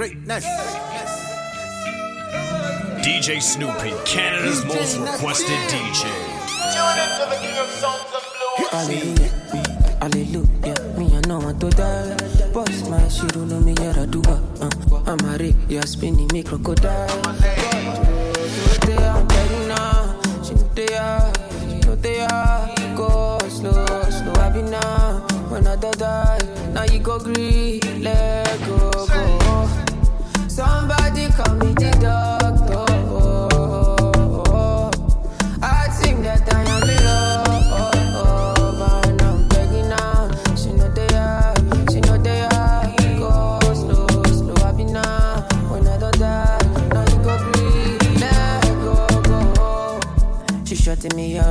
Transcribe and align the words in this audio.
greatness. 0.00 0.46
DJ 3.04 3.38
Snoopy, 3.42 3.92
Canada's 4.06 4.64
most 4.64 4.96
requested 4.96 5.60
DJ. 5.68 6.08
Hallelujah, 8.70 9.28
hallelujah. 10.00 10.78
Me 10.96 11.04
I 11.14 11.20
know 11.28 11.40
want 11.40 11.60
to 11.60 11.68
die. 11.68 12.16
Boss 12.54 12.88
my 12.88 13.08
shit, 13.08 13.36
you 13.36 13.44
know 13.44 13.60
me 13.60 13.74
yara 13.74 14.06
do 14.06 14.22
uh. 14.22 14.40
I'm 15.04 15.20
a 15.20 15.36
Rick, 15.36 15.56
you're 15.68 15.82
spinning 15.82 16.30
me 16.32 16.44
crocodile. 16.44 17.60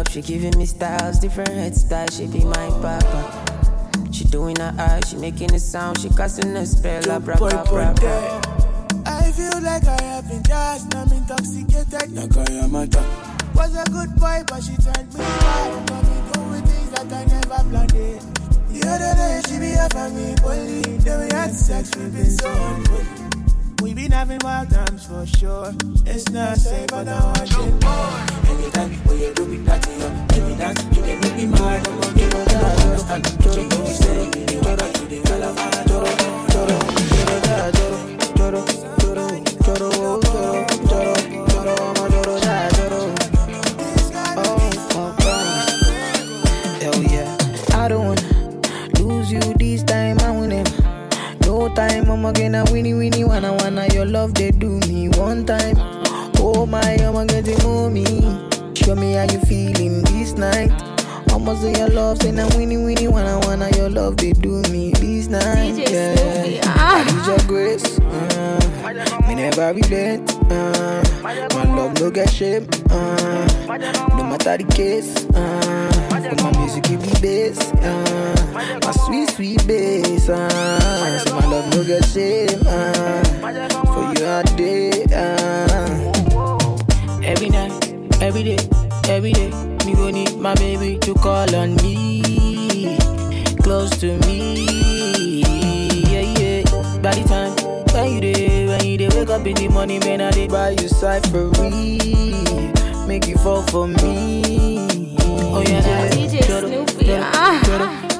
She 0.09 0.22
giving 0.22 0.58
me 0.58 0.66
styles, 0.66 1.20
different 1.20 1.49
head 1.52 1.76
styles. 1.76 2.18
She 2.18 2.26
be 2.26 2.44
my 2.44 2.70
papa. 2.81 3.45
She 4.12 4.23
doing 4.26 4.55
her 4.58 4.73
eyes, 4.77 5.09
she 5.09 5.18
making 5.18 5.54
a 5.54 5.59
sound, 5.59 5.99
she 5.99 6.09
casting 6.09 6.55
a 6.58 6.66
spell, 6.66 7.02
like 7.05 7.23
bra 7.23 7.35
bra 7.38 7.63
bra 7.66 7.94
bra. 7.94 8.41
I 9.05 9.32
feel 9.32 9.62
like 9.62 9.85
I 9.85 10.02
have 10.02 10.27
been 10.27 10.41
just, 10.41 10.96
I'm 10.96 11.12
intoxicated, 11.12 12.12
like 12.13 12.35
I 12.35 12.54
am 12.54 12.76
a 12.76 12.87
drug. 12.87 13.05
Was 13.55 13.76
a 13.76 13.85
good 13.91 14.15
boy, 14.15 14.43
but 14.48 14.63
she 14.63 14.76
turned 14.77 15.13
me 15.13 15.20
bad. 15.20 15.87
Got 15.90 16.04
me 16.04 16.32
doing 16.34 16.63
things 16.63 16.90
that 16.91 17.13
I 17.13 17.26
never 17.26 17.70
planned 17.70 17.93
it. 17.93 18.21
The 18.70 18.87
other 18.90 19.13
day, 19.15 19.41
she 19.48 19.60
be 19.60 19.77
offering 19.77 20.15
me 20.15 20.35
bully. 20.41 20.98
Then 20.98 21.20
we 21.20 21.35
had 21.35 21.52
sex, 21.52 21.96
we 21.96 22.10
been 22.10 22.30
so 22.32 22.49
unholy. 22.49 23.18
We 23.82 23.94
been 23.94 24.12
having 24.12 24.40
wild 24.44 24.70
times 24.70 25.05
for 25.08 25.26
sure. 25.26 25.74
It's 26.05 26.30
not 26.30 26.58
safe, 26.58 26.88
but 26.88 27.04
now 27.04 27.32
I 27.35 27.46
more. 27.82 28.52
Anytime 28.52 28.91
when 29.08 29.20
you 29.20 29.34
do 29.34 29.46
me 29.46 29.58
that 29.60 29.86
you, 29.88 30.10
give 30.36 30.48
me 30.48 30.54
that, 30.55 30.77
you 30.96 31.02
can 31.04 31.20
make 31.21 31.36
me 31.36 31.46
mad. 31.48 31.88
I'm 31.88 31.99
gonna 32.02 32.13
give 32.18 32.30
that. 32.46 32.80
Understand? 32.86 33.24
Choro, 33.26 33.55
you 33.55 34.55
you 35.16 35.21
calavana, 35.21 35.84
choro, 35.90 36.12
that, 36.52 36.52
choro, 36.52 36.77
choro, 37.10 37.38
choro, 38.36 38.62
choro, 38.99 39.24
choro, 39.63 39.90
choro, 40.20 40.29
Time, 52.10 52.26
I'm 52.26 52.34
gonna 52.34 52.63
winnie 52.71 52.96
winnie 52.96 53.24
wanna 53.24 53.54
wanna 53.54 53.85
your 53.93 54.05
love 54.05 54.34
they 54.34 54.49
do 54.49 54.79
me 54.88 55.10
one 55.10 55.46
time. 55.46 55.76
Oh 56.40 56.65
my, 56.65 56.82
I'm 56.82 57.27
getting 57.27 57.62
mommy. 57.62 58.04
Show 58.74 58.96
me 58.96 59.13
how 59.13 59.32
you 59.32 59.40
feeling 59.41 60.02
this 60.05 60.34
night. 60.34 60.71
Almost 61.32 61.62
say 61.62 61.77
your 61.77 61.90
love, 61.90 62.20
say 62.20 62.32
now 62.32 62.48
winnie 62.57 62.77
winnie 62.77 63.07
wanna 63.07 63.40
wanna 63.46 63.70
your 63.77 63.91
love 63.91 64.18
they 64.18 64.31
do 64.31 64.63
me 64.72 64.90
this 64.94 65.28
night. 65.28 65.75
DJ 65.75 66.56
yeah. 66.56 66.62
Ah. 66.66 67.06
I 67.06 67.12
need 67.13 67.28
your 67.28 67.47
grace. 67.47 68.00
Uh, 68.00 69.25
me 69.28 69.35
never 69.35 69.72
relent. 69.72 70.34
Uh, 70.52 71.03
my 71.22 71.75
love 71.75 72.00
no 72.00 72.09
get 72.09 72.31
shame. 72.31 72.68
Uh, 72.90 73.68
no 74.18 74.24
matter 74.24 74.57
the 74.57 74.66
case. 74.74 75.26
Uh, 75.36 76.09
but 76.22 76.41
my 76.44 76.52
music 76.59 76.84
give 76.84 77.02
me 77.02 77.13
bass. 77.22 77.59
Uh, 77.81 78.80
my 78.84 78.91
sweet 78.91 79.30
sweet 79.31 79.68
bass. 79.68 80.30
Uh, 80.30 81.19
so 81.19 81.35
my 81.35 81.46
love 81.46 81.69
no 81.75 81.84
get 81.84 82.06
shame. 82.06 82.62
Uh, 82.66 83.24
for 83.94 84.13
you 84.19 84.25
all 84.25 84.44
day. 84.56 85.03
Uh. 85.13 86.12
Every 87.24 87.50
night, 87.50 87.94
every 88.22 88.44
day, 88.44 88.58
every 89.08 89.34
day, 89.34 89.50
me 89.85 89.94
go 89.94 90.09
need 90.09 90.35
my 90.38 90.56
baby 90.56 90.97
to 91.00 91.13
call 91.16 91.53
on 91.56 91.75
me, 91.78 92.97
close 93.62 93.91
to 94.00 94.18
me. 94.25 95.41
Yeah, 96.09 96.25
yeah. 96.40 96.63
By 97.02 97.13
the 97.13 97.24
time 97.28 97.53
when 97.94 98.13
you 98.13 98.19
day, 98.22 98.66
when 98.68 98.84
you 98.85 98.97
day, 98.97 99.09
wake 99.09 99.29
up 99.29 99.46
in 99.46 99.53
the 99.56 99.68
morning, 99.68 100.00
man, 100.00 100.22
I 100.22 100.31
dey 100.31 100.47
buy 100.47 100.72
you 100.72 100.90
cyphery, 100.90 102.00
make 103.08 103.28
you 103.28 103.38
fall 103.38 103.62
for 103.68 103.88
me. 103.88 104.89
Oh 105.59 105.62
yeah, 105.64 106.08
DJ 106.12 106.40
Snoopy, 106.42 107.12
ah. 107.20 107.59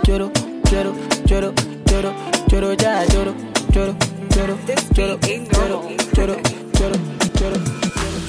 Choro, 0.04 0.28
choro, 0.68 0.92
choro, 1.26 1.54
choro, 1.88 2.12
choro, 2.50 2.76
ja, 2.82 3.06
choro, 3.08 3.34
choro, 3.72 3.96
choro, 4.28 4.58
choro, 4.94 5.16
choro, 5.56 5.80
choro, 6.12 6.36
choro, 6.76 6.98
choro. 7.40 7.58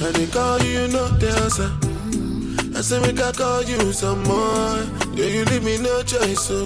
I 0.01 0.11
they 0.13 0.27
call 0.27 0.59
you, 0.63 0.87
the 0.87 1.27
answer. 1.43 1.69
I 2.77 2.79
say 2.81 3.01
make 3.01 3.19
I 3.19 3.33
call 3.33 3.63
you 3.63 3.91
some 3.91 4.23
more. 4.23 4.79
Yeah, 5.13 5.25
you 5.25 5.43
leave 5.43 5.63
me 5.65 5.77
no 5.77 6.01
choice, 6.03 6.39
so 6.47 6.65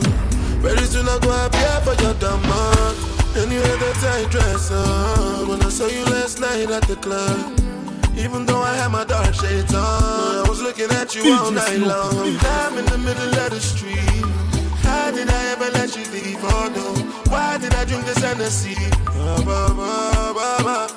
very 0.61 0.85
soon 0.85 1.09
I 1.09 1.17
go 1.25 1.33
appear 1.47 1.81
for 1.81 1.95
your 2.03 2.13
demand. 2.21 2.95
Anyway, 3.41 3.75
the 3.81 3.91
tight 4.05 4.29
dress 4.29 4.69
on. 4.71 5.47
When 5.49 5.63
I 5.63 5.69
saw 5.69 5.87
you 5.87 6.05
last 6.05 6.39
night 6.39 6.69
at 6.69 6.83
the 6.83 6.95
club. 6.97 7.54
Even 8.17 8.45
though 8.45 8.61
I 8.61 8.75
had 8.75 8.89
my 8.91 9.03
dark 9.03 9.33
shades 9.33 9.73
on, 9.73 9.83
I 9.83 10.45
was 10.47 10.61
looking 10.61 10.89
at 10.91 11.13
you 11.15 11.33
all 11.33 11.51
night 11.51 11.79
long. 11.79 12.37
I'm 12.41 12.77
in 12.77 12.85
the 12.85 12.97
middle 12.97 13.35
of 13.43 13.49
the 13.51 13.59
street. 13.59 13.99
How 14.83 15.11
did 15.11 15.29
I 15.29 15.41
ever 15.53 15.69
let 15.71 15.95
you 15.95 16.05
leave? 16.11 16.39
Oh 16.41 16.71
no, 16.75 17.31
why 17.31 17.57
did 17.57 17.73
I 17.73 17.85
drink 17.85 18.05
this 18.05 18.19
Hennessy? 18.19 18.75
Ba, 19.05 19.43
ba, 19.45 20.33
ba. 20.33 20.87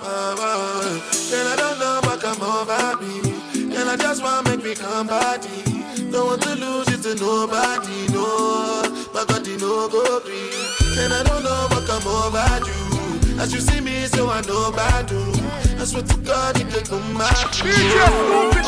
And 1.30 1.48
I 1.48 1.56
don't 1.56 1.78
know 1.78 2.00
what 2.04 2.20
come 2.20 2.40
over 2.42 2.96
me. 3.02 3.74
And 3.76 3.88
I 3.88 3.96
just 3.96 4.22
want 4.22 4.46
to 4.46 4.56
make 4.56 4.64
me 4.64 4.74
come 4.74 5.06
body. 5.06 5.62
Don't 6.10 6.26
want 6.26 6.42
to 6.42 6.54
lose 6.54 6.88
it 6.88 7.02
to 7.02 7.14
nobody, 7.16 8.08
no. 8.12 8.82
My 9.12 9.24
body 9.24 9.56
no 9.56 9.88
go 9.88 10.20
green. 10.20 10.52
And 10.98 11.12
I 11.12 11.22
don't 11.24 11.42
know 11.42 11.66
what 11.70 11.86
come 11.86 12.06
over 12.06 12.66
you. 12.66 12.97
As 13.40 13.54
you 13.54 13.60
see 13.60 13.80
me, 13.80 14.06
so 14.06 14.28
I 14.28 14.40
know 14.42 14.68
about 14.68 15.10
you. 15.10 15.32
I 15.78 15.84
swear 15.84 16.02
to 16.02 16.16
God, 16.18 16.58
you 16.58 16.66
can 16.66 16.84
come 16.84 17.16
back 17.16 17.52
to 17.52 17.68
You 17.68 17.72
can 17.72 18.62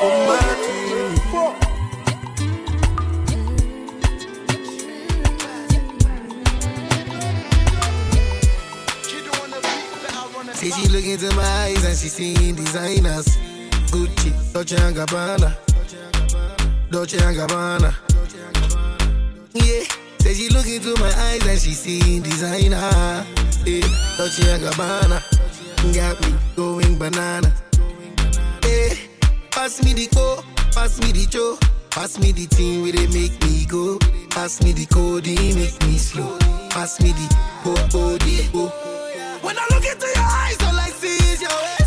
come 0.00 0.26
back 0.30 0.56
to 0.64 0.76
See 10.54 10.70
she 10.70 10.88
look 10.88 11.04
into 11.04 11.34
my 11.34 11.42
eyes 11.42 11.84
and 11.84 11.96
she 11.98 12.08
seeing 12.08 12.54
designers. 12.54 13.36
Gucci, 13.90 14.32
Dolce 14.52 14.76
and 14.76 14.96
Gabbana, 14.96 15.54
Dolce 16.90 17.18
and 17.18 17.36
Gabbana. 17.36 17.94
Yeah, 19.52 19.84
she 20.34 20.48
look 20.48 20.66
into 20.66 20.94
my 21.00 21.12
eyes 21.28 21.46
and 21.46 21.58
she 21.58 21.72
seeing 21.72 22.22
designer. 22.22 23.24
Yeah, 23.64 23.86
Dolce 24.16 24.42
and 24.50 24.62
Gabbana, 24.62 25.22
got 25.94 26.20
me 26.20 26.34
going 26.56 26.98
banana. 26.98 27.52
Yeah, 28.64 28.94
pass 29.50 29.82
me 29.82 29.92
the 29.92 30.06
co, 30.14 30.42
pass 30.72 31.00
me 31.00 31.12
the 31.12 31.26
cho, 31.26 31.58
pass 31.90 32.18
me 32.18 32.32
the 32.32 32.46
thing 32.46 32.82
where 32.82 32.92
they 32.92 33.06
make 33.08 33.40
me 33.42 33.66
go. 33.66 33.98
Pass 34.30 34.62
me 34.62 34.72
the 34.72 34.84
code, 34.86 35.26
make 35.26 35.80
me 35.86 35.96
slow. 35.96 36.36
Pass 36.68 37.00
me 37.00 37.12
the 37.12 37.26
oh 37.64 37.88
oh 37.94 38.18
oh. 38.54 39.38
When 39.40 39.56
I 39.56 39.66
look 39.70 39.84
into 39.84 40.06
your 40.06 40.24
eyes, 40.24 40.58
all 40.62 40.78
I 40.78 40.90
see 40.90 41.16
is 41.32 41.40
your 41.40 41.50
waist. 41.50 41.85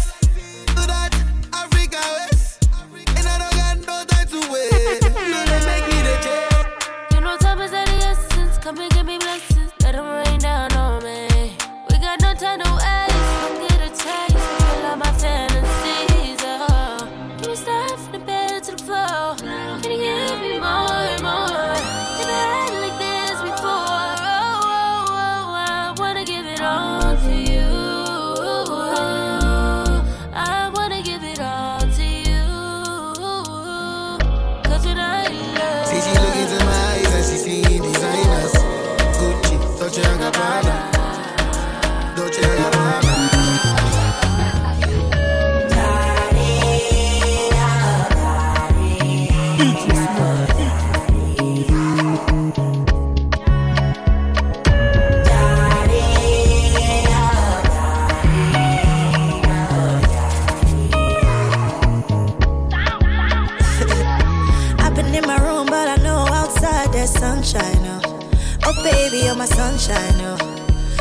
My 69.36 69.46
sunshine, 69.46 70.20
oh. 70.20 70.38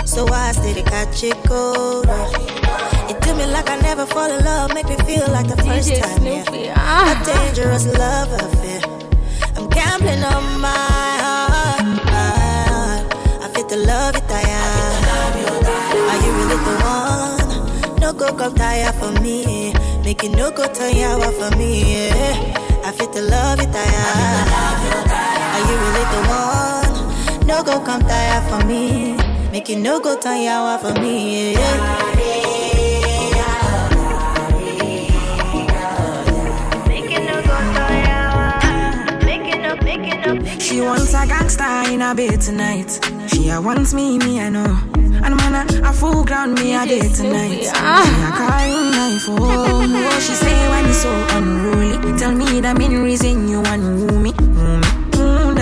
So 0.04 0.28
I 0.28 0.52
stay 0.52 0.72
to 0.74 0.82
catch 0.82 1.24
it 1.24 1.34
cold. 1.44 2.06
oh. 2.08 3.06
It 3.10 3.20
do 3.20 3.34
me 3.34 3.46
like 3.46 3.68
I 3.68 3.76
never 3.80 4.06
fall 4.06 4.30
in 4.30 4.44
love, 4.44 4.72
make 4.74 4.88
me 4.88 4.96
feel 4.98 5.26
like 5.32 5.48
the 5.48 5.56
first 5.56 5.90
DJ 5.90 6.00
time. 6.00 6.24
Yeah. 6.24 6.74
Ah. 6.76 7.20
A 7.20 7.24
dangerous 7.26 7.86
love 7.98 8.30
affair. 8.32 8.80
I'm 9.56 9.68
gambling 9.70 10.22
on 10.22 10.60
my 10.60 10.68
heart. 11.26 11.82
I 13.42 13.50
fit 13.52 13.68
the 13.68 13.78
love 13.78 14.14
it 14.14 14.22
I 14.30 14.42
am. 14.46 15.02
Are 16.10 16.18
you 16.24 16.30
really 16.38 16.58
the 16.68 16.74
one? 16.86 18.00
No 18.00 18.12
go 18.12 18.32
come 18.36 18.54
tire 18.54 18.92
for 18.92 19.10
me. 19.20 19.72
Make 20.04 20.22
it 20.22 20.30
no 20.30 20.52
go 20.52 20.64
turn 20.72 20.92
yawa 20.94 21.32
for 21.32 21.56
me. 21.56 22.04
Yeah. 22.06 22.82
I 22.84 22.92
fit 22.92 23.12
the 23.12 23.22
love 23.22 23.58
it 23.60 23.74
I 23.74 25.02
am. 25.02 25.07
Are 25.58 25.66
you 25.66 25.76
really 25.84 26.04
the 26.14 26.20
one? 26.30 27.46
No 27.48 27.64
go 27.64 27.80
come 27.80 28.02
tire 28.02 28.40
for 28.48 28.64
me. 28.64 29.16
Make 29.50 29.68
it 29.70 29.78
no 29.78 29.98
go 29.98 30.16
yawa 30.16 30.78
for 30.78 30.94
me. 31.00 31.54
Yeah. 31.54 32.18
She 40.60 40.80
wants 40.80 41.12
a 41.14 41.26
gangster 41.26 41.64
in 41.90 42.02
a 42.02 42.14
bed 42.14 42.40
tonight. 42.40 43.00
She 43.26 43.48
a 43.48 43.60
wants 43.60 43.92
me, 43.94 44.18
me 44.18 44.40
I 44.40 44.50
know. 44.50 44.78
And 44.94 45.34
man, 45.36 45.54
a, 45.56 45.88
a 45.88 45.92
full 45.92 46.24
ground 46.24 46.54
me 46.54 46.76
a 46.76 46.86
day 46.86 47.00
tonight. 47.12 47.66
Ah. 47.74 48.04
She 48.06 48.14
a 48.22 48.30
calling 48.38 48.90
my 48.94 49.18
phone. 49.18 49.96
Oh, 50.06 50.20
she 50.20 50.34
say 50.34 50.68
when 50.68 50.86
it's 50.86 51.02
so 51.02 51.10
unruly. 51.36 52.16
Tell 52.16 52.32
me 52.32 52.60
the 52.60 52.74
main 52.78 53.02
reason 53.02 53.48
you 53.48 53.60
want 53.60 53.82
me. 54.22 54.32
Me. 54.32 54.87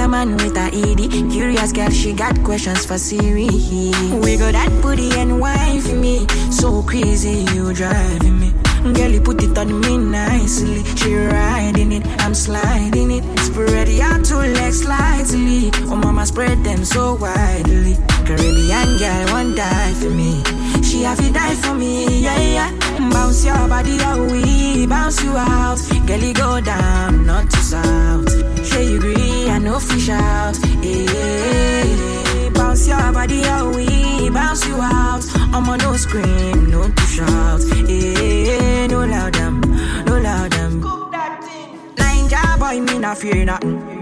Man 0.08 0.36
with 0.36 0.56
a 0.56 0.70
ED. 0.72 1.32
Curious 1.32 1.72
girl, 1.72 1.90
she 1.90 2.12
got 2.12 2.42
questions 2.44 2.86
for 2.86 2.96
Siri. 2.96 3.48
We 4.22 4.36
got 4.36 4.52
that 4.52 4.70
booty 4.80 5.10
and 5.18 5.40
for 5.82 5.96
me. 5.96 6.26
So 6.50 6.82
crazy, 6.82 7.44
you 7.54 7.74
driving 7.74 8.38
me. 8.38 8.52
Girl, 8.94 9.10
you 9.10 9.20
put 9.20 9.42
it 9.42 9.58
on 9.58 9.80
me 9.80 9.98
nicely. 9.98 10.84
She 10.96 11.14
riding 11.14 11.90
it, 11.90 12.06
I'm 12.20 12.34
sliding 12.34 13.10
it. 13.10 13.24
Spread 13.40 13.88
your 13.88 14.22
two 14.22 14.36
legs 14.36 14.82
slightly. 14.82 15.70
Oh, 15.90 15.96
mama, 15.96 16.24
spread 16.24 16.62
them 16.62 16.84
so 16.84 17.16
widely. 17.16 17.96
Caribbean 18.24 18.98
girl, 18.98 19.26
won't 19.32 19.56
die 19.56 19.92
for 19.94 20.10
me. 20.10 20.42
She 20.84 21.02
have 21.02 21.18
to 21.18 21.32
die 21.32 21.56
for 21.56 21.74
me, 21.74 22.20
yeah, 22.22 22.38
yeah. 22.38 23.10
Bounce 23.10 23.44
your 23.44 23.68
body 23.68 23.98
we 24.30 24.86
bounce 24.86 25.22
you 25.22 25.36
out. 25.36 25.78
Girl, 26.06 26.18
you 26.18 26.32
go 26.32 26.60
down, 26.60 27.26
not 27.26 27.50
to 27.50 27.56
south. 27.56 28.28
Say 28.64 28.90
you 28.90 28.98
agree, 28.98 29.15
Know 29.56 29.80
fish 29.80 30.10
out. 30.10 30.56
Yeah, 30.80 32.50
bounce 32.50 32.86
your 32.86 33.12
body 33.12 33.42
out, 33.46 33.74
we 33.74 34.30
bounce 34.30 34.64
you 34.64 34.76
out. 34.76 35.24
I'ma 35.52 35.76
no 35.76 35.96
scream, 35.96 36.70
no 36.70 36.88
to 36.88 37.02
shout. 37.02 37.62
Yeah, 37.88 38.86
no 38.86 39.04
loud 39.04 39.34
them, 39.34 39.60
no 40.04 40.18
loud 40.20 40.52
them. 40.52 40.82
Ninja 41.96 42.58
boy, 42.60 42.80
me 42.80 42.98
not 43.00 43.18
fear 43.18 43.44
nothing. 43.44 43.95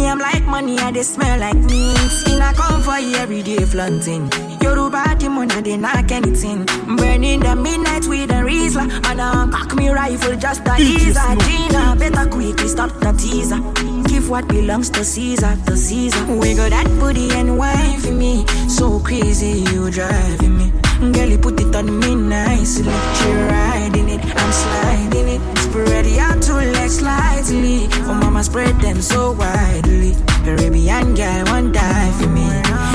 Me, 0.00 0.08
I'm 0.08 0.18
like 0.18 0.46
money, 0.46 0.78
I 0.78 0.90
they 0.92 1.02
smell 1.02 1.38
like 1.40 1.56
mint. 1.56 2.26
In 2.26 2.40
a 2.40 2.54
come 2.54 2.82
for 2.82 2.98
you 2.98 3.16
every 3.16 3.42
day 3.42 3.64
flaunting. 3.66 4.30
Yoruba, 4.62 5.14
the 5.18 5.28
money, 5.28 5.60
they 5.60 5.76
knock 5.76 6.10
anything. 6.10 6.64
Burning 6.96 7.40
the 7.40 7.54
midnight 7.54 8.06
with 8.06 8.30
a 8.30 8.40
Rizla. 8.40 8.84
And 9.10 9.20
I 9.20 9.46
cock 9.50 9.74
me 9.74 9.90
rifle 9.90 10.36
just 10.36 10.66
a 10.66 10.76
ease. 10.78 11.18
Gina, 11.44 11.96
better 11.98 12.30
quickly 12.30 12.68
stop 12.68 12.90
the 13.00 13.12
teaser. 13.12 13.60
Give 14.08 14.30
what 14.30 14.48
belongs 14.48 14.88
to 14.90 15.04
Caesar, 15.04 15.54
to 15.66 15.76
Caesar. 15.76 16.24
We 16.34 16.54
got 16.54 16.70
that 16.70 16.88
booty 16.98 17.30
and 17.32 17.58
wine 17.58 18.00
for 18.00 18.12
me. 18.12 18.46
So 18.68 19.00
crazy, 19.00 19.64
you 19.70 19.90
driving 19.90 20.56
me. 20.56 20.72
Girl, 21.12 21.28
you 21.28 21.38
put 21.38 21.60
it 21.60 21.76
on 21.76 21.98
me 22.00 22.14
nicely. 22.14 22.92
She 23.16 23.32
riding 23.32 24.08
it, 24.08 24.24
I'm 24.24 24.52
sliding 24.52 25.28
it. 25.28 25.59
Spread 25.70 26.04
your 26.04 26.34
two 26.42 26.54
legs 26.54 26.98
slightly. 26.98 27.86
Oh, 28.02 28.14
mama, 28.14 28.42
spread 28.42 28.74
them 28.80 29.00
so 29.00 29.30
widely. 29.30 30.16
Caribbean 30.42 31.14
girl, 31.14 31.44
won't 31.46 31.72
die 31.72 32.10
for 32.18 32.26
me. 32.26 32.42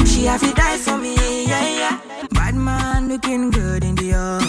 She 0.06 0.25
have 0.25 0.42
to 0.42 0.54
die 0.54 0.77
for 0.77 0.98
me, 0.98 1.16
yeah, 1.48 1.69
yeah. 1.69 2.27
Bad 2.31 2.56
man 2.56 3.07
looking 3.07 3.50
good 3.50 3.86
in 3.86 3.95
the 3.95 4.12
air. 4.12 4.42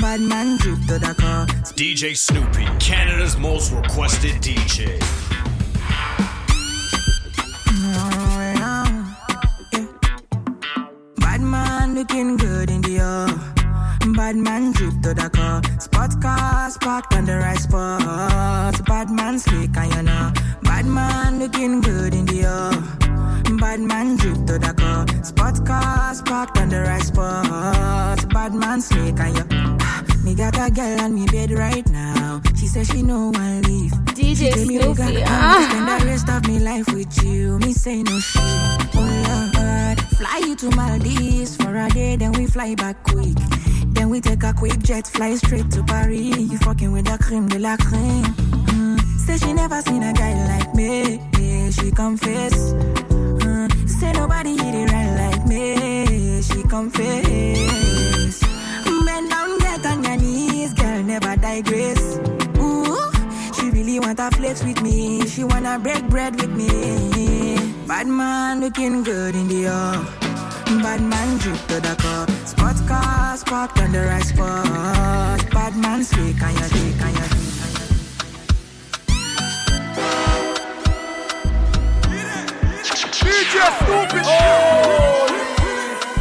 Bad 0.00 0.22
man 0.22 0.56
drip 0.56 0.80
to 0.88 0.98
the 0.98 1.14
car. 1.16 1.46
DJ 1.76 2.16
Snoopy, 2.16 2.66
Canada's 2.80 3.36
most 3.36 3.70
requested 3.70 4.42
DJ. 4.42 4.98
Bad 11.20 11.40
man 11.40 11.94
looking 11.94 12.36
good 12.36 12.70
in 12.70 12.82
the 12.82 12.98
air. 12.98 13.55
Bad 14.14 14.36
man 14.36 14.72
drip 14.72 15.00
to 15.02 15.14
the 15.14 15.28
car. 15.30 15.62
Spot 15.80 16.20
cars 16.22 16.78
parked 16.78 17.12
on 17.14 17.24
the 17.24 17.36
right 17.36 17.58
spot. 17.58 18.84
Bad 18.86 19.10
man 19.10 19.38
slick 19.38 19.76
and 19.76 19.94
you 19.94 20.02
know. 20.02 20.32
Bad 20.62 20.86
man 20.86 21.38
looking 21.40 21.80
good 21.80 22.14
in 22.14 22.24
the 22.26 22.42
air. 22.42 23.56
Bad 23.58 23.80
man 23.80 24.16
drip 24.16 24.36
to 24.46 24.58
the 24.58 24.72
car. 24.74 25.06
Spot 25.24 25.66
cars 25.66 26.22
parked 26.22 26.58
on 26.58 26.68
the 26.68 26.80
right 26.82 27.02
spot. 27.02 28.28
Bad 28.32 28.54
man 28.54 28.80
slick 28.80 29.18
and 29.18 29.36
you. 29.36 30.24
Me 30.24 30.34
got 30.34 30.56
a 30.58 30.70
girl 30.70 31.00
on 31.00 31.14
me 31.14 31.26
bed 31.26 31.50
right 31.50 31.88
now. 31.88 32.40
She 32.56 32.66
says 32.66 32.88
she 32.88 33.02
no 33.02 33.30
one 33.30 33.62
leave. 33.62 33.92
DJ 34.14 34.36
She 34.36 34.50
tell 34.50 34.66
me, 34.66 34.78
Snoopy, 34.78 34.88
"Look, 34.88 35.00
I 35.00 35.24
ah." 35.26 35.68
Spend 35.70 36.00
the 36.00 36.06
rest 36.06 36.28
of 36.28 36.46
me 36.46 36.58
life 36.58 36.88
with 36.92 37.24
you. 37.24 37.58
Me 37.58 37.72
say 37.72 38.02
no 38.02 38.18
shit. 38.20 38.42
Oh 38.94 39.48
Lord, 39.54 40.00
fly 40.16 40.42
you 40.46 40.54
to 40.56 40.70
Maldives 40.76 41.56
for 41.56 41.74
a 41.76 41.88
day, 41.90 42.16
then 42.16 42.32
we 42.32 42.46
fly 42.46 42.74
back 42.74 43.02
quick. 43.02 43.36
We 44.16 44.22
take 44.22 44.44
a 44.44 44.54
quick 44.54 44.78
jet, 44.78 45.06
fly 45.06 45.34
straight 45.34 45.70
to 45.72 45.82
Paris. 45.82 46.38
You 46.38 46.56
fucking 46.56 46.90
with 46.90 47.04
the 47.04 47.18
cream 47.22 47.48
de 47.48 47.58
la 47.58 47.76
creme. 47.76 48.24
Mm. 48.24 48.98
Say 49.18 49.36
she 49.36 49.52
never 49.52 49.82
seen 49.82 50.02
a 50.02 50.10
guy 50.14 50.32
like 50.56 50.74
me. 50.74 51.20
Yeah, 51.38 51.68
she 51.68 51.90
confess. 51.90 52.72
Mm. 53.12 53.86
Say 53.86 54.12
nobody 54.12 54.56
hit 54.56 54.74
it 54.74 54.90
right 54.90 55.12
like 55.20 55.46
me. 55.46 56.40
She 56.40 56.62
confess. 56.62 58.40
Bend 59.04 59.28
down, 59.28 59.58
get 59.58 59.84
on 59.84 60.02
your 60.02 60.16
knees, 60.16 60.72
girl, 60.72 61.02
never 61.02 61.36
digress. 61.36 62.16
Ooh, 62.56 63.12
she 63.52 63.68
really 63.68 64.00
wanna 64.00 64.30
flex 64.30 64.64
with 64.64 64.80
me. 64.80 65.26
She 65.26 65.44
wanna 65.44 65.78
break 65.78 66.08
bread 66.08 66.40
with 66.40 66.56
me. 66.56 67.58
Bad 67.86 68.06
man 68.06 68.62
looking 68.62 69.02
good 69.02 69.36
in 69.36 69.46
the 69.48 69.66
air. 69.66 70.25
Bad 70.66 71.00
man 71.00 71.38
drip 71.38 71.58
to 71.68 71.80
the 71.80 71.94
car. 71.94 72.26
Spot 72.44 72.76
cars 72.88 73.44
parked 73.44 73.78
on 73.80 73.92
the 73.92 74.00
right 74.00 74.22
spot. 74.24 75.50
Bad 75.52 75.76
man 75.76 76.02
slick 76.02 76.42
on 76.42 76.54
your 76.54 76.68
dick, 76.68 77.02
on 77.02 77.12
your 77.14 77.28
dick, 77.28 77.54
your 77.60 77.70
dick. 77.70 77.96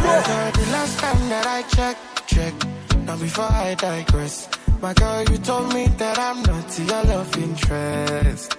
My 0.06 0.22
girl, 0.28 0.52
the 0.52 0.66
last 0.72 1.00
time 1.00 1.30
that 1.30 1.46
I 1.48 1.64
checked, 1.64 2.28
checked. 2.28 2.68
Now 3.06 3.18
before 3.18 3.46
I 3.46 3.74
digress, 3.74 4.48
my 4.80 4.94
girl, 4.94 5.24
you 5.24 5.38
told 5.40 5.74
me 5.74 5.88
that 5.98 6.20
I'm 6.20 6.44
not 6.44 6.78
your 6.78 7.04
love 7.04 7.36
interest. 7.38 8.58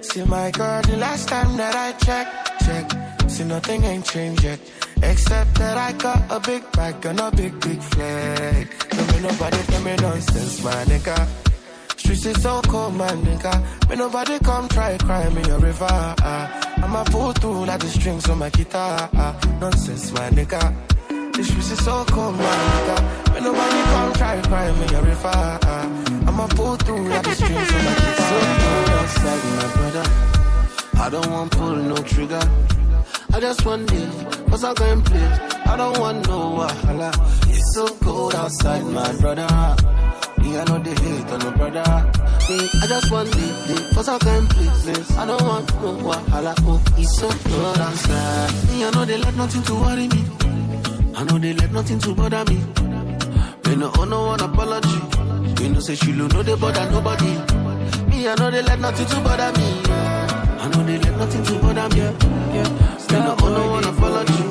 See, 0.00 0.24
my 0.24 0.50
girl, 0.50 0.82
the 0.82 0.96
last 0.96 1.28
time 1.28 1.56
that 1.56 1.76
I 1.76 1.92
checked, 2.04 2.64
checked. 2.64 3.30
See, 3.30 3.44
nothing 3.44 3.84
ain't 3.84 4.04
changed 4.04 4.42
yet. 4.42 4.58
Except 5.02 5.54
that 5.58 5.76
I 5.76 5.92
got 5.92 6.22
a 6.30 6.40
big 6.40 6.70
bag 6.72 7.04
and 7.06 7.20
a 7.20 7.30
big, 7.30 7.58
big 7.60 7.80
flag. 7.82 8.68
Don't 8.90 9.22
nobody 9.22 9.56
tell 9.68 9.82
me 9.82 9.96
nonsense, 9.96 10.62
my 10.64 10.84
nigga. 10.84 11.28
Streets 11.96 12.26
is 12.26 12.42
so 12.42 12.60
cold, 12.62 12.94
my 12.94 13.08
nigga. 13.08 13.88
Me 13.88 13.96
nobody 13.96 14.38
come 14.40 14.68
try 14.68 14.96
cry 14.98 15.28
me 15.30 15.42
a 15.50 15.58
river. 15.58 15.86
ah. 15.88 16.76
I'ma 16.82 17.04
pull 17.04 17.32
through 17.32 17.64
like 17.66 17.80
the 17.80 17.88
strings 17.88 18.28
on 18.28 18.38
my 18.38 18.50
guitar. 18.50 19.08
ah. 19.14 19.38
Nonsense, 19.60 20.12
my 20.12 20.28
nigga. 20.30 20.62
The 21.34 21.44
streets 21.44 21.70
is 21.72 21.84
so 21.84 22.04
cold, 22.08 22.36
my 22.36 22.42
nigga. 22.44 23.34
Me 23.34 23.40
nobody 23.40 23.82
come 23.92 24.12
try 24.14 24.40
cry 24.42 24.72
me 24.72 24.86
a 24.94 25.02
river. 25.02 25.30
ah. 25.34 26.26
I'ma 26.28 26.46
pull 26.48 26.76
through 26.76 27.08
like 27.08 27.22
the 27.24 27.34
strings 27.34 27.72
on 27.76 27.84
my 27.84 27.94
guitar. 27.94 28.28
So 28.30 28.36
outside, 28.98 29.42
my 29.58 29.66
brother. 29.76 30.06
I 31.02 31.08
don't 31.10 31.30
want 31.30 31.50
pull 31.52 31.76
no 31.76 31.96
trigger. 31.96 32.42
I 33.32 33.38
just 33.40 33.64
want 33.64 33.90
live, 33.92 34.46
cause 34.48 34.64
I 34.64 34.74
can 34.74 35.02
play. 35.02 35.26
I 35.66 35.76
don't 35.76 35.98
want 35.98 36.26
no 36.26 36.58
wahala. 36.58 37.10
It's 37.48 37.74
so 37.74 37.86
cold 38.02 38.34
outside, 38.34 38.84
my 38.86 39.12
brother. 39.20 39.46
Me, 40.38 40.58
I 40.58 40.64
know 40.64 40.78
they 40.78 40.90
hate 40.90 41.30
on 41.30 41.38
no 41.38 41.50
brother. 41.52 42.10
Me, 42.48 42.68
I 42.82 42.86
just 42.88 43.10
want 43.10 43.34
live, 43.36 43.94
cause 43.94 44.08
I 44.08 44.18
play. 44.18 44.40
This. 44.84 45.16
I 45.16 45.26
don't 45.26 45.42
want 45.42 45.72
no 45.74 45.96
wahala. 46.08 46.54
Oh, 46.62 46.82
it's 46.98 47.18
so 47.18 47.28
cold 47.28 47.78
outside. 47.78 48.52
Me, 48.68 48.84
I 48.84 48.90
know 48.90 49.04
they 49.04 49.18
let 49.18 49.36
nothing 49.36 49.62
to 49.62 49.74
worry 49.74 50.08
me. 50.08 50.24
I 51.14 51.24
know 51.24 51.38
they 51.38 51.52
let 51.52 51.72
nothing 51.72 51.98
to 52.00 52.14
bother 52.14 52.44
me. 52.46 52.56
Me 53.66 53.76
no 53.76 53.92
owe 53.96 54.04
no 54.04 54.26
one 54.26 54.40
apology. 54.40 55.00
You 55.62 55.68
know 55.70 55.80
say 55.80 55.94
she 55.94 56.12
know 56.12 56.26
they 56.28 56.56
bother 56.56 56.90
nobody. 56.90 57.32
Me, 58.10 58.28
I 58.28 58.34
know 58.38 58.50
they 58.50 58.62
let 58.62 58.80
nothing 58.80 59.06
to 59.06 59.20
bother 59.20 59.52
me. 59.58 60.09
I 60.62 60.68
know 60.68 60.82
they 60.84 60.98
let 60.98 61.16
nothing 61.16 61.42
to 61.44 61.54
bother 61.60 61.88
me. 61.94 62.00
Yeah, 62.00 62.12
yeah. 62.54 62.68
Me 63.10 63.18
no 63.24 63.34
owe 63.42 63.48
no 63.56 63.70
one 63.70 63.84
apology. 63.84 64.42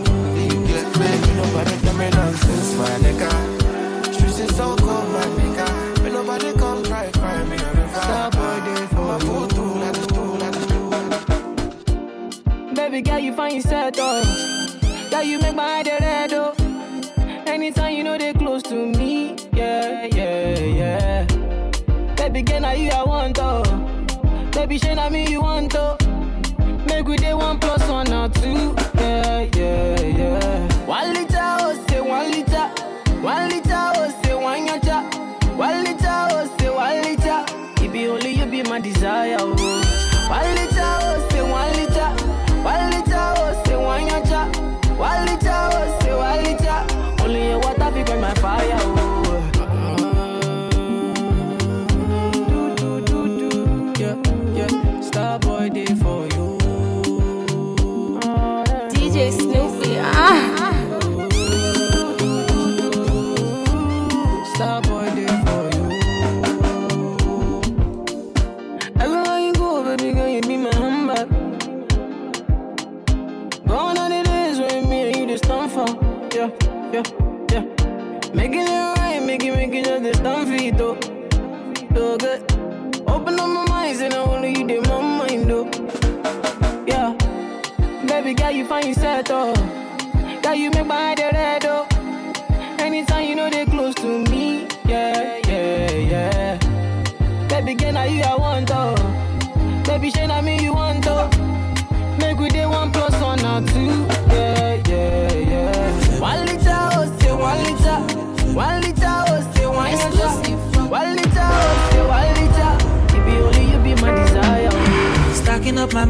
Man, 1.00 1.18
you 1.26 1.34
nobody 1.36 1.76
tell 1.84 1.96
me 1.98 2.10
is 4.40 4.56
so 4.58 4.76
cold, 4.76 5.10
my 5.14 5.22
nigga. 5.38 5.68
Nobody 6.12 6.52
come 6.58 6.84
try, 6.84 7.06
me 7.46 7.58
on 7.58 7.76
they 8.66 8.86
for. 8.88 9.20
Baby 12.76 13.02
girl, 13.02 13.20
you 13.20 13.34
find 13.34 13.56
yourself 13.56 13.94
though. 13.96 14.24
Girl, 15.12 15.24
you 15.24 15.40
make 15.40 15.56
my 15.56 15.68
head 15.68 15.88
red 16.02 16.34
oh. 16.34 16.54
Anytime 17.48 17.94
you 17.96 18.04
know 18.04 18.18
they 18.18 18.34
close 18.34 18.64
to 18.64 18.76
me, 18.88 19.36
yeah, 19.54 20.06
yeah, 20.14 20.60
yeah. 20.60 21.26
Baby 22.16 22.42
girl, 22.42 22.60
now 22.62 22.72
you 22.72 22.90
I 22.90 23.04
want 23.04 23.38
oh. 23.40 23.64
Baby, 24.52 24.78
shey 24.80 24.96
na 24.96 25.10
me 25.10 25.30
you 25.30 25.42
want 25.42 25.76
oh. 25.76 25.98
One 28.50 28.79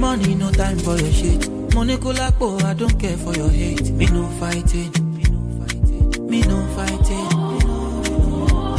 money, 0.10 0.34
no 0.34 0.50
time 0.50 0.80
for 0.80 0.98
your 0.98 1.12
shit. 1.12 1.42
Money 1.76 1.96
kulapo, 1.98 2.48
I 2.64 2.74
don't 2.74 2.98
care 3.00 3.18
for 3.18 3.34
your 3.36 3.50
hate. 3.50 3.92
Me 3.92 4.08
no 4.08 4.26
fighting, 4.40 4.92
me 5.16 5.24
no 5.34 5.40
fighting. 5.58 6.30
Me 6.32 6.42
no 6.52 6.58
fighting. 6.76 7.28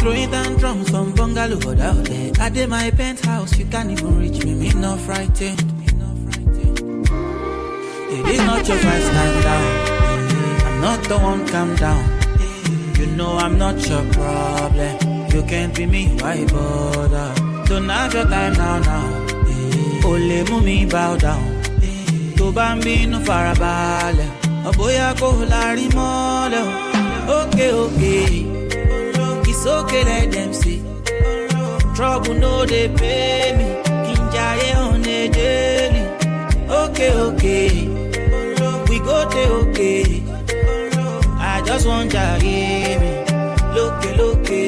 Throwing 0.00 0.30
down 0.30 0.56
drums 0.56 0.90
from 0.90 1.14
bungalow 1.14 1.58
out 1.88 2.04
there. 2.10 2.32
I 2.40 2.48
did 2.48 2.68
my 2.68 2.90
penthouse, 2.90 3.56
you 3.58 3.66
can't 3.66 3.90
even 3.92 4.18
reach 4.18 4.44
me. 4.44 4.54
Me 4.54 4.70
no 4.74 4.96
frightened. 4.96 5.60
It 8.16 8.26
is 8.34 8.42
not 8.48 8.66
your 8.66 8.78
fight, 8.78 9.02
stand 9.10 9.36
down. 9.46 9.66
I'm 10.66 10.80
not 10.80 11.00
the 11.10 11.16
one, 11.30 11.46
calm 11.46 11.76
down. 11.76 12.04
You 12.98 13.06
know 13.18 13.36
I'm 13.36 13.56
not 13.56 13.76
your 13.88 14.04
problem. 14.18 14.94
You 15.32 15.42
can't 15.44 15.72
be 15.76 15.86
me, 15.86 16.08
why 16.20 16.44
bother? 16.46 17.30
Don't 17.66 17.88
have 17.88 18.14
your 18.14 18.24
time 18.24 18.54
now, 18.54 18.78
now. 18.80 19.19
Only 20.10 20.38
mú 20.48 20.56
mi 20.66 20.76
bow 20.92 21.12
down. 21.24 21.44
Tó 22.36 22.46
bá 22.56 22.66
ń 22.74 22.78
bínú 22.84 23.18
farabalẹ̀, 23.26 24.30
ọ̀bóyá 24.68 25.08
kò 25.20 25.28
lárí 25.52 25.86
mọ́lẹ̀ 25.96 26.64
òkè, 27.38 27.66
okay 27.82 28.30
let 30.10 30.26
them 30.32 30.52
see. 30.60 30.80
Trouble 31.94 32.34
no 32.42 32.52
dey 32.72 32.88
pay 32.98 33.46
me, 33.58 33.66
kí 34.04 34.12
n 34.18 34.22
jayé 34.34 34.68
on 34.86 35.04
a 35.16 35.18
daily. 35.36 36.02
Ókè 36.80 37.08
òkè, 37.26 37.58
we 38.88 38.96
go 39.06 39.18
dey 39.32 39.48
okay. 39.60 40.04
I 41.52 41.54
just 41.66 41.84
wan 41.88 42.04
jayé 42.14 42.60
mi, 43.02 43.10
lókè 43.76 44.10
lókè. 44.20 44.62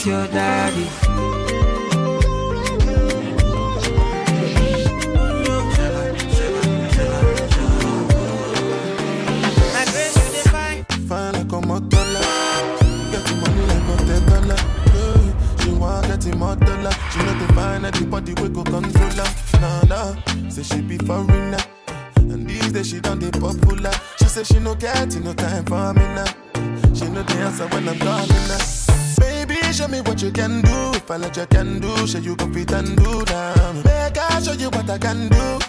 It's 0.00 0.06
your 0.06 0.26
daddy. 0.28 1.90
My 9.74 9.84
grace, 9.92 10.16
you 10.16 10.32
dey 10.32 10.42
fine. 11.08 11.32
Like 11.32 11.52
a 11.52 11.60
the 13.26 13.34
money 13.40 13.64
like 13.66 13.88
a. 14.00 14.04
She. 14.06 15.62
She 15.62 15.70
we 18.40 18.48
go 18.48 18.64
control 18.64 19.10
her. 19.10 19.60
Nah, 19.60 19.82
nah. 19.82 20.48
Say 20.48 20.62
she 20.62 20.80
be 20.80 20.96
foreigner. 20.98 21.58
And 22.16 22.48
these 22.48 22.72
days 22.72 22.88
she 22.88 23.00
done 23.00 23.18
the 23.18 23.30
popular. 23.38 23.92
She 24.18 24.24
say 24.26 24.44
she 24.44 24.58
no 24.60 24.74
get 24.74 24.96
I 31.30 31.42
you 31.42 31.46
can 31.46 31.78
do, 31.78 32.06
show 32.08 32.18
you 32.18 32.34
go 32.34 32.52
fit 32.52 32.72
and 32.72 32.96
do 32.96 33.24
now. 33.26 33.72
Make 33.84 34.18
I 34.18 34.42
show 34.42 34.52
you 34.52 34.68
what 34.70 34.90
I 34.90 34.98
can 34.98 35.28
do. 35.28 35.59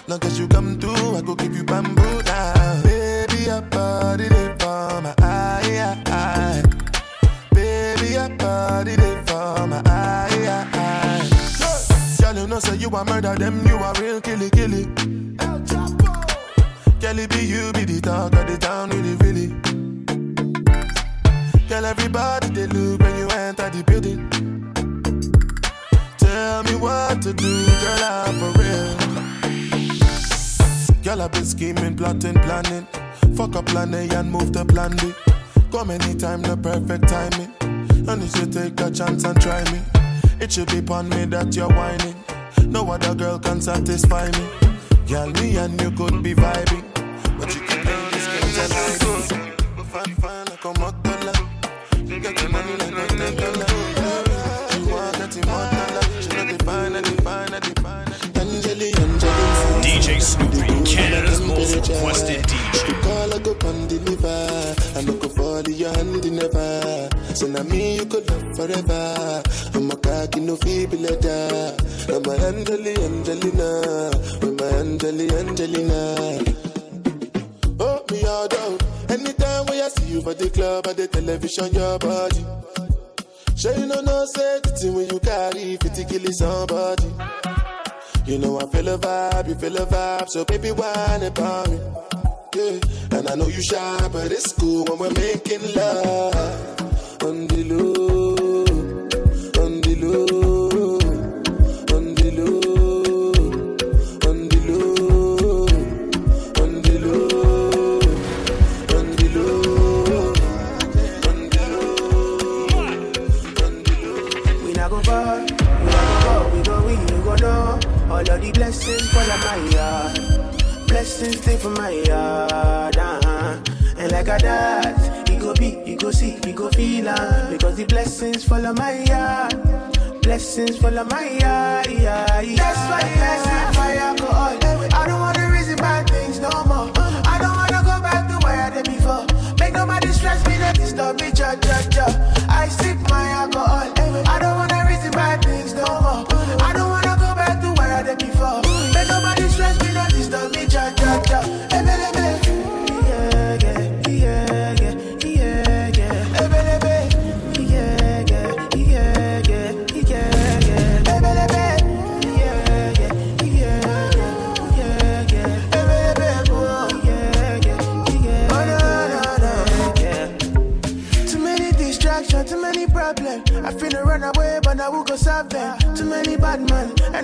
Blessings 130.32 130.78
fall 130.78 130.98
on 130.98 131.08
my 131.08 131.28
yeah. 131.28 131.82
That's 131.82 132.78
why 132.88 133.02
I 133.04 133.36
set 133.44 133.76
my 133.76 133.96
alcohol. 133.96 134.56
I 134.94 135.06
don't 135.06 135.20
wanna 135.20 135.50
reason 135.50 135.76
bad 135.76 136.08
things 136.08 136.40
no 136.40 136.48
more. 136.64 136.90
I 137.26 137.36
don't 137.38 137.54
wanna 137.54 137.84
go 137.84 138.00
back 138.00 138.30
to 138.30 138.38
where 138.46 138.62
I 138.62 138.70
did 138.70 138.86
before. 138.86 139.26
Make 139.60 139.74
nobody 139.74 140.08
stress 140.08 140.42
me, 140.46 140.56
not 140.56 140.74
disturb 140.74 141.20
me, 141.20 141.32
cha 141.32 141.56
cha 141.56 141.82
cha. 141.90 142.06
I 142.48 142.66
sip 142.68 142.96
my 143.10 143.28
alcohol. 143.28 144.01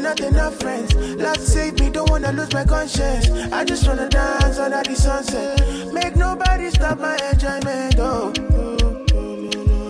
Men 0.02 0.22
and 0.22 0.36
not 0.36 0.54
friends. 0.54 0.94
Lord 0.94 1.40
save 1.40 1.78
me, 1.80 1.90
don't 1.90 2.10
wanna 2.10 2.32
lose 2.32 2.52
my 2.52 2.64
conscience. 2.64 3.30
I 3.52 3.64
just 3.64 3.86
wanna 3.86 4.08
dance 4.08 4.58
under 4.58 4.82
the 4.82 4.94
sunset. 4.94 5.92
Make 5.92 6.16
nobody 6.16 6.70
stop 6.70 6.98
my 6.98 7.16
enjoyment. 7.32 7.96
Oh. 7.98 8.32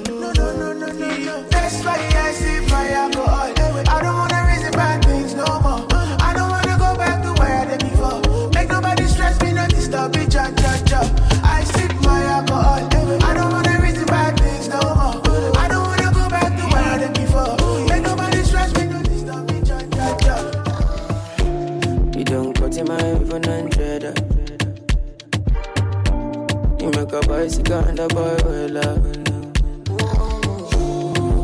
No, 0.09 0.33
no, 0.33 0.57
no, 0.57 0.73
no, 0.73 0.87
no, 0.93 1.17
no. 1.29 1.43
That's 1.51 1.85
why 1.85 1.97
I 1.97 2.33
sip 2.33 2.71
my 2.71 2.89
alcohol. 2.91 3.53
I 3.89 4.03
don't 4.03 4.17
wanna 4.17 4.47
reason 4.49 4.73
bad 4.73 5.05
things 5.05 5.35
no 5.35 5.47
more. 5.61 5.87
I 6.21 6.33
don't 6.35 6.51
wanna 6.51 6.77
go 6.79 6.97
back 6.97 7.23
to 7.23 7.33
where 7.41 7.55
I 7.61 7.65
did 7.77 7.81
before. 7.91 8.51
Make 8.53 8.69
nobody 8.69 9.05
stress 9.07 9.41
me, 9.43 9.53
not 9.53 9.71
disturb 9.71 10.15
me, 10.17 10.27
cha 10.27 10.51
cha 10.53 10.73
cha. 10.87 11.38
Make 27.11 27.25
a 27.25 27.27
bicycle 27.27 27.79
and 27.79 27.99
a 28.01 28.09
boy 28.09 28.37
well 28.45 28.69
love. 28.69 29.03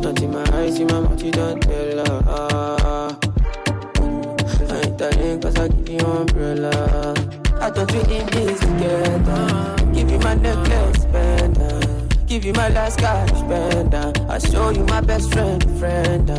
Not 0.03 0.21
in 0.21 0.31
my 0.31 0.43
eyes, 0.53 0.79
in 0.79 0.85
my 0.85 0.99
mouth, 0.99 1.23
you 1.23 1.31
don't 1.31 1.59
tell 1.59 2.05
her. 2.05 3.17
I 4.69 4.81
ain't 4.83 4.99
telling 4.99 5.41
cause 5.41 5.55
I 5.55 5.67
give 5.69 5.89
you 5.89 6.05
umbrella. 6.05 7.15
I 7.59 7.71
thought 7.71 7.91
we 7.91 7.99
in 8.15 8.27
this 8.27 8.59
together. 8.59 9.75
Give 9.91 10.11
you 10.11 10.19
my 10.19 10.35
necklace, 10.35 11.01
spender. 11.01 11.79
Give 12.27 12.45
you 12.45 12.53
my 12.53 12.69
last 12.69 12.99
cash, 12.99 13.29
spender. 13.31 14.13
I 14.29 14.37
show 14.37 14.69
you 14.69 14.83
my 14.83 15.01
best 15.01 15.33
friend, 15.33 15.63
friend. 15.79 16.29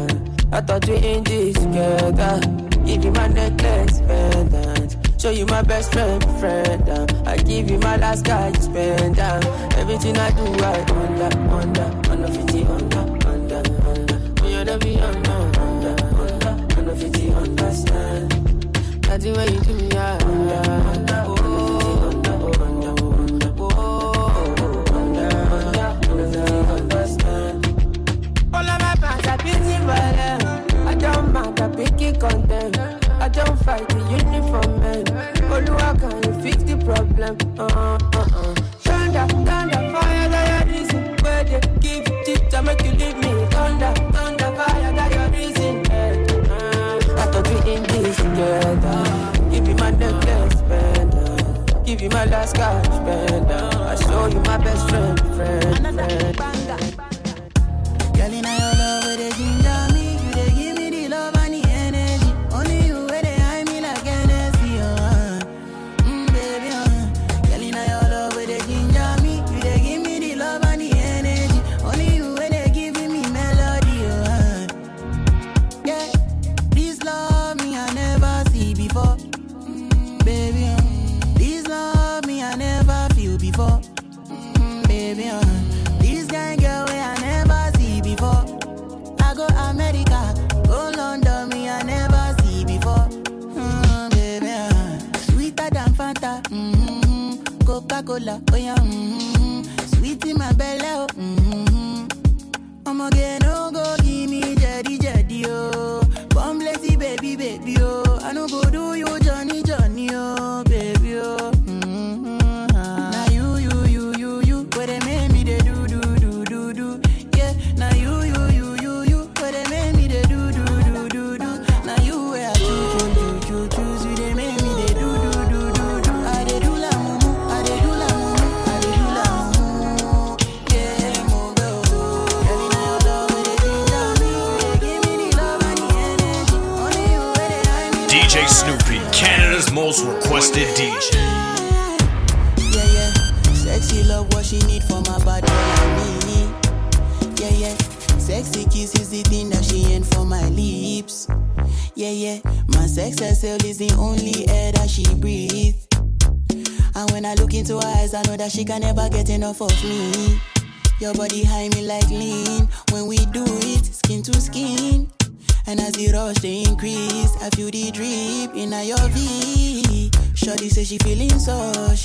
I 0.52 0.60
thought 0.60 0.86
we 0.86 0.98
in 0.98 1.24
this 1.24 1.54
together. 1.56 2.40
Give 2.84 3.04
you 3.04 3.10
my 3.10 3.26
necklace, 3.26 3.98
pendant. 4.02 5.05
Show 5.26 5.32
you 5.32 5.46
my 5.46 5.60
best 5.60 5.92
friend, 5.92 6.22
friend. 6.38 6.88
uh. 6.88 7.04
I 7.26 7.36
give 7.38 7.68
you 7.68 7.80
my 7.80 7.96
last 7.96 8.24
guy, 8.24 8.52
spend 8.52 9.18
uh. 9.18 9.40
Everything 9.76 10.16
I 10.16 10.30
do, 10.30 10.44
I 10.62 10.80
under, 10.88 11.36
under, 11.50 12.10
under 12.12 12.28
50, 12.28 12.62
under, 12.66 12.98
under, 13.26 13.56
under. 13.88 14.18
Me 14.42 14.54
and 14.54 14.80
be 14.80 15.00
under, 15.00 15.32
under, 15.32 15.96
under, 16.14 16.78
under 16.78 16.94
50, 16.94 17.32
understand. 17.32 19.08
Nothing 19.08 19.34
when 19.34 19.52
you 19.52 19.60
do 19.62 19.74
me, 19.74 19.90
I 19.96 20.16
under, 20.22 20.70
under, 20.94 21.24
oh, 21.26 22.06
under, 22.06 22.30
oh, 22.38 23.72
oh, 23.74 23.94
oh, 24.46 24.94
under, 24.94 25.26
under, 25.56 25.88
under 26.08 26.44
understand. 26.70 27.66
All 28.54 28.60
of 28.64 28.80
my 28.80 28.94
fans 28.94 29.26
are 29.26 29.38
beautiful. 29.38 29.90
I 30.86 30.94
don't 30.94 31.32
mind, 31.32 31.60
I 31.60 31.68
pick 31.74 32.00
it 32.00 32.20
content. 32.20 33.05
I 33.26 33.28
don't 33.28 33.58
fight 33.64 33.88
the 33.88 33.98
uniform 33.98 34.78
man. 34.78 35.04
Oluwa, 35.50 35.98
can 35.98 36.22
you 36.22 36.42
fix 36.42 36.62
the 36.62 36.76
problem? 36.76 37.36
Uh 37.58 37.64
uh 37.64 37.98
uh. 38.14 38.54
Thunder, 38.86 39.26
thunder, 39.44 39.82
fire, 39.90 40.28
that 40.28 40.46
your 40.48 40.72
reason. 40.72 41.16
Where 41.24 41.42
they 41.42 41.58
give 41.80 42.06
it 42.06 42.50
to 42.52 42.62
make 42.62 42.84
you 42.84 42.92
leave 42.92 43.16
me. 43.16 43.46
Thunder, 43.50 43.92
thunder, 44.12 44.52
fire, 44.54 44.92
that 44.94 45.10
your 45.10 45.28
reason. 45.34 45.74
Uh, 45.90 47.18
I 47.18 47.26
thought 47.32 47.48
we 47.50 47.72
in 47.74 47.82
this 47.90 48.16
together. 48.16 49.50
Give 49.50 49.66
you 49.66 49.74
my 49.74 49.90
necklace, 49.90 50.60
spender. 50.60 51.82
Give 51.84 52.00
you 52.02 52.10
my 52.10 52.26
last 52.26 52.54
cash, 52.54 52.86
spender. 52.86 53.70
I 53.74 53.96
show 53.96 54.26
you 54.28 54.40
my 54.42 54.56
best 54.58 54.88
friend, 54.88 55.18
friend, 55.34 55.84
friend. 55.96 56.96
Girl, 58.14 58.65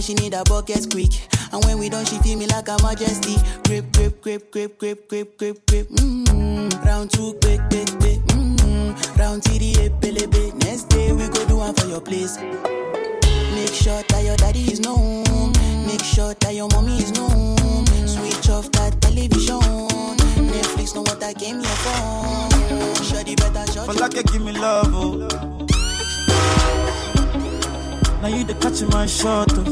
One, 0.00 0.02
she 0.02 0.14
need 0.14 0.34
a 0.34 0.42
bucket 0.44 0.86
quick. 0.90 1.12
And 1.52 1.64
when 1.64 1.78
we 1.78 1.88
done, 1.88 2.04
she 2.04 2.18
feel 2.18 2.38
me 2.38 2.46
like 2.46 2.68
a 2.68 2.76
majesty. 2.82 3.36
Grip, 3.64 3.92
grip, 3.92 4.22
grip, 4.22 4.50
grip, 4.50 4.78
grip, 4.78 5.08
grip, 5.08 5.36
grip, 5.38 5.66
grip. 5.66 5.88
Mm-hmm. 5.88 6.86
Round 6.86 7.10
two, 7.10 7.34
quick, 7.42 7.60
quick, 7.68 7.88
quick. 7.98 8.20
Mm-hmm. 8.32 9.20
Round 9.20 9.42
TD, 9.42 10.00
pelebe. 10.00 10.54
Next 10.64 10.84
day 10.88 11.12
we 11.12 11.28
go 11.28 11.46
do 11.46 11.56
one 11.56 11.74
for 11.74 11.86
your 11.86 12.00
place. 12.00 12.38
Make 12.38 13.74
sure 13.74 14.02
that 14.08 14.22
your 14.24 14.36
daddy 14.36 14.60
is 14.72 14.80
known. 14.80 15.52
Make 15.86 16.04
sure 16.04 16.34
that 16.34 16.54
your 16.54 16.68
mommy 16.68 16.98
is 16.98 17.12
known. 17.12 17.86
Switch 18.06 18.48
off 18.48 18.70
that 18.72 19.00
television. 19.00 19.60
Netflix 20.48 20.94
know 20.94 21.02
what 21.02 21.22
I 21.22 21.34
came 21.34 21.60
here 21.60 21.78
for. 21.84 23.04
Shorty 23.04 23.34
better 23.34 23.70
shut 23.72 23.86
For 23.86 23.94
like 23.94 24.14
you 24.14 24.22
give 24.22 24.42
me 24.42 24.52
love, 24.52 24.88
oh. 24.94 25.59
Now 28.22 28.28
you 28.28 28.44
the 28.44 28.54
catch 28.54 28.82
my 28.92 29.06
shot, 29.06 29.48
oh. 29.56 29.64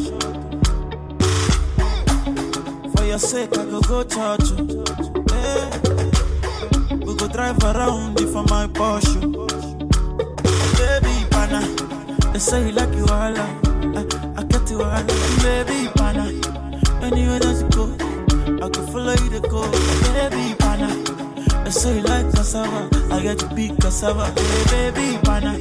For 2.97 3.05
your 3.05 3.19
sake, 3.19 3.53
I 3.59 3.65
go 3.67 3.81
go 3.83 4.03
church, 4.05 4.49
oh. 4.57 4.85
Hey. 5.31 5.71
We 7.05 7.15
go 7.15 7.29
drive 7.29 7.63
around 7.63 8.19
for 8.33 8.43
my 8.45 8.67
Porsche. 8.69 9.21
Oh. 9.37 9.47
Baby, 10.79 11.27
pana, 11.31 11.61
they 12.33 12.39
say 12.39 12.67
you 12.67 12.73
like 12.73 12.95
you 12.95 13.05
all, 13.05 13.37
I, 13.37 13.49
I 14.39 14.43
get 14.45 14.71
you 14.71 14.83
all, 14.83 15.05
baby, 15.45 15.89
pana. 15.95 16.33
Anywhere 17.03 17.39
that 17.41 17.57
you 17.61 17.69
go, 17.77 17.85
I 18.65 18.69
can 18.71 18.87
follow 18.87 19.13
you 19.13 19.31
to 19.31 19.41
go, 19.49 19.71
baby, 20.15 20.55
pana. 20.59 20.89
They 21.65 21.71
say 21.71 21.97
you 21.97 22.03
like 22.03 22.33
cassava, 22.33 22.89
I 23.13 23.21
get 23.23 23.39
to 23.41 23.55
be 23.55 23.69
cassava, 23.77 24.33
hey, 24.41 24.91
baby, 24.91 25.19
pana. 25.23 25.59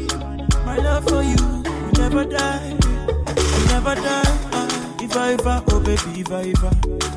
My 0.66 0.78
love 0.78 1.04
for 1.08 1.22
you 1.22 1.57
never 1.98 2.26
die, 2.26 2.78
will 2.80 3.68
never 3.68 3.96
die. 3.96 4.38
Ah, 4.54 4.96
if 5.02 5.16
I 5.16 5.34
ever, 5.34 5.64
oh 5.72 5.80
baby, 5.80 6.22
if 6.22 6.32
I 6.32 6.54
ever, 6.56 6.72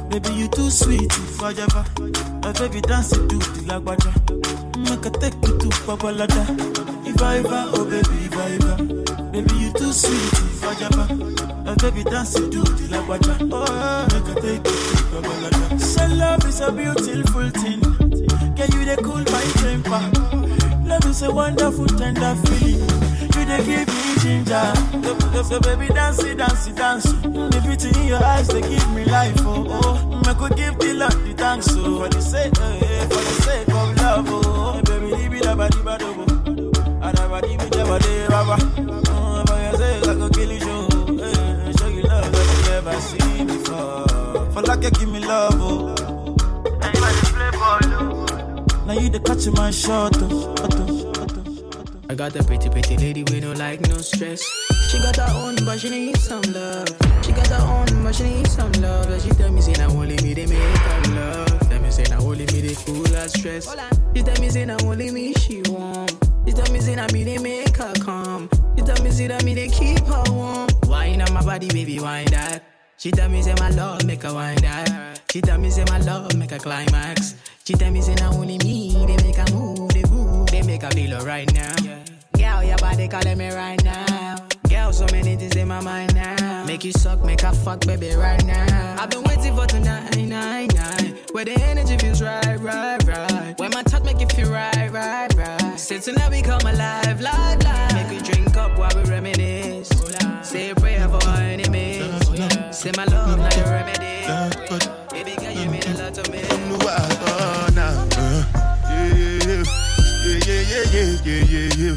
baby 0.08 0.34
you 0.34 0.48
too 0.48 0.70
sweet, 0.70 1.12
if 1.12 1.42
I 1.42 1.50
ever, 1.52 1.84
baby 2.58 2.80
dance 2.80 3.12
it 3.12 3.28
to 3.28 3.36
the 3.38 3.62
lagwaja, 3.68 4.12
make 4.76 5.06
a 5.06 5.10
take 5.10 5.34
you 5.46 5.58
to 5.58 5.68
Babalada. 5.86 6.44
If 7.06 7.22
I 7.22 7.38
ever, 7.38 7.64
oh 7.74 7.84
baby, 7.84 8.24
if 8.24 8.36
I 8.36 8.52
ever, 8.56 8.76
baby 9.32 9.54
you 9.56 9.72
too 9.72 9.92
sweet, 9.92 10.32
if 10.32 10.64
I 10.64 10.72
ever, 10.84 11.14
my 11.64 11.74
baby 11.76 12.04
dance 12.04 12.36
it 12.36 12.50
to 12.52 12.60
the 12.60 12.88
lagwaja, 12.94 13.34
oh 13.52 14.06
make 14.12 14.36
a 14.36 14.40
take 14.40 14.66
you 14.66 14.78
to 14.90 15.04
Babalada. 15.12 15.80
So 15.80 16.06
love 16.14 16.44
is 16.46 16.60
a 16.60 16.72
beautiful 16.72 17.50
thing, 17.50 17.80
can 18.56 18.68
you 18.72 18.84
the 18.84 18.96
cool 19.02 19.24
my 19.30 19.44
temper? 19.60 20.02
Love 20.88 21.06
is 21.06 21.22
a 21.22 21.30
wonderful 21.32 21.86
tender 21.86 22.34
feeling. 22.46 22.89
They 23.50 23.64
give 23.66 23.88
me 23.88 24.14
ginger. 24.22 24.72
So, 25.42 25.58
baby, 25.60 25.88
dance 25.92 26.22
it, 26.22 26.36
dance 26.38 26.66
it, 26.68 26.76
dance. 26.76 27.06
Mm, 27.06 27.50
The 27.50 27.60
beauty 27.66 27.88
in 28.00 28.06
your 28.08 28.22
eyes, 28.22 28.46
they 28.48 28.60
give 28.60 28.90
me 28.94 29.04
life. 29.06 29.34
Oh, 29.40 29.66
oh. 29.68 30.22
I 30.30 30.34
could 30.34 30.56
give 30.56 30.78
the 30.78 30.94
Lord 30.94 31.12
the 31.26 31.32
thanks. 31.36 31.66
Oh, 31.70 31.98
for 32.00 32.08
the 32.08 32.20
sake, 32.20 32.52
eh, 32.60 32.78
eh, 32.82 33.04
for 33.08 33.22
the 33.28 33.42
sake 33.42 33.68
of 33.68 33.96
love. 33.96 34.26
Oh, 34.28 34.80
baby, 34.82 35.06
leave 35.16 35.34
it 35.34 35.46
about 35.46 35.72
the 35.74 35.82
bad. 35.82 36.02
Oh, 36.02 36.12
and 37.02 37.18
I 37.18 37.40
leave 37.40 37.60
it 37.60 37.70
baba. 38.28 38.56
Oh, 39.10 39.44
for 39.46 39.58
your 39.60 39.74
sake, 39.74 40.06
I 40.06 40.14
could 40.14 40.32
kill 40.34 40.52
you, 40.52 40.60
show. 40.60 40.86
Eh, 41.24 41.72
show 41.78 41.88
you 41.88 42.02
love 42.02 42.30
that 42.30 42.46
you 42.54 42.62
never 42.70 43.00
seen 43.00 43.46
before. 43.48 44.06
For 44.52 44.62
like 44.62 44.82
you 44.84 44.90
give 44.92 45.08
me 45.10 45.20
love, 45.20 45.54
oh. 45.58 45.94
Oh. 47.62 48.26
Now 48.86 48.92
you 48.94 49.08
the 49.08 49.20
catch 49.20 49.46
my 49.56 49.70
shot. 49.70 50.16
Oh, 50.20 50.54
oh, 50.56 50.68
oh. 50.72 50.79
I 52.10 52.14
got 52.16 52.34
a 52.34 52.42
pretty, 52.42 52.68
pretty 52.68 52.96
lady 52.96 53.22
with 53.22 53.44
no 53.44 53.52
like, 53.52 53.80
no 53.82 53.98
stress. 53.98 54.42
She 54.90 54.98
got 54.98 55.14
her 55.14 55.32
own, 55.32 55.54
but 55.64 55.78
she 55.78 55.90
needs 55.90 56.20
some 56.20 56.42
love. 56.42 56.88
She 57.22 57.30
got 57.30 57.46
her 57.46 57.62
own, 57.62 58.02
but 58.02 58.16
she 58.16 58.24
needs 58.24 58.50
some 58.50 58.72
love. 58.82 59.08
And 59.08 59.22
she 59.22 59.30
tell 59.30 59.52
me, 59.52 59.60
say, 59.60 59.74
now 59.74 59.90
only 59.90 60.16
me, 60.16 60.34
they 60.34 60.44
make 60.44 60.58
her 60.58 61.14
love. 61.14 61.60
Tell 61.70 61.80
me, 61.80 61.90
say, 61.92 62.02
now 62.10 62.18
only 62.18 62.46
me, 62.46 62.62
they 62.62 62.74
cool 62.84 63.06
her 63.06 63.28
stress. 63.28 63.72
She 64.12 64.24
tell 64.24 64.42
me, 64.42 64.50
say, 64.50 64.64
now 64.64 64.78
only 64.82 65.12
me, 65.12 65.34
she 65.34 65.62
want. 65.68 66.10
She 66.44 66.52
tell 66.52 66.72
me, 66.72 66.80
say, 66.80 66.96
now 66.96 67.06
me, 67.12 67.22
they 67.22 67.38
make 67.38 67.76
her 67.76 67.92
calm. 68.00 68.50
She 68.76 68.82
tell 68.82 69.00
me, 69.04 69.12
say, 69.12 69.28
that 69.28 69.44
me, 69.44 69.54
they 69.54 69.68
keep 69.68 70.00
her 70.00 70.24
warm. 70.32 70.68
Wine 70.88 71.22
on 71.22 71.32
my 71.32 71.44
body, 71.44 71.68
baby, 71.68 72.00
wine 72.00 72.26
that. 72.32 72.64
She 72.96 73.12
tell 73.12 73.28
me, 73.28 73.40
say, 73.40 73.54
my 73.60 73.70
love, 73.70 74.04
make 74.04 74.24
her 74.24 74.34
wine 74.34 74.56
that. 74.62 75.20
She 75.30 75.40
tell 75.42 75.58
me, 75.58 75.70
say, 75.70 75.84
my 75.88 76.00
love, 76.00 76.34
make 76.36 76.50
her 76.50 76.58
climax. 76.58 77.36
She 77.64 77.74
tell 77.74 77.92
me, 77.92 78.00
say, 78.00 78.16
now 78.16 78.32
only 78.32 78.58
me, 78.58 78.94
they 79.06 79.16
make 79.24 79.36
her 79.36 79.54
move, 79.54 79.90
they 79.90 80.02
move, 80.10 80.48
they 80.48 80.62
make 80.62 80.82
her 80.82 80.90
feel 80.90 81.16
right 81.24 81.50
now. 81.54 81.89
Girl, 82.60 82.68
your 82.68 82.76
body 82.76 83.08
calling 83.08 83.38
me 83.38 83.50
right 83.54 83.82
now. 83.84 84.36
Girl, 84.68 84.92
so 84.92 85.06
many 85.12 85.34
things 85.34 85.56
in 85.56 85.66
my 85.68 85.80
mind 85.80 86.14
now. 86.14 86.62
Make 86.66 86.84
you 86.84 86.92
suck, 86.92 87.24
make 87.24 87.40
her 87.40 87.52
fuck, 87.52 87.80
baby, 87.86 88.14
right 88.14 88.44
now. 88.44 88.96
I've 89.00 89.08
been 89.08 89.22
waiting 89.22 89.56
for 89.56 89.66
tonight, 89.66 90.14
night, 90.16 90.74
night. 90.74 91.30
Where 91.32 91.46
the 91.46 91.54
energy 91.54 91.96
feels 91.96 92.20
right, 92.20 92.60
right, 92.60 93.02
right. 93.06 93.58
Where 93.58 93.70
my 93.70 93.82
touch 93.84 94.02
make 94.04 94.20
you 94.20 94.26
feel 94.26 94.50
right, 94.50 94.90
right, 94.92 95.34
right. 95.36 95.80
Since 95.80 96.04
tonight 96.04 96.30
we 96.30 96.42
come 96.42 96.60
alive, 96.60 97.18
live, 97.22 97.62
live. 97.64 97.94
Make 97.94 98.12
you 98.12 98.20
drink 98.30 98.54
up 98.58 98.78
while 98.78 98.92
we 98.94 99.08
reminisce. 99.08 99.88
Say 100.42 100.68
a 100.68 100.74
prayer 100.74 101.08
for 101.08 101.26
our 101.28 101.36
enemies. 101.38 102.12
Say 102.76 102.92
my 102.94 103.06
love, 103.06 103.38
not 103.38 103.56
your 103.56 103.64
remedy. 103.64 104.26
Baby, 105.10 105.34
girl, 105.40 105.52
you 105.52 105.70
mean 105.70 105.82
a 105.82 105.94
lot 105.96 106.12
to 106.12 106.30
me. 106.30 106.40
Yeah, 108.80 109.64
Yeah, 110.26 110.44
yeah, 110.46 110.84
yeah, 110.92 111.14
yeah, 111.24 111.44
yeah, 111.44 111.74
yeah, 111.78 111.96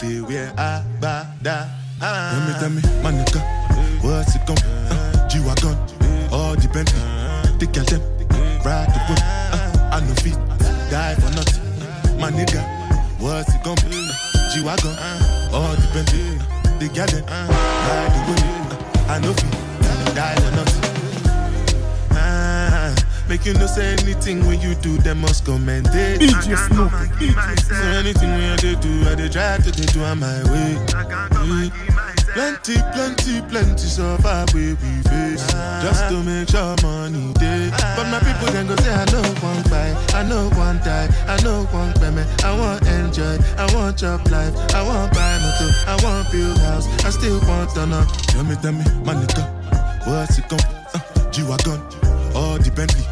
they 0.00 0.20
wear 0.20 0.52
a 0.56 0.84
ba 1.00 1.26
da. 1.42 1.66
Tell 2.00 2.40
me, 2.46 2.52
tell 2.60 2.70
me, 2.70 2.82
my 3.02 3.12
nigga, 3.12 3.40
what's 4.02 4.34
it 4.34 4.44
gon' 4.46 4.58
uh, 4.58 5.28
G-Wagon, 5.28 5.76
all 6.32 6.54
the 6.54 6.68
Bentley, 6.68 7.00
the 7.58 7.66
girl 7.72 7.84
them, 7.84 8.00
ride 8.64 8.88
the 8.92 9.00
whip, 9.08 9.20
uh, 9.22 9.90
I 9.92 10.00
no 10.00 10.14
fit, 10.16 10.36
die 10.90 11.14
for 11.14 11.30
nothing. 11.34 11.62
My 12.20 12.30
nigga, 12.30 12.62
what's 13.20 13.54
it 13.54 13.62
be? 13.64 13.96
Uh, 13.96 14.50
G-Wagon, 14.52 14.96
all 15.54 15.74
the 15.76 15.88
Bentley, 15.94 16.38
the 16.78 16.92
girl 16.94 17.06
them, 17.06 17.24
ride 17.26 18.12
the 18.12 18.20
whip, 18.28 18.40
uh, 19.08 19.12
I 19.12 19.18
no 19.20 19.32
fit, 19.32 20.14
die 20.14 20.34
for 20.36 20.56
nothing. 20.56 20.83
Ah, 23.24 23.28
Make 23.28 23.46
you 23.46 23.54
no 23.54 23.66
say 23.66 23.92
anything 23.92 24.46
when 24.46 24.60
you 24.60 24.74
do, 24.76 24.98
them 24.98 25.20
must 25.20 25.44
commend 25.44 25.88
it. 25.92 26.20
DJ 26.20 26.56
Snoopy, 26.68 27.30
So 27.58 27.74
anything 27.98 28.30
when 28.30 28.50
I 28.52 28.56
dey 28.56 28.74
do, 28.76 29.08
I 29.08 29.14
dey 29.14 29.28
try 29.28 29.56
to 29.58 29.70
dey 29.72 29.86
do 29.86 30.02
on 30.04 30.20
my 30.20 30.42
way. 30.52 30.76
Mm. 30.90 31.72
Plenty, 32.34 32.74
plenty, 32.92 33.40
plenty 33.48 33.86
suffer 33.86 34.44
we 34.54 34.74
we 34.74 34.92
face. 35.06 35.46
Just 35.82 36.08
to 36.10 36.20
make 36.24 36.48
sure 36.50 36.74
money 36.82 37.32
day 37.34 37.70
But 37.94 38.10
my 38.10 38.18
people 38.18 38.50
then 38.52 38.66
go 38.66 38.74
say 38.76 38.90
I 38.92 39.04
know 39.12 39.22
one 39.38 39.62
buy 39.70 39.94
I 40.18 40.22
know 40.26 40.50
one 40.58 40.78
die. 40.78 41.08
I 41.28 41.40
know 41.44 41.62
one 41.70 41.92
payment. 41.94 42.26
I 42.44 42.58
want 42.58 42.82
enjoy. 42.88 43.38
I 43.56 43.72
want 43.74 43.98
chop 43.98 44.28
life. 44.32 44.52
I 44.74 44.82
want 44.82 45.12
buy 45.14 45.38
motor. 45.38 45.70
I 45.86 45.94
want 46.02 46.30
build 46.32 46.58
house. 46.58 46.86
I 47.04 47.10
still 47.10 47.38
want 47.46 47.70
to 47.74 47.86
know 47.86 48.04
Tell 48.28 48.42
me, 48.42 48.56
tell 48.56 48.72
me, 48.72 48.84
my 49.04 49.14
nigga 49.14 49.46
What's 50.06 50.38
it 50.38 50.48
gon' 50.48 50.58
uh, 50.60 51.30
G-Wagon. 51.30 51.80
Or 52.34 52.58
the 52.58 52.72
Bentley 52.74 53.04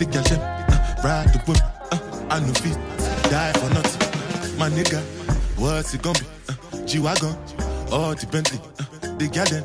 The 0.00 0.06
girl 0.06 0.22
them 0.22 0.40
uh, 0.40 1.02
Ride 1.04 1.28
the 1.28 1.38
whip 1.40 1.60
uh, 1.92 1.98
I 2.30 2.40
know 2.40 2.54
feet. 2.54 2.78
Die 3.28 3.52
for 3.52 3.68
nothing. 3.68 4.58
My 4.58 4.70
nigga 4.70 4.98
What's 5.60 5.92
it 5.92 6.00
gonna 6.00 6.18
be? 6.18 6.24
Uh, 6.48 6.86
G-Wagon 6.86 7.36
Or 7.92 8.14
the 8.14 8.26
Bentley 8.32 8.60
uh, 8.80 8.84
The 9.18 9.28
them 9.28 9.64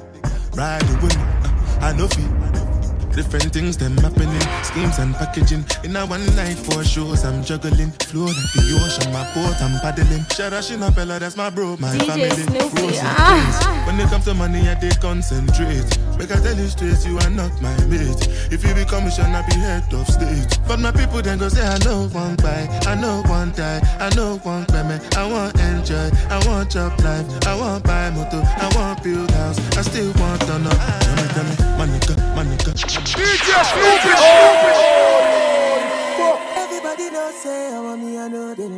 Ride 0.54 0.82
the 0.82 0.98
whip 1.00 1.16
uh, 1.16 1.80
I 1.80 1.94
know 1.96 2.10
feet 2.10 2.45
Different 3.16 3.54
things 3.54 3.78
them 3.78 3.96
happening, 3.98 4.42
schemes 4.64 5.00
and 5.00 5.16
packaging. 5.16 5.64
In 5.86 5.96
a 5.96 6.06
one 6.06 6.26
night 6.36 6.58
for 6.58 6.84
shows, 6.84 7.24
I'm 7.24 7.46
juggling. 7.46 7.92
Flow 8.12 8.26
like 8.26 8.52
the 8.52 8.76
ocean, 8.84 9.12
my 9.14 9.24
boat, 9.34 9.56
I'm 9.62 9.80
paddling. 9.80 10.24
Shara 10.36 10.60
Bella, 10.94 11.20
that's 11.20 11.38
my 11.38 11.50
bro, 11.50 11.78
my 11.80 11.96
DJ 11.96 12.06
family. 12.06 12.30
Snoopy, 12.30 13.00
ah. 13.00 13.84
When 13.88 14.00
it 14.00 14.10
comes 14.10 14.26
to 14.26 14.34
money, 14.34 14.68
I 14.68 14.76
they 14.76 14.90
concentrate. 15.00 15.88
Make 16.20 16.32
I 16.32 16.44
tell 16.44 16.58
you 16.58 16.68
straight, 16.68 17.06
you 17.08 17.18
are 17.20 17.30
not 17.30 17.56
my 17.62 17.72
mate. 17.86 18.28
If 18.52 18.68
you 18.68 18.74
be 18.76 18.84
commission, 18.84 19.32
I 19.32 19.48
be 19.48 19.56
head 19.64 19.94
of 19.94 20.08
state. 20.08 20.60
But 20.68 20.82
my 20.82 20.92
people 20.92 21.22
then 21.22 21.38
go 21.38 21.48
say, 21.48 21.66
I 21.66 21.78
know 21.88 22.10
one 22.10 22.36
buy, 22.36 22.68
I 22.84 22.96
know 23.00 23.24
one 23.28 23.52
die, 23.54 23.80
I 24.00 24.14
know 24.16 24.38
one 24.44 24.66
payment. 24.66 25.16
I 25.16 25.26
want 25.32 25.58
enjoy, 25.60 26.12
I 26.28 26.46
want 26.48 26.72
job 26.72 27.00
life, 27.00 27.26
I 27.48 27.56
want 27.56 27.86
buy 27.86 28.10
motor, 28.12 28.44
I 28.44 28.68
want 28.76 29.02
build 29.04 29.32
house, 29.32 29.60
I 29.78 29.84
still 29.84 30.12
want 30.20 30.42
to 30.42 30.60
know. 30.60 30.76
Tell 30.76 31.16
me, 31.16 31.28
tell 31.32 31.44
me, 31.48 31.56
my 31.80 31.86
nigga, 32.76 33.60
my 33.76 33.82
nigga. 33.82 34.16
DJ 36.18 36.58
Everybody 36.58 37.10
know 37.12 37.32
say 37.44 37.74
I 37.74 37.80
want 37.82 38.02
me, 38.04 38.18
I 38.20 38.28
know 38.28 38.56
they. 38.56 38.70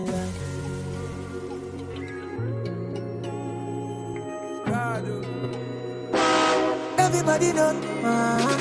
Everybody 6.98 7.54
know, 7.54 7.70
uh, 8.04 8.58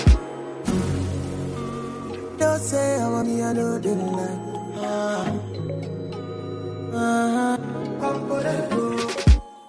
don't 2.38 2.60
say 2.60 3.00
I 3.00 3.08
want 3.10 3.28
me, 3.28 3.42
I 3.42 3.52
know 3.52 3.78
they 3.78 3.94
lie. 3.94 4.40
Uh, 4.76 5.40
uh, 6.94 7.56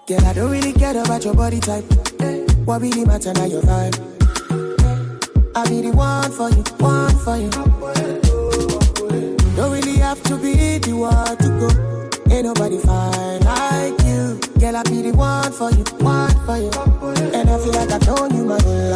Girl, 0.06 0.24
I 0.26 0.32
don't 0.34 0.50
really 0.50 0.72
care 0.72 0.98
about 1.02 1.24
your 1.24 1.34
body 1.34 1.60
type. 1.60 1.84
What 2.64 2.82
really 2.82 3.04
matter 3.04 3.32
now 3.34 3.46
your 3.46 3.62
vibe? 3.62 4.17
I 5.58 5.68
be 5.68 5.80
the 5.80 5.90
one 5.90 6.30
for 6.30 6.50
you, 6.50 6.62
one 6.78 7.18
for 7.18 7.36
you. 7.36 7.50
Don't 9.56 9.72
really 9.72 9.96
have 9.96 10.22
to 10.22 10.36
be 10.36 10.78
the 10.78 10.92
one 10.92 11.36
to 11.36 11.48
go. 11.58 12.32
Ain't 12.32 12.44
nobody 12.44 12.78
fine 12.78 13.40
like 13.40 13.98
you. 14.06 14.38
Girl, 14.60 14.76
I 14.76 14.84
be 14.84 15.02
the 15.02 15.10
one 15.16 15.50
for 15.50 15.72
you, 15.72 15.82
one 15.98 16.30
for 16.46 16.58
you. 16.58 16.70
And 17.34 17.50
I 17.50 17.58
feel 17.58 17.72
like 17.72 17.90
I've 17.90 18.06
known 18.06 18.36
you 18.36 18.44
my 18.44 18.62
whole 18.62 18.87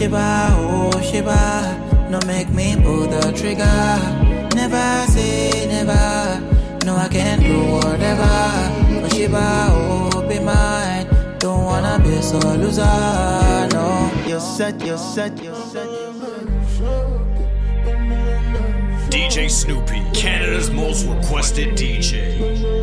Shiba, 0.00 0.48
oh 0.52 0.98
Shiba, 1.02 2.08
no 2.08 2.18
make 2.26 2.48
me 2.48 2.74
pull 2.74 3.06
the 3.06 3.20
trigger. 3.36 4.00
Never 4.56 5.12
say 5.12 5.66
never, 5.68 6.40
no 6.86 6.96
I 6.96 7.06
can't 7.08 7.42
do 7.42 7.60
whatever. 7.70 8.24
Oh 8.24 9.08
Shiba, 9.12 9.66
oh 9.68 10.26
be 10.26 10.38
mine, 10.38 11.06
don't 11.38 11.64
wanna 11.64 12.02
be 12.02 12.18
so 12.22 12.38
loser, 12.38 12.80
no. 13.74 14.10
You're 14.26 14.40
set, 14.40 14.82
you're 14.86 14.96
set, 14.96 15.36
you're 15.42 15.54
set. 15.54 15.86
DJ 19.10 19.50
Snoopy, 19.50 20.02
Canada's 20.14 20.70
most 20.70 21.04
requested 21.04 21.76
DJ. 21.76 22.79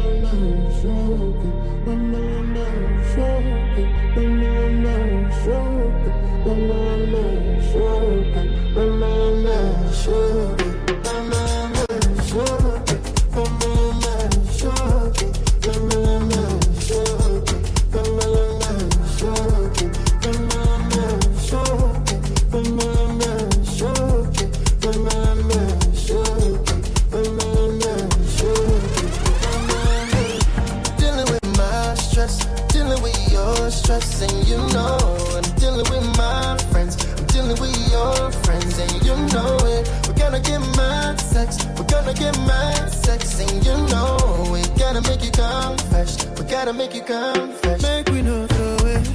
gotta 46.58 46.74
make 46.74 46.96
it 46.96 47.06
come 47.06 47.52
first. 47.52 47.84
Make 47.84 48.10
we 48.10 48.24
no 48.24 48.48
throw 48.48 48.88
it. 48.88 49.08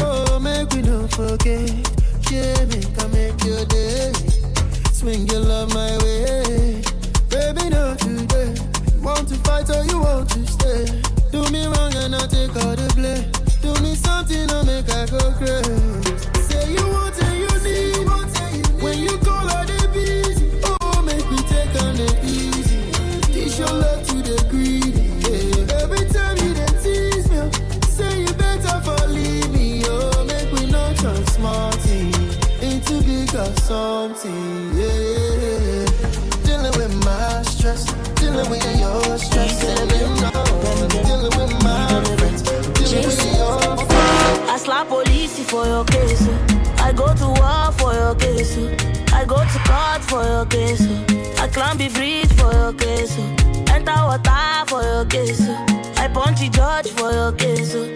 Oh, 0.00 0.40
make 0.40 0.70
we 0.70 0.82
no 0.82 1.06
forget. 1.06 1.70
Yeah, 2.28 2.64
make 2.64 2.98
I 3.00 3.06
make 3.12 3.44
your 3.44 3.64
day. 3.66 4.12
Swing 4.92 5.24
your 5.28 5.38
love 5.38 5.72
my 5.72 5.96
way. 5.98 5.99
judge 56.52 56.90
for 56.92 57.12
your 57.12 57.32
kisses. 57.32 57.89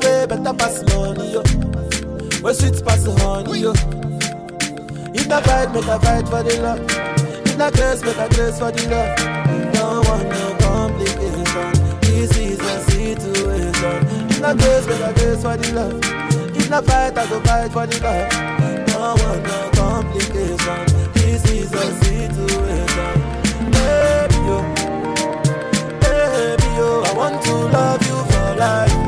way 0.00 0.26
better 0.26 0.54
pass 0.54 0.82
money, 0.94 1.32
yo. 1.32 1.42
Where 2.42 2.54
sweet 2.54 2.84
pass 2.84 3.04
honey, 3.20 3.60
yo. 3.60 3.72
If 5.14 5.30
I 5.30 5.40
fight, 5.42 5.72
make 5.72 5.86
a 5.86 5.98
fight 6.00 6.28
for 6.28 6.42
the 6.42 6.60
love. 6.62 6.80
If 7.46 7.60
I 7.60 7.70
grace, 7.70 8.02
make 8.02 8.18
a 8.18 8.28
grace 8.34 8.58
for 8.58 8.70
the 8.70 8.82
love. 8.90 9.72
Don't 9.72 10.06
want 10.08 10.28
no 10.28 10.56
complication. 10.60 11.72
This 12.02 12.36
is 12.36 12.60
a 12.60 12.80
situation. 12.90 14.06
If 14.30 14.44
I 14.44 14.54
grace, 14.54 14.86
make 14.86 15.00
a 15.00 15.12
grace 15.14 15.42
for 15.42 15.56
the 15.56 15.72
love. 15.72 16.56
If 16.56 16.72
I 16.72 16.80
fight, 16.82 17.18
I 17.18 17.28
go 17.28 17.40
fight 17.40 17.72
for 17.72 17.86
the 17.86 17.98
love. 18.04 18.86
Don't 18.86 19.20
want 19.22 19.42
no 19.42 19.70
complication. 19.74 21.12
This 21.14 21.44
is 21.50 21.72
a 21.72 21.86
situation. 22.04 23.20
Baby, 23.72 24.38
yo. 24.46 24.58
Baby, 26.00 26.68
yo. 26.76 27.02
I 27.04 27.12
want 27.16 27.42
to 27.44 27.54
love 27.54 28.02
you 28.06 28.18
for 28.32 28.56
life. 28.56 29.05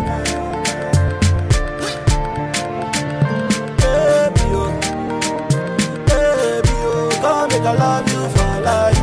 I 7.68 7.74
love 7.74 8.08
you 8.08 8.22
for 8.34 8.60
life. 8.64 8.98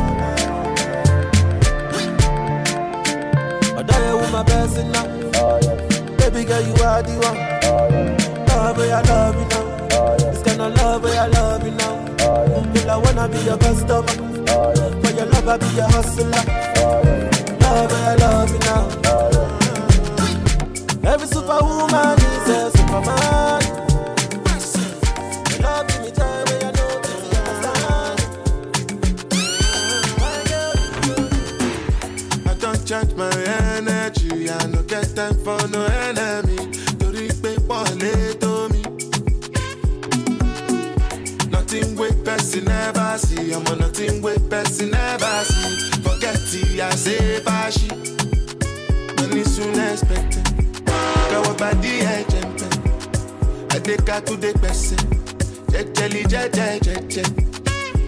I 3.78 3.82
die 3.82 4.14
with 4.14 4.32
my 4.32 4.42
blessing 4.42 4.90
now. 4.90 5.06
Baby 6.18 6.44
girl, 6.44 6.62
you 6.62 6.74
are 6.82 7.00
the 7.00 7.14
one. 7.22 7.38
Love 8.48 8.76
where 8.76 8.96
I 8.96 9.02
love 9.02 9.36
you 9.36 9.46
now. 9.54 9.64
Kind 10.42 10.60
of 10.62 10.74
love 10.74 11.02
where 11.04 11.20
I 11.20 11.26
love 11.28 11.64
you 11.64 11.70
now. 11.70 11.94
Girl, 12.74 12.90
I 12.90 12.96
wanna 12.96 13.28
be 13.28 13.38
your 13.38 13.56
customer. 13.56 14.02
For 14.02 15.10
your 15.14 15.26
love, 15.26 15.46
I 15.46 15.56
be 15.58 15.66
your 15.78 15.86
hustler. 15.86 16.42
Love 17.60 17.92
where 17.92 18.10
I 18.10 18.16
love 18.16 18.50
you 18.50 18.58
now. 18.58 18.88
Every 21.12 21.28
superwoman 21.28 22.18
I'm 43.56 43.66
on 43.68 43.78
nothing 43.78 44.20
wey 44.20 44.36
person 44.50 44.90
never 44.90 45.44
see. 45.44 45.90
Forget 46.02 46.36
it, 46.52 46.78
I 46.78 46.90
say 46.90 47.40
fashi. 47.40 47.88
Money 49.16 49.44
soon 49.44 49.80
expected. 49.80 50.44
go 51.30 51.40
with 51.40 51.56
the 51.56 51.56
agent 51.56 51.56
and 51.56 51.56
Káwọ́ 51.56 51.56
bá 51.58 51.70
dí 51.82 51.92
ẹ̀jẹ̀ 52.14 52.44
pẹ̀. 52.58 52.70
Adékakú 53.74 54.34
dé 54.42 54.50
gbẹ̀sẹ̀. 54.60 55.00
Jẹ́jẹ́lì 55.72 56.22
jẹ́jẹ́ 56.32 56.80
jẹ́jẹ́. 56.86 57.26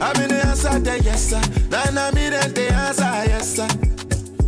I'm 0.01 0.21
in 0.23 0.29
the 0.29 0.47
answer, 0.47 0.79
the 0.79 0.95
yes 1.03 1.23
sir. 1.31 1.41
Then 1.71 1.97
I'm 1.99 2.17
in 2.19 2.31
the 2.55 2.67
answer, 2.85 3.25
yes 3.33 3.49
sir. 3.57 3.69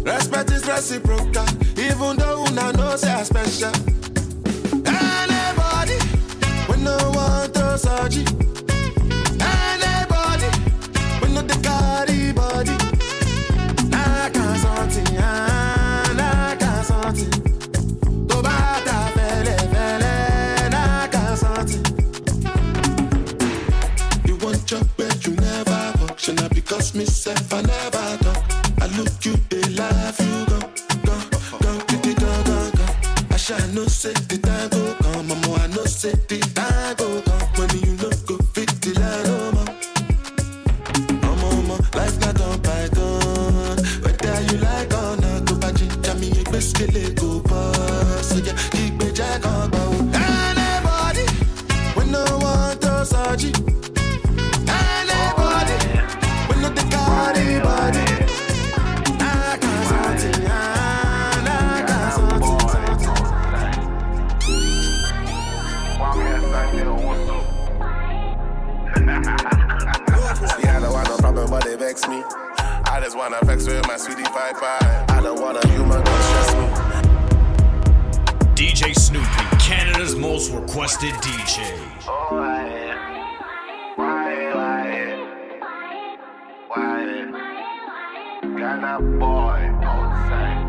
Respect 0.04 0.50
is 0.52 0.64
reciprocal, 0.68 1.46
even 1.78 2.16
though 2.18 2.44
una 2.46 2.72
know 2.76 2.94
say 2.96 3.10
I 3.12 3.22
special. 3.24 3.72
Anybody, 4.84 5.98
we 6.68 6.76
no 6.84 6.96
want 7.16 7.54
to 7.54 7.78
surgery. 7.78 8.49
Myself 27.30 27.54
I 27.54 27.62
never 27.62 28.24
talk. 28.24 28.44
I 28.82 28.86
look 28.96 29.24
you, 29.24 29.34
they 29.48 29.62
laugh 29.74 30.18
you 30.20 30.46
go, 30.46 30.58
go, 31.04 31.14
go, 31.60 31.78
go, 31.86 32.14
go, 32.14 32.42
go, 32.44 32.70
go. 32.76 32.86
I 33.30 33.36
shall 33.36 33.68
no 33.68 33.84
say 33.86 34.14
Ghana 88.80 89.18
boy 89.18 89.60
outside. 89.84 90.64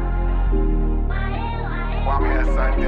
Kwame 2.04 2.32
Asante. 2.42 2.84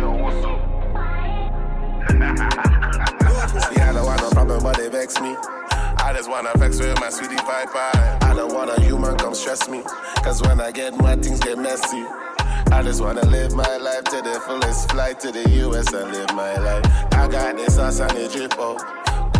Yeah, 3.75 3.89
I 3.89 3.93
don't 3.93 4.05
want 4.05 4.21
no 4.21 4.29
problem, 4.31 4.63
but 4.63 4.75
they 4.75 4.89
vex 4.89 5.21
me. 5.21 5.35
I 5.71 6.11
just 6.13 6.29
wanna 6.29 6.51
vex 6.57 6.77
with 6.79 6.99
my 6.99 7.09
sweetie 7.09 7.37
pie 7.37 7.65
pie. 7.67 8.17
I 8.21 8.33
don't 8.35 8.53
want 8.53 8.77
a 8.77 8.81
human 8.81 9.15
come 9.15 9.33
stress 9.33 9.69
me. 9.69 9.83
Cause 10.23 10.41
when 10.41 10.59
I 10.59 10.71
get 10.71 10.97
mad, 10.97 11.23
things 11.23 11.39
get 11.39 11.57
messy. 11.57 12.03
I 12.73 12.81
just 12.83 12.99
wanna 12.99 13.25
live 13.25 13.53
my 13.53 13.77
life 13.77 14.03
to 14.05 14.21
the 14.21 14.41
fullest. 14.45 14.91
Fly 14.91 15.13
to 15.13 15.31
the 15.31 15.49
US 15.67 15.93
and 15.93 16.11
live 16.11 16.33
my 16.33 16.57
life. 16.57 16.85
I 17.13 17.29
got 17.29 17.55
this 17.55 17.75
sauce 17.75 18.01
and 18.01 18.11
the 18.11 18.27
drip 18.27 18.59
out. 18.59 18.81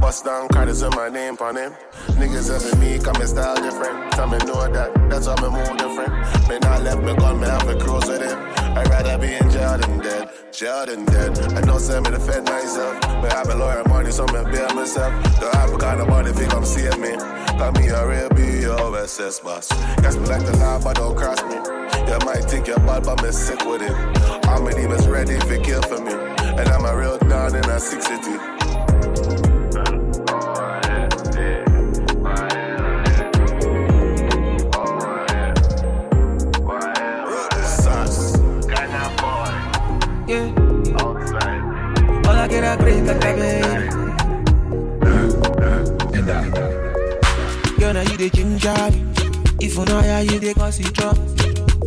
Bust 0.04 0.26
down 0.26 0.49
cards 0.49 0.84
with 0.84 0.93
my 0.97 1.08
name 1.08 1.38
on 1.39 1.56
him. 1.56 1.72
Niggas 2.20 2.51
having 2.51 2.78
me 2.78 2.99
come 2.99 3.16
style 3.26 3.56
different. 3.56 4.12
Tell 4.12 4.28
me 4.28 4.38
know 4.39 4.68
that, 4.70 4.91
that's 5.10 5.28
why 5.28 5.36
me 5.39 5.47
move 5.47 5.78
different. 5.78 6.12
Me 6.49 6.60
not 6.60 6.84
left 6.84 7.01
me 7.04 7.16
gun, 7.16 7.39
me 7.39 7.47
have 7.47 7.70
a 7.70 7.80
cruise 7.80 8.06
with 8.10 8.22
him. 8.22 8.38
I'd 8.78 8.89
rather 8.89 9.18
be 9.18 9.34
in 9.34 9.49
jail 9.49 9.78
than 9.78 9.99
dead, 9.99 10.30
jail 10.51 10.86
than 10.86 11.06
dead. 11.06 11.39
I 11.56 11.62
don't 11.62 11.80
send 11.80 12.04
me 12.04 12.12
to 12.12 12.20
fed 12.20 12.43
myself. 12.43 13.01
Me 13.24 13.30
have 13.30 13.47
a 13.47 13.56
lawyer 13.56 13.82
money, 13.88 14.12
so 14.12 14.26
me 14.26 14.43
pay 14.51 14.68
myself. 14.76 15.39
Don't 15.39 15.56
have 15.56 15.72
a 15.72 15.78
kind 15.78 16.01
of 16.01 16.10
money 16.10 16.32
you 16.38 16.47
come 16.47 16.66
see 16.66 16.84
me. 16.99 17.16
Call 17.58 17.72
me 17.72 17.88
a 17.88 18.06
real 18.06 18.30
B.O.S.S. 18.36 19.39
boss. 19.39 19.70
Guess 20.01 20.18
me 20.18 20.26
like 20.26 20.45
the 20.45 20.58
law, 20.58 20.84
but 20.84 20.97
don't 20.97 21.16
cross 21.16 21.41
me. 21.43 21.56
You 22.12 22.20
might 22.26 22.43
think 22.51 22.68
you're 22.68 22.78
bad, 22.80 23.06
but 23.06 23.24
me 23.24 23.32
sick 23.32 23.64
with 23.64 23.82
it. 23.82 23.95
All 24.49 24.62
my 24.64 24.74
demons 24.74 25.08
ready 25.08 25.36
if 25.36 25.49
you 25.49 25.62
kill 25.62 25.82
for 25.82 26.04
me. 26.04 26.12
And 26.12 26.68
I'm 26.68 26.84
a 26.84 26.93
real 26.93 27.18
don 27.20 27.56
in 27.56 27.64
a 27.64 27.80
six 27.80 28.06
city. 28.06 28.62
All 42.74 42.80
I 42.80 42.82
get 42.82 42.82
a 42.82 42.84
great 42.84 43.03
like 43.03 43.17
a 43.17 43.19
baby. 43.19 43.89
Girl, 47.80 47.93
now 47.93 48.01
you 48.01 48.17
the 48.17 48.30
ginger. 48.34 48.91
If 49.61 49.76
you 49.78 49.86
know 49.86 50.01
how 50.01 50.19
you 50.19 50.39
the 50.39 50.53
cause 50.55 50.80
drop. 50.91 51.17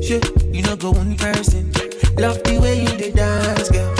Shit, 0.03 0.55
you 0.55 0.63
know 0.63 0.77
go 0.77 0.93
one 0.93 1.17
person. 1.17 1.73
Love 2.19 2.43
the 2.45 2.59
way 2.61 2.81
you 2.83 2.89
the 2.97 3.11
dance, 3.13 3.69
girl. 3.71 3.95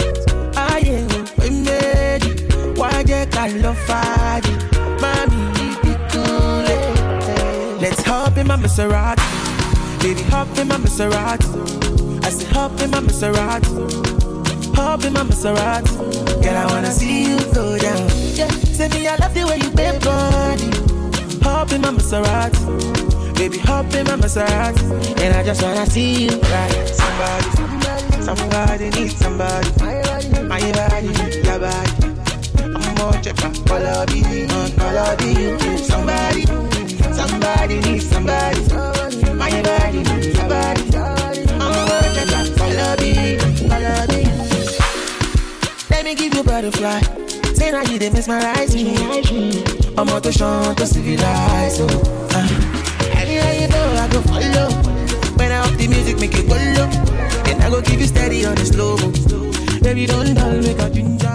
I 0.55 0.79
am 0.79 1.07
we 1.39 1.49
made. 1.61 2.77
Why 2.77 3.01
you 3.01 3.25
call 3.31 3.51
love 3.61 3.77
fire? 3.79 4.41
Mommy, 5.01 5.75
be 5.83 5.93
cool. 6.09 6.65
eh. 6.67 7.77
Let's 7.81 8.01
hop 8.03 8.37
in 8.37 8.47
my 8.47 8.55
Maserati. 8.55 9.21
Baby, 10.01 10.21
hop 10.23 10.57
in 10.57 10.67
my 10.69 10.77
Maserati. 10.77 12.23
I 12.23 12.29
say 12.29 12.45
hop 12.53 12.79
in 12.81 12.91
my 12.91 12.99
Maserati. 13.01 14.36
Hop 14.77 15.03
in 15.03 15.13
my 15.13 15.23
Maserati. 15.23 15.91
Girl, 16.43 16.55
I 16.55 16.65
wanna 16.67 16.91
see 16.91 17.23
you 17.29 17.37
go 17.51 17.77
down. 17.79 18.07
Yeah, 18.37 18.47
say 18.77 18.87
me, 18.89 19.07
I 19.07 19.15
love 19.17 19.33
the 19.33 19.43
way 19.45 19.57
you 19.57 19.71
bend 19.71 20.03
body. 20.03 20.69
Hop 21.43 21.71
in 21.71 21.81
my 21.81 21.89
Maserati. 21.89 23.35
Baby, 23.35 23.57
hop 23.57 23.91
in 23.95 24.05
my 24.05 24.15
Maserati. 24.15 24.83
And 25.21 25.33
I 25.35 25.43
just 25.43 25.63
wanna 25.63 25.85
see 25.87 26.25
you 26.25 26.39
ride. 26.39 26.87
Somebody, 27.01 27.49
somebody 28.21 28.89
needs 28.91 29.15
somebody. 29.17 29.69
My 30.47 30.61
body, 30.71 31.11
your 31.47 31.59
body. 31.59 32.07
I'm 32.61 32.95
more 32.95 33.19
check 33.23 33.37
my 33.41 33.49
color, 33.65 34.05
baby. 34.05 34.45
body, 34.77 35.29
you 35.33 35.77
somebody, 35.79 36.45
somebody 37.13 37.79
needs 37.81 38.07
somebody. 38.07 38.96
Me 46.07 46.15
give 46.15 46.33
you 46.33 46.43
butterfly. 46.43 47.01
Say 47.53 47.69
now 47.71 47.81
you 47.83 47.99
dey 47.99 48.09
mesmerize 48.09 48.73
me. 48.73 48.95
I'm 49.97 50.07
out 50.07 50.23
to 50.23 50.31
shine 50.31 50.73
to 50.75 50.87
civilize. 50.87 51.81
Oh, 51.81 52.29
uh. 52.31 52.47
Anywhere 53.19 53.53
you 53.59 53.67
go, 53.67 53.81
I 54.03 54.07
go 54.07 54.21
follow. 54.21 54.69
When 55.37 55.51
I 55.51 55.57
up 55.67 55.73
the 55.77 55.87
music, 55.89 56.17
make 56.21 56.33
it 56.33 56.47
go 56.47 56.55
low. 56.55 56.87
And 57.51 57.61
I 57.61 57.69
go 57.69 57.81
give 57.81 57.99
you 57.99 58.07
steady 58.07 58.45
on 58.45 58.55
the 58.55 58.65
slow. 58.65 58.95
Baby, 59.81 60.05
don't 60.05 60.33
dull, 60.33 60.61
make 60.61 60.79
a 60.79 60.89
ginger. 60.89 61.27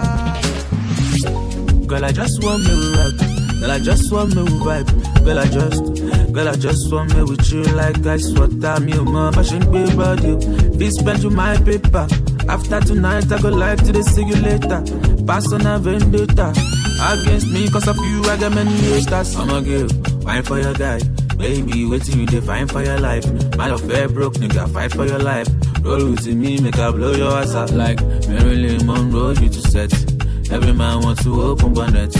Girl, 1.85 2.05
I 2.05 2.11
just 2.11 2.43
want 2.43 2.63
me 2.63 2.73
rock. 2.97 3.59
Girl, 3.59 3.71
I 3.71 3.79
just 3.79 4.11
want 4.11 4.35
me 4.35 4.41
vibe. 4.41 5.23
Girl, 5.23 5.37
I 5.37 5.45
just, 5.45 6.33
girl, 6.33 6.47
I 6.49 6.55
just 6.55 6.91
want 6.91 7.13
me 7.15 7.21
with 7.21 7.51
you 7.51 7.61
like 7.75 8.03
ice 8.07 8.31
water. 8.33 8.79
Me, 8.81 8.93
oh, 8.97 9.03
mama, 9.05 9.43
she 9.43 9.59
be 9.59 9.95
body. 9.95 10.33
This 10.77 10.95
spend 10.95 11.21
you 11.21 11.29
my 11.29 11.57
paper. 11.57 12.07
After 12.53 12.79
tonight, 12.81 13.31
I 13.31 13.41
go 13.41 13.49
live 13.49 13.83
to 13.83 13.91
the 13.91 14.03
see. 14.03 15.25
Pass 15.25 15.51
on 15.51 15.65
a 15.65 15.79
vendetta. 15.79 16.53
Against 17.01 17.47
me, 17.49 17.67
cause 17.67 17.87
of 17.87 17.97
you, 17.97 18.21
I 18.25 18.37
got 18.37 18.53
many 18.53 18.69
haters. 18.69 19.35
I'm 19.35 19.49
a 19.49 19.59
girl, 19.59 19.87
wine 20.21 20.43
for 20.43 20.59
your 20.59 20.75
guy. 20.75 20.99
Baby, 21.35 21.85
waiting 21.85 22.19
you 22.19 22.25
define 22.27 22.67
for 22.67 22.83
your 22.83 22.99
life. 22.99 23.25
My 23.57 23.69
affair 23.69 24.07
broke, 24.07 24.35
nigga, 24.35 24.71
fight 24.71 24.93
for 24.93 25.07
your 25.07 25.17
life. 25.17 25.47
Roll 25.81 26.11
with 26.11 26.27
me, 26.27 26.61
make 26.61 26.77
I 26.77 26.91
blow 26.91 27.13
your 27.13 27.31
ass 27.31 27.55
out 27.55 27.71
like 27.71 27.99
Marilyn 28.27 28.85
Monroe, 28.85 29.31
you 29.31 29.49
to 29.49 29.61
set. 29.71 29.91
Every 30.51 30.73
man 30.73 31.01
wants 31.01 31.23
to 31.23 31.41
open 31.41 31.73
bonnet. 31.73 32.13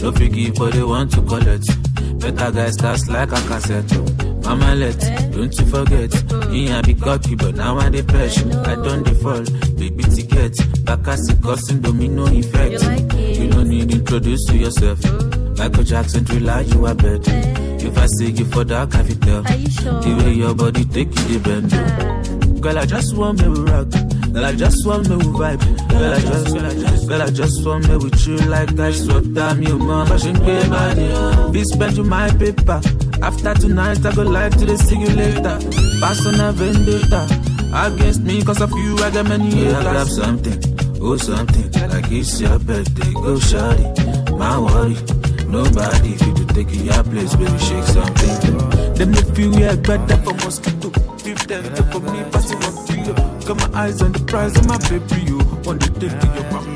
No 0.00 0.12
forgive, 0.12 0.54
but 0.54 0.72
they 0.72 0.82
want 0.82 1.12
to 1.12 1.20
collect. 1.20 1.66
Better 2.20 2.50
guys 2.52 2.72
starts 2.72 3.06
like 3.10 3.32
a 3.32 3.40
cassette. 3.48 4.33
Mama 4.44 4.74
let, 4.74 5.00
don't 5.32 5.58
you 5.58 5.66
forget. 5.66 6.50
Me 6.50 6.70
I 6.70 6.82
be 6.82 6.94
cocky, 6.94 7.34
but 7.34 7.54
now 7.54 7.78
I 7.78 7.90
fresh. 8.02 8.38
I 8.44 8.74
don't 8.74 9.02
default, 9.02 9.50
baby 9.76 10.04
ticket. 10.04 10.56
Back 10.84 11.08
as 11.08 11.28
it 11.28 11.42
causing 11.42 11.80
domino 11.80 12.26
effect. 12.26 12.82
You 13.38 13.48
don't 13.50 13.68
need 13.68 13.90
introduce 13.90 14.44
to 14.46 14.56
yourself. 14.56 15.00
Michael 15.58 15.84
Jackson 15.84 16.24
thriller, 16.24 16.60
you 16.60 16.84
are 16.86 16.94
bet. 16.94 17.26
If 17.82 17.98
I 17.98 18.06
say 18.06 18.26
you 18.26 18.44
for 18.44 18.64
dark, 18.64 18.94
I 18.94 19.02
fit 19.04 19.22
tell. 19.22 19.42
The 19.42 20.22
way 20.24 20.32
your 20.34 20.54
body 20.54 20.84
take 20.84 21.08
you, 21.08 21.38
the 21.38 21.40
bend. 21.42 22.62
Girl, 22.62 22.78
I 22.78 22.86
just 22.86 23.16
want 23.16 23.40
me 23.40 23.48
with 23.48 23.68
rock. 23.68 23.88
Girl, 24.32 24.44
I 24.44 24.52
just 24.54 24.86
want 24.86 25.08
me 25.08 25.16
with 25.16 25.26
vibe. 25.26 25.88
Girl, 25.88 26.12
I 26.12 26.20
just, 26.20 26.54
girl, 26.54 26.66
I 26.66 26.74
just, 26.74 27.08
girl, 27.08 27.22
I 27.22 27.30
just 27.30 27.66
want 27.66 27.88
me 27.88 27.96
with 27.96 28.26
you 28.26 28.36
like 28.36 28.78
ice 28.78 29.06
water. 29.06 29.54
Me, 29.54 29.66
oh, 29.70 29.78
mama, 29.78 30.18
she 30.18 30.32
be 30.32 30.68
body. 30.68 31.52
Be 31.52 31.64
spend 31.64 31.96
you 31.96 32.04
my 32.04 32.30
paper. 32.30 32.80
After 33.24 33.54
tonight, 33.54 34.04
I 34.04 34.14
go 34.14 34.22
live 34.22 34.54
to 34.58 34.66
the 34.66 34.76
see 34.76 34.98
you 35.00 35.08
later. 35.08 35.56
Pass 35.98 36.26
on 36.26 36.38
a 36.40 36.52
vendetta. 36.52 37.24
Against 37.72 38.20
me, 38.20 38.44
cause 38.44 38.60
of 38.60 38.70
you, 38.72 38.98
I 38.98 39.10
got 39.10 39.26
many 39.26 39.48
haters. 39.50 39.72
Yeah, 39.72 39.82
grab 39.82 40.08
something, 40.08 40.58
oh 41.00 41.16
something. 41.16 41.72
Like 41.88 42.12
it's 42.12 42.38
your 42.38 42.58
birthday, 42.58 43.12
go 43.14 43.36
shawty. 43.40 44.38
My 44.38 44.58
worry, 44.60 44.96
nobody 45.48 46.12
fit 46.20 46.36
to 46.36 46.44
take 46.52 46.74
your 46.84 47.02
place, 47.02 47.34
baby, 47.34 47.58
shake 47.64 47.88
something. 47.96 48.58
Them 48.92 49.12
the 49.12 49.32
feel 49.34 49.58
yeah, 49.58 49.74
better 49.76 50.16
for 50.22 50.34
mosquito. 50.44 50.92
If 51.24 51.46
them 51.48 51.64
for 51.90 52.00
me, 52.00 52.22
pass 52.30 52.50
it 52.52 52.62
on 52.62 52.86
to 52.86 52.94
you. 53.08 53.14
Got 53.46 53.56
my 53.56 53.80
eyes 53.80 54.02
on 54.02 54.12
the 54.12 54.20
prize 54.20 54.54
of 54.58 54.66
my 54.66 54.76
baby, 54.76 55.22
you 55.24 55.38
want 55.64 55.80
to 55.80 55.90
take 55.98 56.20
to 56.20 56.26
your 56.26 56.52
mama. 56.52 56.73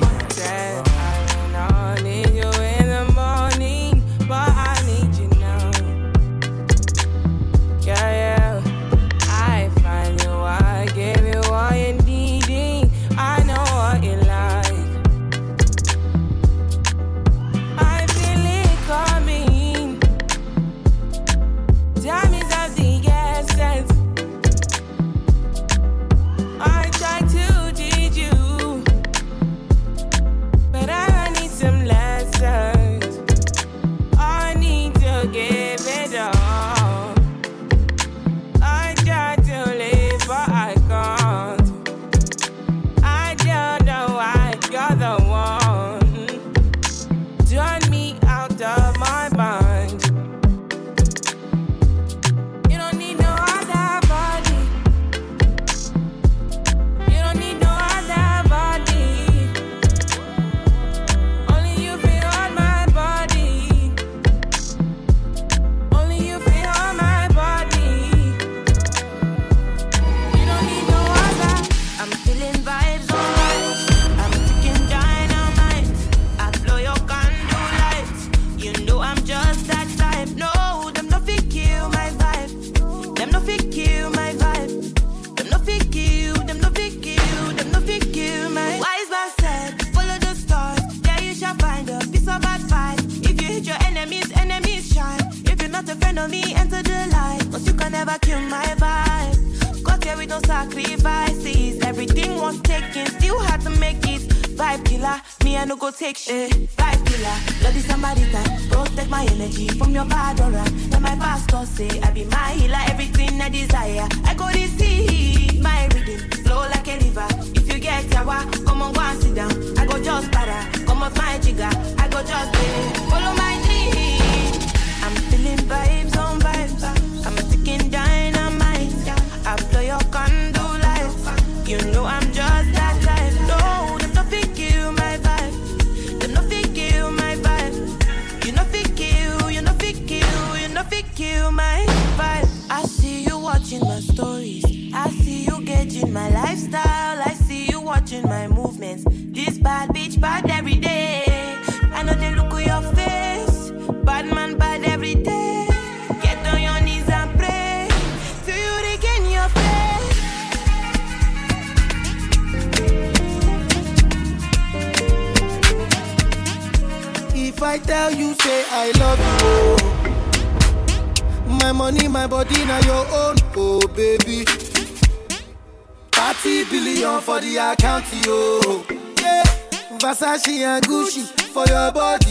Body, 181.91 182.28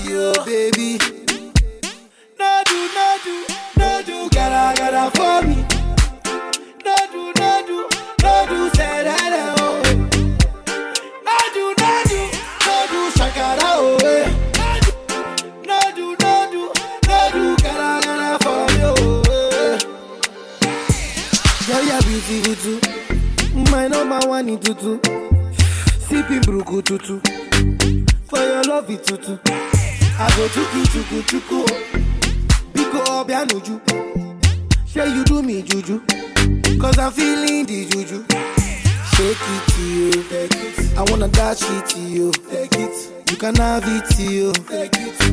it 43.88 44.19
you. 44.19 44.53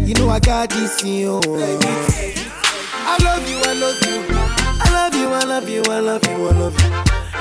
You 0.07 0.15
know 0.15 0.31
I 0.31 0.39
got 0.41 0.71
this 0.71 1.03
you. 1.05 1.41
I 1.43 3.17
love 3.23 3.49
you, 3.49 3.59
I 3.65 3.73
love 3.75 4.01
you. 4.03 4.25
I 4.81 4.91
love 4.93 5.15
you, 5.15 5.29
I 5.29 5.45
love 5.45 5.69
you, 5.69 5.83
I 5.89 6.01
love 6.01 6.25
you, 6.27 6.49
I 6.49 6.53
love 6.53 6.81
you. 6.81 6.91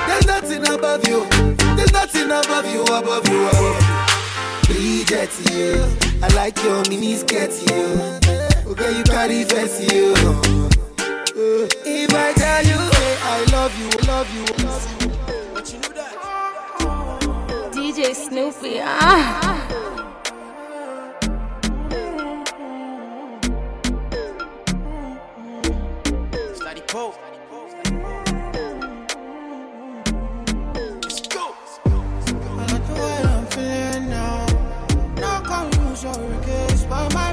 There's 0.06 0.26
nothing 0.26 0.66
above 0.68 1.06
you. 1.08 1.26
There's 1.76 1.92
nothing 1.92 2.26
above 2.30 2.66
you, 2.72 2.82
above 2.84 3.28
you, 3.28 3.46
above 3.48 3.80
you. 4.68 4.74
Bridget, 4.74 5.30
you. 5.52 5.84
I 6.22 6.28
like 6.34 6.56
your 6.62 6.82
mini 6.88 7.16
skirt, 7.16 7.52
you. 7.68 7.84
Okay, 8.70 8.96
you 8.98 9.04
carry 9.04 9.44
fancy, 9.44 9.84
you. 9.94 10.14
If 11.36 12.12
I 12.14 12.32
tell 12.34 12.64
you, 12.64 12.78
hey, 12.96 13.16
I 13.22 13.44
love 13.52 13.72
you, 13.78 13.90
love 14.06 14.28
you, 14.34 14.44
love 14.64 15.02
you. 15.02 15.08
But 15.54 15.72
you 15.72 15.78
know 15.80 15.92
that. 15.94 17.72
DJ 17.72 18.14
Snoopy. 18.14 18.80
Ah. 18.80 20.03
My 26.94 27.10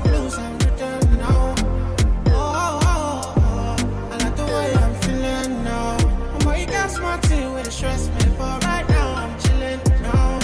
feelings 0.02 0.38
and 0.40 0.60
the 4.36 4.46
way 4.46 4.74
I'm 4.74 4.96
feeling 5.02 5.64
now 5.64 5.98
my 6.44 6.66
guess 6.66 6.98
my 7.00 7.20
tea 7.20 7.46
with 7.54 7.66
the 7.66 7.72
stress 7.72 8.10
me 8.10 8.22
for 8.38 8.58
right 8.66 8.90
now 8.90 9.14
I'm 9.14 9.40
chilling 9.42 9.80
now 10.02 10.40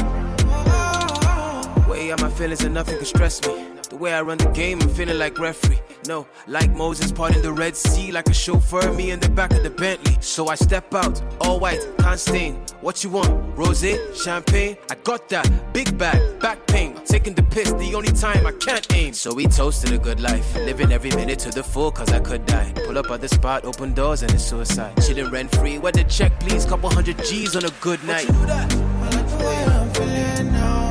way 1.90 2.12
I'm 2.12 2.30
feeling 2.30 2.52
is 2.52 2.64
nothing 2.70 2.98
can 2.98 3.06
stress 3.06 3.42
me. 3.48 3.77
The 3.90 3.96
way 3.96 4.14
I 4.14 4.22
run 4.22 4.38
the 4.38 4.50
game, 4.50 4.82
I'm 4.82 4.90
feeling 4.90 5.18
like 5.18 5.40
referee. 5.40 5.80
No, 6.08 6.28
like 6.46 6.72
Moses 6.72 7.12
parting 7.12 7.42
the 7.42 7.54
Red 7.54 7.76
Sea, 7.76 8.12
like 8.12 8.28
a 8.28 8.34
chauffeur, 8.34 8.92
me 8.94 9.12
in 9.12 9.20
the 9.20 9.30
back 9.30 9.52
of 9.52 9.64
the 9.64 9.70
Bentley. 9.70 10.18
So 10.20 10.48
I 10.48 10.56
step 10.56 10.94
out, 10.94 11.22
all 11.42 11.60
white, 11.60 11.86
can't 12.00 12.20
stain. 12.20 12.56
What 12.82 13.04
you 13.04 13.10
want? 13.10 13.58
Rose, 13.58 13.86
champagne? 14.22 14.78
I 14.92 14.96
got 14.96 15.30
that. 15.30 15.50
Big 15.74 15.98
bag, 15.98 16.40
back 16.40 16.66
pain. 16.68 16.96
Taking 17.06 17.34
the 17.34 17.44
piss, 17.44 17.72
the 17.74 17.96
only 17.96 18.12
time 18.12 18.46
I 18.46 18.52
can't 18.52 18.86
aim. 18.94 19.14
So 19.14 19.34
we 19.34 19.48
toasted 19.48 19.94
a 19.94 19.98
good 19.98 20.20
life, 20.20 20.56
living 20.56 20.92
every 20.92 21.12
minute 21.12 21.40
to 21.40 21.50
the 21.50 21.64
full, 21.64 21.92
cause 21.92 22.12
I 22.12 22.20
could 22.20 22.46
die. 22.46 22.74
Pull 22.86 22.98
up 22.98 23.10
at 23.10 23.22
the 23.22 23.30
spot, 23.30 23.64
open 23.66 23.94
doors, 23.94 24.22
and 24.22 24.32
it's 24.34 24.44
suicide. 24.44 24.96
Chilling 25.02 25.32
rent 25.32 25.56
free, 25.56 25.78
where 25.78 25.94
the 25.94 26.04
check, 26.04 26.38
please? 26.42 26.66
Couple 26.66 26.90
hundred 26.90 27.18
G's 27.24 27.56
on 27.56 27.64
a 27.64 27.72
good 27.82 28.04
night. 28.04 28.30
I 28.30 28.34
like 28.34 29.28
the 29.28 29.38
way 29.38 29.64
I'm 29.66 29.90
feeling 29.94 30.52
now. 30.52 30.90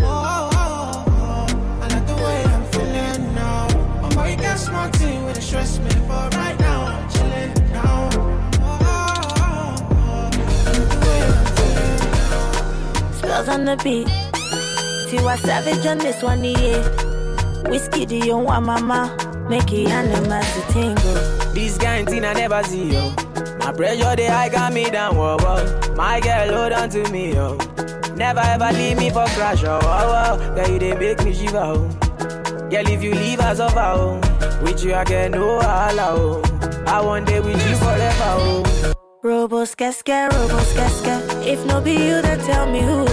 oh, 0.03 0.49
oh. 0.53 1.81
I 1.81 1.87
like 1.87 2.05
the 2.07 2.15
way 2.15 2.43
I'm 2.43 2.63
feeling 2.71 3.35
now. 3.35 3.67
I'm 4.03 4.15
like 4.15 4.57
smoking 4.57 5.25
with 5.25 5.37
a 5.37 5.41
stress 5.41 5.79
me 5.79 5.89
for 6.07 6.29
right 6.37 6.59
now. 6.59 7.07
Chilling 7.09 7.53
down. 7.71 8.09
Oh, 8.61 8.79
oh, 8.83 9.77
oh, 9.91 10.29
Spellz 13.17 13.47
on 13.49 13.65
the 13.65 13.75
beat. 13.83 14.07
Tiwa 15.09 15.37
Savage 15.39 15.85
on 15.85 15.97
this 15.97 16.21
one, 16.23 16.43
yeah. 16.43 16.81
Whiskey, 17.69 18.05
do 18.05 18.15
you 18.15 18.37
want 18.37 18.65
mama? 18.65 19.17
Make 19.49 19.71
it 19.73 19.87
animals 19.89 20.45
to 20.53 20.61
tingle. 20.73 21.53
This 21.53 21.77
kind 21.77 22.07
thing 22.07 22.25
I 22.25 22.33
never 22.33 22.63
see, 22.63 22.93
yo. 22.93 23.30
My 23.59 23.71
pressure, 23.71 24.15
they 24.15 24.27
high 24.27 24.49
got 24.49 24.73
me 24.73 24.89
down, 24.89 25.15
whoa, 25.15 25.37
whoa. 25.39 25.93
My 25.95 26.19
girl, 26.19 26.53
hold 26.55 26.73
on 26.73 26.89
to 26.89 27.09
me, 27.11 27.33
yo. 27.33 27.57
Never 28.15 28.39
ever 28.41 28.71
leave 28.73 28.97
me 28.97 29.09
for 29.09 29.25
crash, 29.27 29.63
oh, 29.63 29.79
oh, 29.81 30.39
oh. 30.39 30.55
Girl, 30.55 30.67
you 30.69 30.79
they 30.79 30.95
make 30.95 31.23
me 31.23 31.33
shiver, 31.33 31.57
oh. 31.57 31.87
Girl, 32.69 32.87
if 32.87 33.03
you 33.03 33.13
leave 33.13 33.39
us 33.39 33.59
over, 33.59 33.79
oh. 33.79 34.61
With 34.63 34.83
you, 34.83 34.93
I 34.93 35.03
get 35.03 35.31
no 35.31 35.59
holla, 35.59 36.15
oh. 36.17 36.83
I 36.87 37.01
want 37.01 37.27
day 37.27 37.39
with 37.39 37.61
you 37.69 37.75
forever, 37.77 38.31
oh. 38.37 38.93
Robos 39.23 39.75
casca, 39.75 40.29
robos 40.31 40.75
casca. 40.75 41.30
If 41.43 41.65
no 41.65 41.81
be 41.81 41.93
you, 41.93 42.21
then 42.21 42.39
tell 42.39 42.65
me 42.69 42.81
who. 42.81 43.05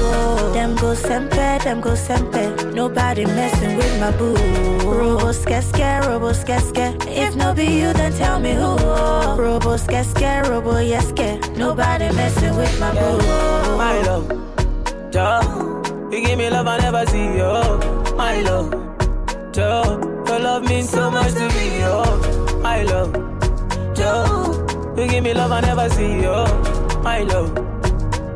Them 0.52 0.74
go 0.76 0.94
sempe, 0.94 1.62
them 1.64 1.80
go 1.80 1.94
sempe. 1.94 2.74
Nobody 2.74 3.24
messing 3.24 3.76
with 3.76 4.00
my 4.00 4.10
boo. 4.12 4.34
Robos 4.84 5.44
casca, 5.46 6.00
robos 6.04 6.44
casca. 6.44 6.96
If 7.08 7.36
no 7.36 7.54
be 7.54 7.64
you, 7.64 7.92
then 7.92 8.12
tell 8.12 8.38
me 8.38 8.52
who. 8.52 8.76
Robos 9.42 9.86
casca, 9.88 10.42
robo 10.48 10.74
yeske. 10.74 11.40
Nobody 11.56 12.12
messing 12.14 12.54
with 12.56 12.78
my 12.78 12.92
boo. 12.92 13.76
My 13.76 14.00
love, 14.02 14.28
Joe, 15.10 15.82
you 16.12 16.20
give 16.24 16.38
me 16.38 16.50
love 16.50 16.66
I 16.66 16.78
never 16.78 17.06
see, 17.06 17.38
yo. 17.38 17.78
My 18.16 18.40
love, 18.42 18.70
Joe, 19.52 20.00
your 20.26 20.38
love 20.38 20.64
means 20.68 20.90
so 20.90 21.10
much 21.10 21.32
to 21.34 21.48
me, 21.48 21.80
yo. 21.80 22.04
My 22.60 22.82
love, 22.82 23.12
Joe, 23.94 24.94
you 24.96 25.08
give 25.08 25.24
me 25.24 25.32
love 25.34 25.50
I 25.50 25.60
never 25.60 25.88
see, 25.90 26.22
yo. 26.22 26.44
My 27.02 27.20
love, 27.20 27.54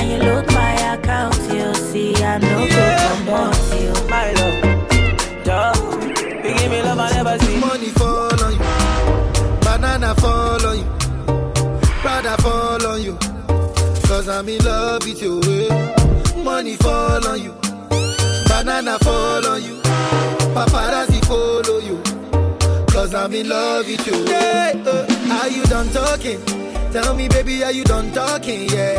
and 0.00 0.10
you 0.10 0.18
load 0.18 0.46
my 0.52 0.72
account, 0.94 1.36
you 1.52 1.74
see, 1.74 2.14
I 2.16 2.38
know 2.38 2.66
go 2.74 2.84
promote 3.06 3.80
you. 3.80 3.92
My 4.08 4.32
love, 4.38 4.58
Joe, 5.44 5.72
you 6.44 6.54
give 6.58 6.70
me 6.70 6.82
love 6.82 6.98
I 6.98 7.10
never 7.12 7.38
see. 7.44 7.56
Money 7.60 7.90
fall 7.90 8.42
on 8.44 8.52
you, 8.52 9.60
banana 9.60 10.14
fall 10.16 10.66
on 10.66 10.78
you, 10.78 10.86
brother 12.02 12.36
fall 12.42 12.86
on 12.86 13.02
you. 13.02 13.16
Cause 14.08 14.28
I'm 14.28 14.48
in 14.48 14.64
love 14.64 15.04
with 15.06 15.22
you. 15.22 15.40
eh. 15.44 16.42
Money 16.42 16.74
fall 16.76 17.26
on 17.28 17.40
you, 17.42 17.52
banana 18.48 18.98
fall 18.98 19.46
on 19.46 19.62
you, 19.62 19.76
paparazzi 20.54 21.24
follow 21.26 21.78
you. 21.78 22.02
Cause 22.92 23.14
I'm 23.14 23.32
in 23.32 23.48
love 23.48 23.86
with 23.86 24.04
you. 24.06 24.24
Yeah, 24.26 24.72
uh, 24.84 25.38
are 25.40 25.48
you 25.48 25.62
done 25.64 25.88
talking? 25.90 26.40
Tell 26.92 27.14
me, 27.14 27.28
baby, 27.28 27.62
are 27.62 27.70
you 27.70 27.84
done 27.84 28.10
talking? 28.12 28.68
Yeah. 28.68 28.98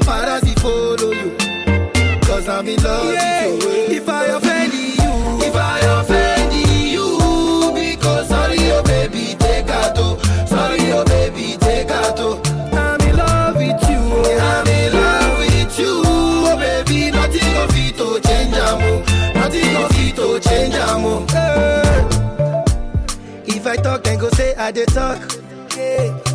paparazzi 0.00 0.54
follow 0.60 1.12
you. 1.12 1.36
Cause 2.20 2.48
I'm 2.48 2.68
in 2.68 2.82
love 2.82 3.12
yeah. 3.12 3.46
with 3.46 3.62
you. 3.62 3.96
If 3.96 4.08
I 4.08 4.24
offend 4.26 4.72
you, 4.72 5.46
if 5.46 5.54
I 5.56 5.78
offend 6.00 6.52
you, 6.52 7.72
because 7.74 8.28
sorry, 8.28 8.58
oh 8.72 8.82
baby, 8.82 9.34
take 9.38 9.68
a 9.68 9.92
toe. 9.94 10.18
Sorry, 10.46 10.92
oh 10.92 11.04
baby, 11.04 11.56
take 11.58 11.88
a 11.88 12.12
toe. 12.14 12.40
I'm 12.72 13.00
in 13.08 13.16
love 13.16 13.56
with 13.56 13.82
you. 13.88 14.00
I'm 14.40 14.66
in 14.66 14.92
love 14.92 15.38
with 15.38 15.78
you. 15.78 16.02
Oh 16.04 16.56
baby, 16.58 17.10
nothing 17.10 17.56
of 17.56 17.70
it 17.74 17.96
to 17.96 18.20
change 18.28 18.56
a 18.56 18.78
move. 18.78 19.04
Oh. 19.08 19.32
Nothing 19.34 19.76
of 19.76 19.90
it 19.94 20.16
to 20.16 20.40
change 20.48 20.74
a 20.74 20.98
move. 20.98 21.30
Oh. 21.32 22.64
If 23.46 23.66
I 23.66 23.76
talk, 23.76 24.04
then 24.04 24.18
go 24.18 24.28
say 24.30 24.54
I 24.56 24.70
did 24.72 24.88
talk. 24.88 25.20
Yeah. 25.76 26.25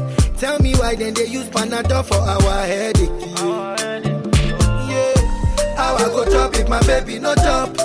Tell 0.42 0.58
me 0.58 0.74
why 0.74 0.96
then 0.96 1.14
they 1.14 1.28
use 1.28 1.48
Panadol 1.50 2.04
for 2.04 2.16
our 2.16 2.66
headache. 2.66 3.12
Yeah. 4.90 5.14
How 5.78 5.94
I 5.94 6.06
go 6.06 6.26
chop 6.26 6.56
if 6.56 6.68
my 6.68 6.82
baby 6.88 7.20
no 7.20 7.36
chop? 7.36 7.78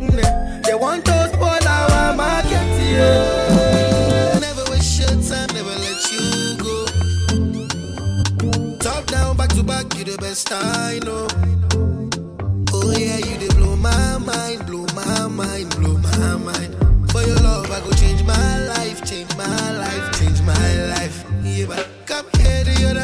Yeah. 0.00 0.60
They 0.64 0.74
want 0.74 1.04
to 1.04 1.30
spoil 1.32 1.68
our 1.68 2.12
market. 2.12 2.66
Yeah. 2.90 4.38
Never 4.40 4.64
waste 4.68 4.98
your 4.98 5.14
time, 5.22 5.46
never 5.54 5.76
let 5.78 6.10
you 6.10 6.56
go. 6.58 6.86
Top 8.80 9.06
down, 9.06 9.36
back 9.36 9.50
to 9.50 9.62
back, 9.62 9.94
you 9.96 10.02
the 10.02 10.16
best 10.18 10.50
I 10.50 10.98
know. 11.04 11.28
Oh 12.72 12.90
yeah, 12.98 13.18
you 13.18 13.36
the 13.46 13.54
blow 13.54 13.76
my 13.76 14.18
mind, 14.18 14.66
blow 14.66 14.84
my 14.96 15.28
mind, 15.28 15.70
blow 15.76 15.98
my 15.98 16.36
mind. 16.36 16.74
For 17.12 17.22
your 17.22 17.36
love, 17.36 17.70
I 17.70 17.78
go 17.78 17.92
change 17.92 18.24
my 18.24 18.55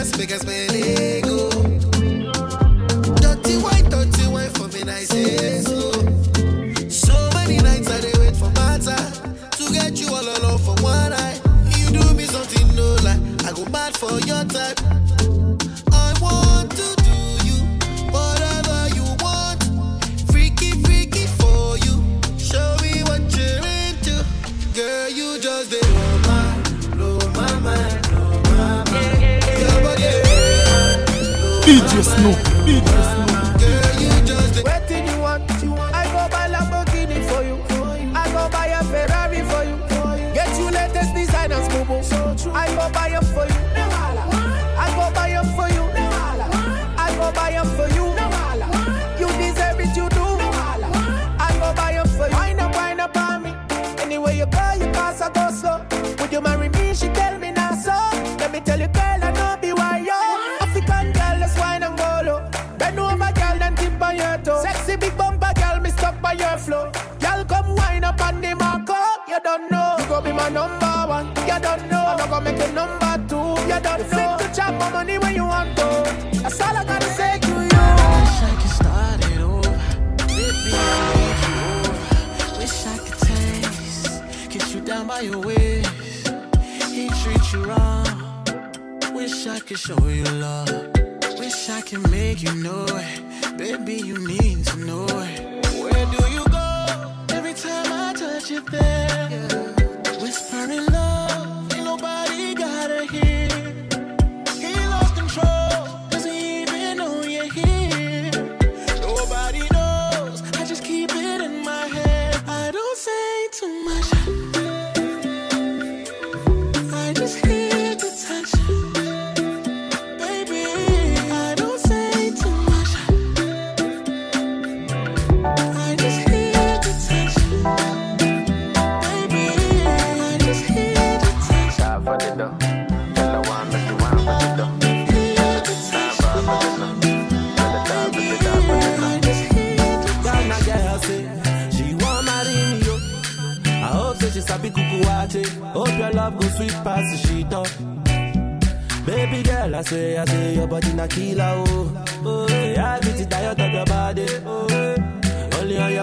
biggest, 0.02 0.18
biggest 0.18 0.46
winning. 0.46 1.21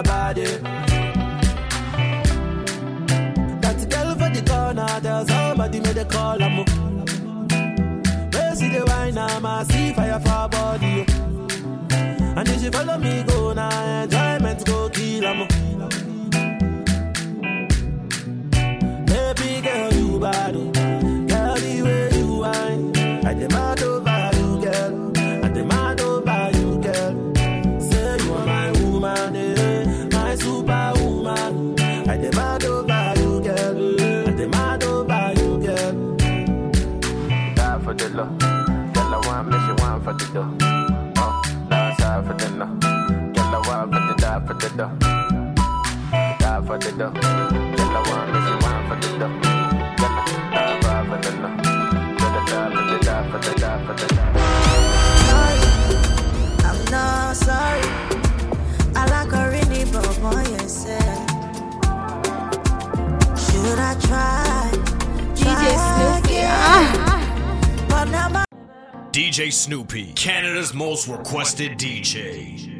your 0.00 0.12
body. 0.14 0.44
That 3.60 3.86
girl 3.90 4.14
for 4.14 4.30
the 4.30 4.42
corner, 4.46 5.00
there's 5.00 5.28
somebody 5.28 5.80
made 5.80 5.98
a 5.98 6.04
call. 6.04 6.42
I'm 6.42 6.64
Where 8.32 8.54
see 8.54 8.68
the 8.68 8.84
wine, 8.86 9.18
I'm 9.18 9.44
a 9.44 9.64
see 9.64 9.92
fire 9.92 10.20
for 10.20 10.48
body. 10.48 11.04
And 12.36 12.48
if 12.48 12.60
she 12.60 12.70
follow 12.70 12.98
me, 12.98 13.24
go 13.24 13.52
now, 13.52 14.02
enjoyment 14.02 14.64
the 44.60 44.68
dough. 44.76 44.92
Die 46.38 46.62
for 46.66 46.78
the 46.78 46.92
dough. 46.92 47.10
The 47.10 47.20
for 48.88 48.96
the 48.96 49.18
dough. 49.18 49.40
DJ 65.36 65.72
Snoopy. 65.88 66.38
Ah. 66.42 67.06
DJ 69.12 69.52
Snoopy, 69.52 70.12
Canada's 70.12 70.74
most 70.74 71.08
requested 71.08 71.78
DJ. 71.78 72.79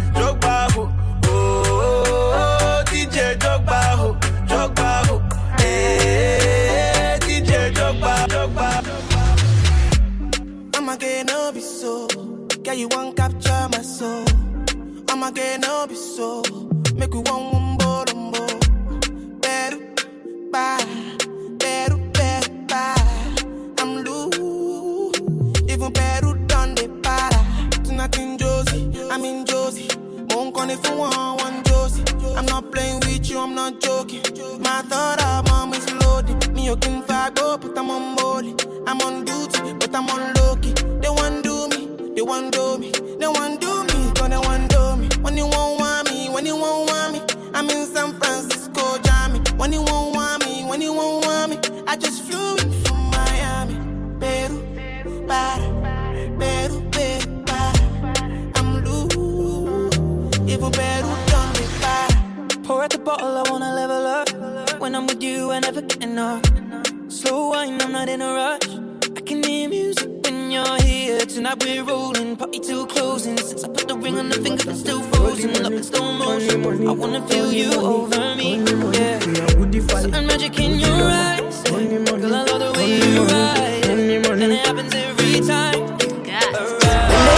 Girl, 12.71 12.79
you 12.79 12.87
want 12.91 13.17
capture 13.17 13.67
my 13.73 13.81
soul. 13.81 14.23
I'ma 15.09 15.29
get 15.31 15.59
no 15.59 15.85
be 15.87 15.95
so. 15.95 16.41
Make 16.95 17.13
we 17.13 17.19
one 17.19 17.51
one 17.51 17.77
bo 17.77 18.05
dum 18.05 18.31
bo. 18.31 18.47
Better, 19.41 19.79
bye. 20.53 20.85
Better, 21.57 21.97
better, 21.97 22.49
bye. 22.69 23.35
I'm 23.77 24.03
loose. 24.05 25.19
Even 25.69 25.91
better 25.91 26.33
done 26.47 26.75
the 26.75 26.87
para. 27.03 27.41
Tonight 27.83 28.17
in 28.17 28.37
Josie, 28.37 28.89
I'm 29.11 29.25
in 29.25 29.45
Josie. 29.45 29.89
Won't 30.29 30.55
call 30.55 30.69
if 30.69 30.81
you 30.87 30.95
want 30.95 31.41
one 31.41 31.63
Josie. 31.65 32.05
I'm 32.37 32.45
not 32.45 32.71
playing 32.71 33.01
with 33.01 33.29
you, 33.29 33.39
I'm 33.39 33.53
not 33.53 33.81
joking. 33.81 34.23
My 34.59 34.81
thought 34.83 35.21
of 35.21 35.45
mom 35.49 35.73
is 35.73 35.91
loaded. 35.95 36.53
Me, 36.53 36.67
you 36.67 36.77
can 36.77 37.03
fag 37.03 37.37
up, 37.37 37.63
but 37.63 37.77
I'm 37.77 37.89
on 37.89 38.15
molly. 38.15 38.55
I'm 38.87 39.01
on 39.01 39.25
duty, 39.25 39.73
but 39.73 39.93
I'm 39.93 40.09
on 40.09 40.33
low 40.35 40.40
want 42.31 42.53
do 42.53 42.77
me, 42.77 42.91
they 43.19 43.27
want 43.27 43.59
do 43.59 43.83
me, 43.89 43.99
gonna 44.13 44.39
want 44.39 44.69
do 44.71 44.95
me. 44.95 45.09
When 45.21 45.35
you 45.35 45.47
won't 45.47 45.81
want 45.81 46.09
me, 46.09 46.29
when 46.29 46.45
you 46.45 46.55
won't 46.55 46.89
want 46.89 47.11
me, 47.13 47.19
I'm 47.53 47.69
in 47.69 47.85
San 47.93 48.13
Francisco, 48.19 48.83
Jammy. 49.03 49.39
When 49.57 49.73
you 49.73 49.81
won't 49.81 50.15
want 50.15 50.45
me, 50.45 50.63
when 50.63 50.79
you 50.81 50.93
won't 50.93 51.25
want 51.25 51.51
me, 51.51 51.57
I 51.87 51.97
just 51.97 52.23
flew 52.23 52.55
in 52.61 52.71
from 52.83 52.99
Miami, 53.15 53.75
Peru, 54.21 54.57
para, 55.27 55.67
Peru, 56.39 56.77
Peru, 56.95 57.43
para. 57.47 57.83
I'm 58.55 58.67
loose, 58.85 60.37
even 60.53 60.71
Peru 60.71 61.09
done 61.31 61.51
me 61.59 61.65
para. 61.83 62.63
Pour 62.63 62.81
out 62.81 62.91
the 62.91 62.99
bottle, 62.99 63.37
I 63.39 63.43
wanna 63.51 63.75
level 63.75 64.07
up. 64.07 64.79
When 64.79 64.95
I'm 64.95 65.05
with 65.05 65.21
you, 65.21 65.51
I 65.51 65.59
never 65.59 65.81
get 65.81 66.01
enough. 66.01 66.43
Slow 67.09 67.49
wine, 67.49 67.81
I'm 67.81 67.91
not 67.91 68.07
in 68.07 68.21
a 68.21 68.31
rush. 68.39 68.69
I 69.17 69.19
can 69.19 69.43
hear 69.43 69.67
music 69.67 70.20
when 70.51 70.65
you're 70.65 70.81
here. 70.81 71.25
Tonight 71.25 71.63
we're 71.63 71.83
rolling, 71.83 72.35
party 72.35 72.59
till 72.59 72.85
closing. 72.85 73.37
Since 73.37 73.63
I 73.63 73.67
put 73.69 73.87
the 73.87 73.95
ring 73.95 74.17
on 74.17 74.29
the 74.29 74.35
finger, 74.35 74.69
it's 74.69 74.79
still 74.79 75.01
frozen. 75.03 75.53
Love 75.63 75.73
in 75.73 75.83
slow 75.83 76.11
motion. 76.13 76.87
I 76.87 76.91
wanna 76.91 77.25
feel 77.27 77.51
you 77.51 77.71
over 77.73 78.35
me. 78.35 78.57
Yeah. 78.93 79.19
Certain 79.19 80.27
magic 80.27 80.59
in 80.59 80.79
your 80.79 80.89
eyes. 80.91 81.63
Girl, 81.63 82.35
I 82.35 82.43
love 82.43 82.59
the 82.59 82.71
way 82.77 82.97
you 82.97 83.23
ride. 83.23 83.85
And 83.85 84.51
it 84.51 84.65
happens 84.65 84.93
every 84.93 85.39
time. 85.41 85.97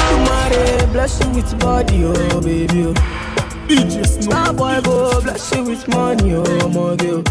Tomorrow, 0.10 0.56
eh? 0.56 0.86
bless 0.92 1.20
you 1.20 1.30
with 1.32 1.60
body, 1.60 2.04
oh 2.06 2.42
baby. 2.42 2.86
Oh. 2.88 4.04
Star 4.04 4.54
boy 4.54 4.82
go 4.82 5.22
bless 5.22 5.54
you 5.54 5.64
with 5.64 5.88
money, 5.88 6.34
oh 6.36 6.70
my 6.70 6.96
girl. 6.96 7.24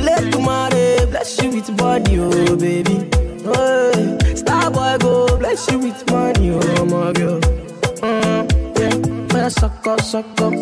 Let 0.00 0.32
tomorrow 0.32 0.74
eh? 0.74 1.06
bless 1.06 1.42
you 1.42 1.50
with 1.50 1.76
body, 1.76 2.18
oh 2.20 2.56
baby. 2.56 3.29
Oh, 3.44 4.18
star 4.34 4.70
boy 4.70 4.96
go 5.00 5.38
bless 5.38 5.70
you 5.70 5.78
with 5.78 6.10
money, 6.10 6.50
oh 6.50 6.84
my 6.84 7.12
girl. 7.12 7.40
Mm, 8.00 8.78
yeah, 8.78 9.34
man, 9.34 9.50
suck 9.50 9.86
up, 9.86 10.00
suck 10.00 10.40
up, 10.40 10.54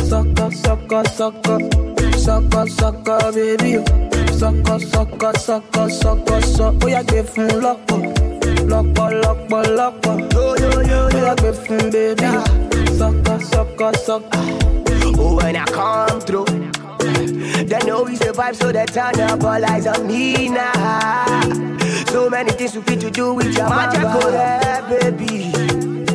suck 0.00 0.40
up, 0.40 0.52
suck 0.52 0.92
up, 0.92 1.06
suck 1.06 1.48
up, 1.48 1.62
suck 2.16 2.54
up, 2.54 2.68
suck 2.68 3.08
up, 3.08 3.34
baby. 3.34 3.78
oh. 3.78 4.12
Suck 4.42 4.68
up, 4.70 4.80
suck 4.80 5.22
up, 5.22 5.36
suck 5.36 5.76
up, 5.76 5.90
suck 5.90 6.30
up, 6.30 6.42
suck. 6.42 6.74
Oh 6.82 6.88
yeah, 6.88 7.02
give 7.02 7.28
him 7.36 7.60
lock 7.60 7.78
up, 7.92 8.02
up, 8.72 8.98
up, 8.98 9.52
up. 9.52 10.34
Oh 10.34 10.56
yeah, 11.12 11.34
give 11.36 11.66
him 11.66 11.90
baby. 11.90 12.22
Suck 12.96 13.28
up, 13.28 13.42
suck 13.42 13.80
up, 13.80 13.96
suck 13.96 14.24
up. 14.34 14.62
Oh, 15.16 15.36
when 15.36 15.56
I 15.56 15.64
come 15.66 16.20
through, 16.20 16.46
they 17.66 17.78
know 17.86 18.02
we 18.02 18.16
survive, 18.16 18.56
so 18.56 18.72
they 18.72 18.84
turn 18.86 19.20
up 19.20 19.44
all 19.44 19.64
eyes 19.64 19.86
on 19.86 20.06
me 20.06 20.48
now. 20.48 21.81
So 22.12 22.28
many 22.30 22.50
things 22.52 22.74
we 22.76 22.82
fit 22.82 23.00
to 23.00 23.10
do 23.10 23.34
with 23.34 23.56
your 23.56 23.68
magical 23.68 24.30
hair, 24.30 24.82
baby. 24.88 25.50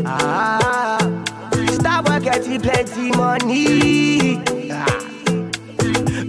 Ah, 0.05 0.97
stop 1.71 2.07
working, 2.07 2.61
plenty 2.61 3.11
money. 3.11 4.37
Ah. 4.71 4.99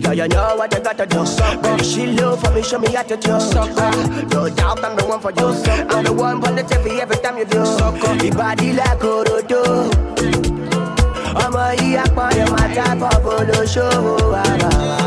Yeah, 0.00 0.12
you 0.12 0.28
know 0.28 0.56
what 0.56 0.72
you 0.72 0.80
gotta 0.80 1.04
do. 1.06 1.24
Baby, 1.62 1.84
she 1.84 2.06
love 2.06 2.40
for 2.42 2.50
me, 2.52 2.62
show 2.62 2.78
me 2.78 2.92
how 2.92 3.02
to 3.02 3.16
do. 3.16 3.30
Ah, 3.32 4.26
No 4.32 4.48
doubt 4.48 4.82
I'm 4.84 4.96
the 4.96 5.04
one 5.06 5.20
for 5.20 5.32
you. 5.32 5.48
I'm 5.90 6.04
the 6.04 6.12
one 6.12 6.40
for 6.40 6.50
the 6.52 6.62
TV 6.62 7.00
every 7.00 7.16
time 7.16 7.36
you 7.38 7.44
do. 7.44 7.58
Your 8.24 8.34
body 8.34 8.72
like 8.72 8.98
Orodo. 9.04 9.62
ọmọ 11.44 11.64
yìí 11.80 11.96
apọ̀yọ̀ 12.04 12.46
máa 12.52 12.66
dábọ̀ 12.76 13.14
bolóṣòwò 13.24 14.14
àbá 14.42 14.70
wa. 14.88 14.98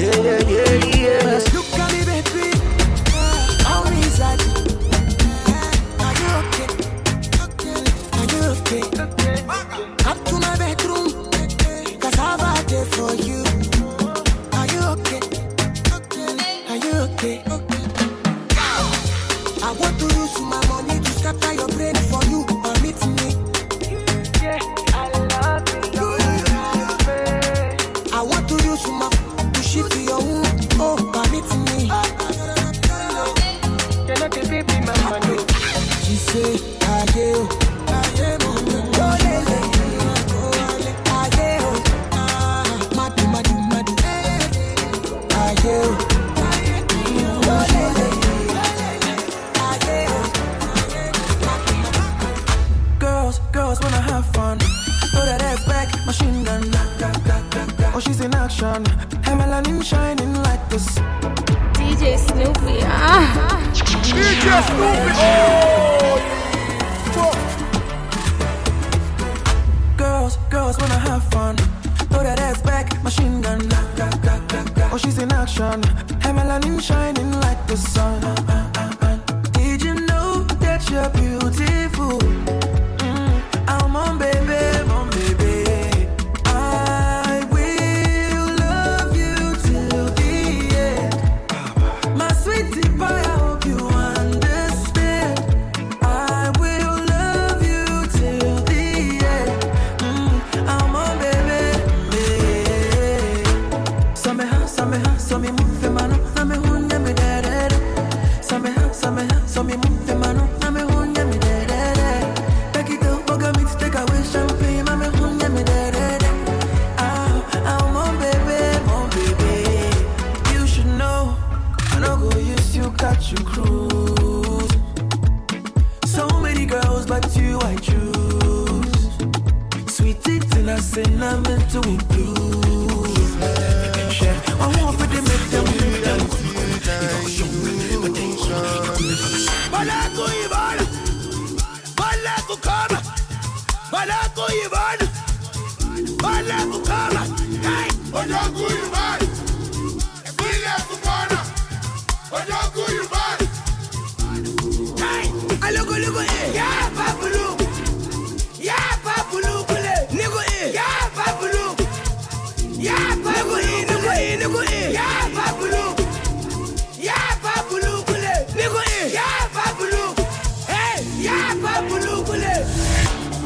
Yeah, 0.00 0.18
yeah, 0.26 0.40
yeah, 0.54 0.72
yeah. 1.02 1.65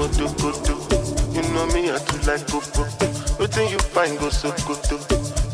Koto, 0.00 0.32
you 0.32 0.64
do? 0.64 0.80
You 1.32 1.42
know 1.54 1.66
me 1.66 1.90
I 1.90 1.98
too 1.98 2.18
like 2.26 2.46
coco. 2.46 3.19
Wetin 3.50 3.70
you 3.72 3.78
find 3.78 4.16
go 4.20 4.28
so 4.30 4.52
koto, 4.62 4.96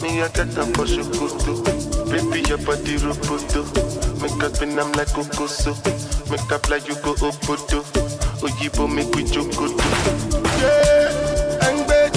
me 0.02 0.20
I 0.20 0.28
get 0.28 0.58
am 0.58 0.72
for 0.74 0.84
shokoto. 0.84 1.64
Baby 2.10 2.46
your 2.48 2.58
body 2.58 2.96
roboto, 2.98 3.64
make 4.20 4.36
am 4.78 4.92
like 4.92 5.08
kokoso. 5.08 5.72
Make 6.30 6.52
up 6.52 6.68
like 6.68 6.86
you 6.88 6.94
go 6.96 7.14
obodo, 7.14 7.80
oyibo 8.42 8.86
make 8.92 9.14
we 9.14 9.22
jokoto. 9.24 9.80
Yeah, 10.60 11.68
engbe, 11.68 12.10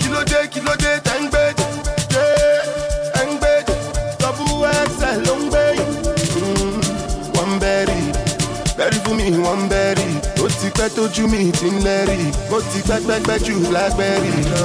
kilo 0.00 0.24
de 0.76 0.98
tengbe. 1.00 1.54
Yeah, 2.10 3.22
engbe, 3.22 3.64
double 4.18 4.66
XL 4.66 5.22
ló 5.26 5.36
ń 5.38 5.48
gbé. 5.48 5.64
Mm, 6.40 7.38
One 7.38 7.58
berry 7.60 8.00
wọ́n 9.44 9.58
ń 9.62 9.68
bẹ́rí 9.70 9.70
ó 9.70 9.70
ti 9.70 9.79
pẹ́ 10.76 10.88
tójú 10.96 11.24
mi 11.32 11.50
ti 11.58 11.66
ń 11.70 11.76
lẹ́rì 11.86 12.18
mo 12.50 12.58
ti 12.70 12.78
pẹ́pẹ́pẹ́ 12.88 13.38
jù 13.44 13.54
lágbẹ́rì 13.74 14.32
lọ. 14.50 14.62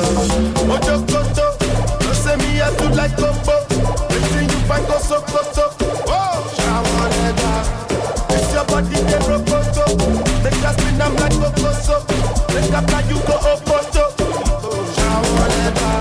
ojokoto 0.73 1.45
ló 2.03 2.11
ṣe 2.23 2.33
mí 2.41 2.49
ẹtú 2.67 2.85
láìkókó 2.97 3.55
etí 4.15 4.39
yìí 4.49 4.57
fẹ́ 4.69 4.79
kó 4.87 4.97
sókótó. 5.09 5.65
ó 6.19 6.21
ṣàwọn 6.57 7.11
ẹ̀dá 7.27 7.51
it's 8.35 8.53
your 8.53 8.65
body 8.69 8.97
dey 9.09 9.19
rokoto 9.29 9.85
make 10.43 10.65
us 10.69 10.75
spin 10.77 11.01
am 11.05 11.13
like 11.21 11.35
kokoso 11.41 11.95
make 12.53 12.73
up 12.77 12.85
like 12.93 13.09
you 13.11 13.19
go 13.27 13.35
opoto. 13.51 14.03
ó 14.69 14.73
ṣàwọn 14.95 15.49
ẹ̀dá. 15.65 15.91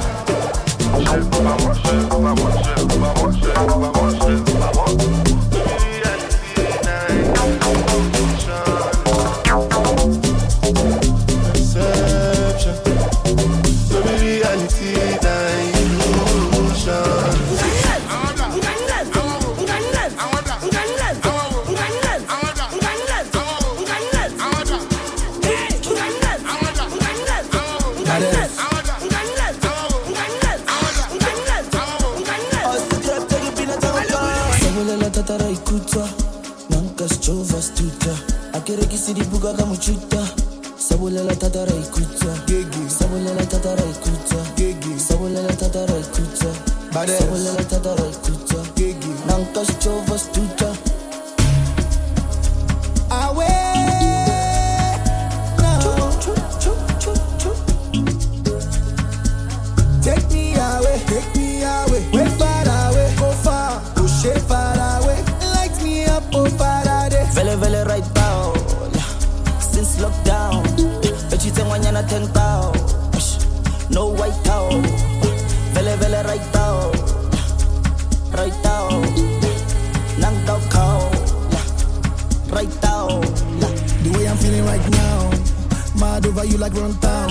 Like 86.65 86.81
run 86.81 86.95
town. 86.99 87.29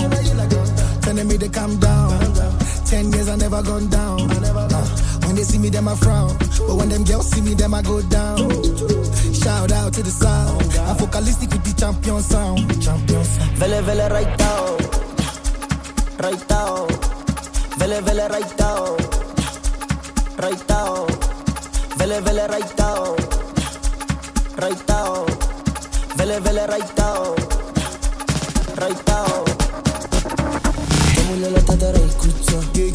Telling 1.02 1.26
me 1.26 1.36
to 1.38 1.48
calm 1.48 1.76
down. 1.78 2.10
Ten 2.86 3.10
years 3.12 3.28
I 3.28 3.36
never 3.36 3.62
gone 3.62 3.88
down. 3.88 4.30
Uh, 4.30 4.86
when 5.26 5.34
they 5.34 5.42
see 5.42 5.58
me, 5.58 5.70
them 5.70 5.88
I 5.88 5.96
frown. 5.96 6.36
But 6.38 6.76
when 6.78 6.88
them 6.88 7.02
girls 7.02 7.30
see 7.30 7.40
me, 7.40 7.54
them 7.54 7.74
I 7.74 7.82
go 7.82 8.00
down. 8.02 8.38
Shout 9.34 9.72
out 9.72 9.92
to 9.94 10.02
the 10.02 10.14
sound. 10.22 10.62
I'm 10.88 10.96
focalistic 10.96 11.50
with 11.50 11.64
the 11.64 11.74
champion 11.80 12.22
sound. 12.22 12.60
Champion 12.80 13.24
sound. 13.24 13.50
Vele 13.58 13.82
vele 13.82 14.08
right 14.10 14.38
down 14.38 14.78
Right 16.24 16.48
down 16.48 16.88
Vele 17.78 18.00
vele 18.06 18.26
right 18.34 18.56
down 18.56 18.96
Right 20.44 20.62
down 20.68 21.06
Vele 21.98 22.20
vele 22.26 22.46
right 22.54 22.76
down 22.76 23.16
Right 24.62 24.86
down 24.86 25.26
Vele 26.16 26.40
vele 26.40 26.66
right 26.68 26.96
down 26.96 27.53
Right 28.76 29.04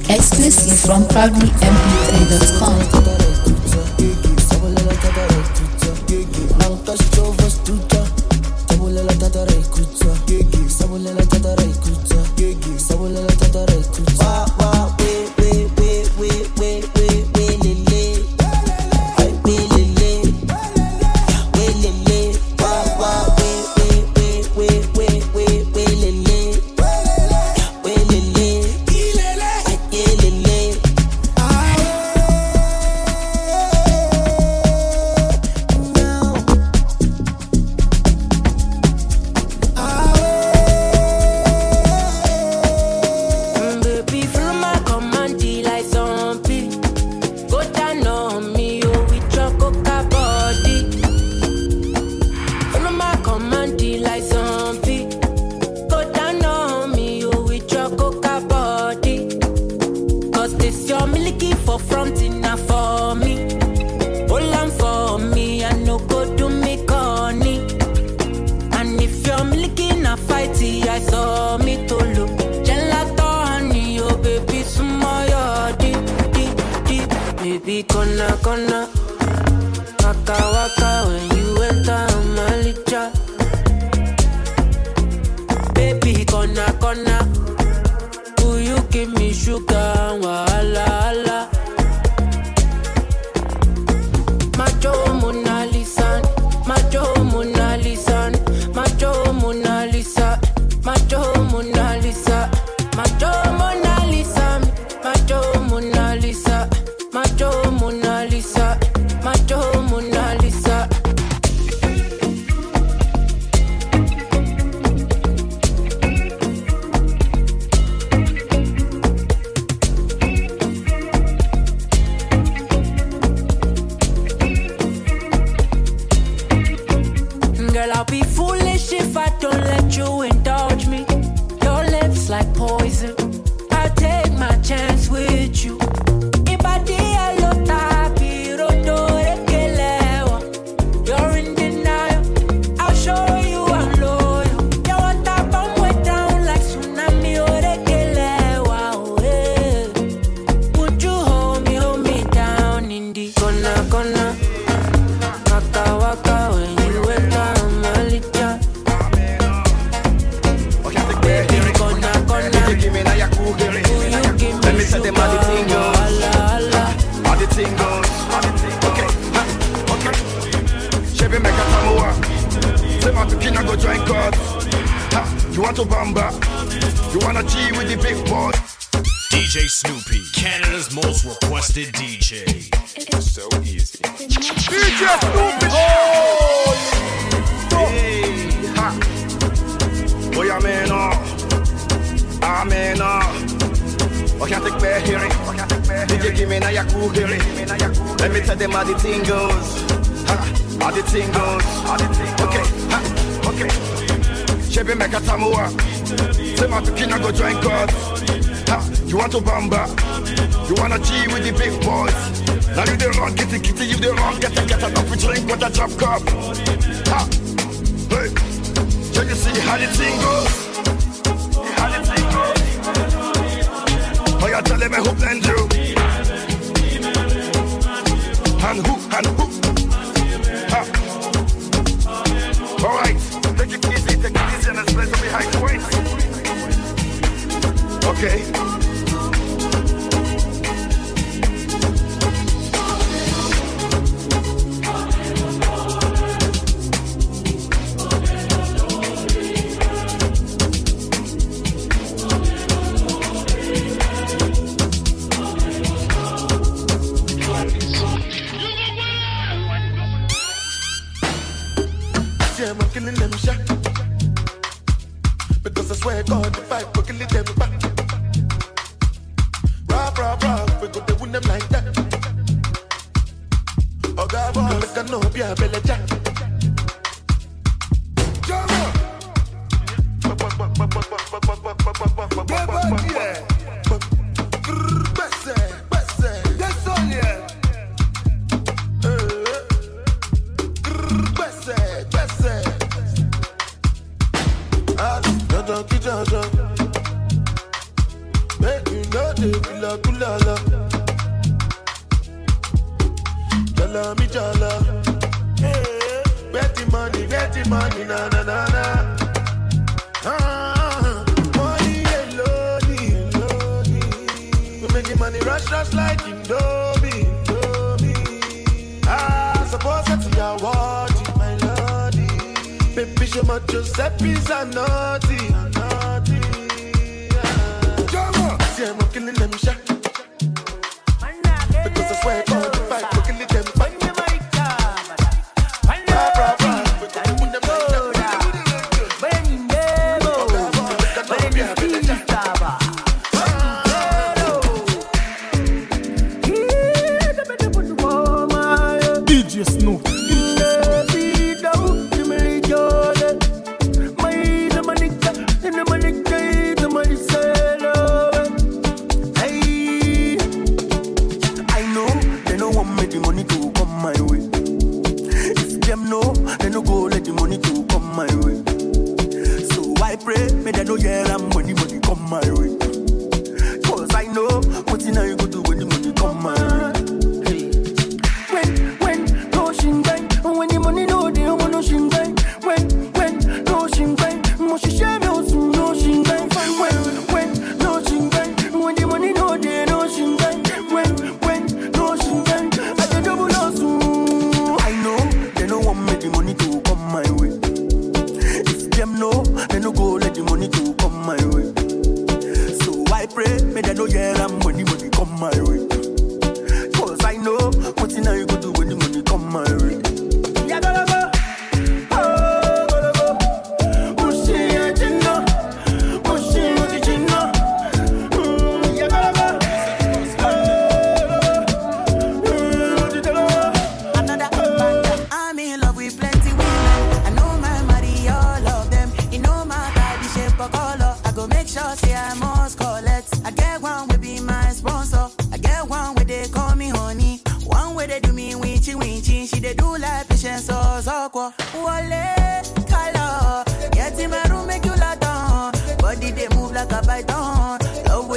Exclusive 0.10 0.80
from 0.80 1.04
proudlymp3.com. 1.04 3.40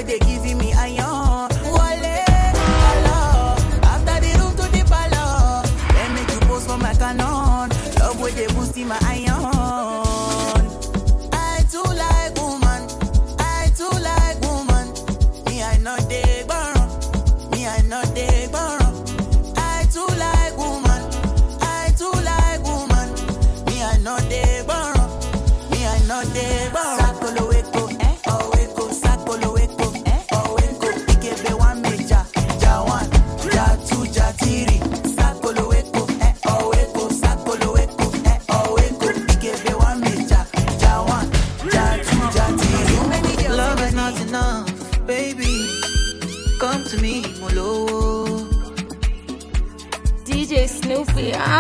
they 0.03 0.19
giving 0.19 0.59
me 0.59 0.73
iron. 0.73 1.22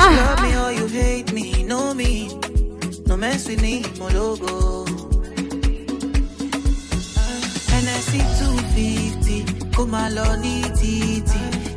Ah. 0.05 0.11
You 0.11 0.16
love 0.20 0.41
me 0.45 0.51
or 0.62 0.70
you 0.79 0.87
hate 1.01 1.33
me, 1.33 1.62
know 1.70 1.95
me. 1.95 2.12
No 3.07 3.16
mess 3.16 3.47
with 3.49 3.61
me, 3.62 3.74
my 4.01 4.09
logo. 4.19 4.85
NSC 7.83 8.12
250, 8.39 9.45
Kumaloni 9.74 10.57
TT, 10.79 11.33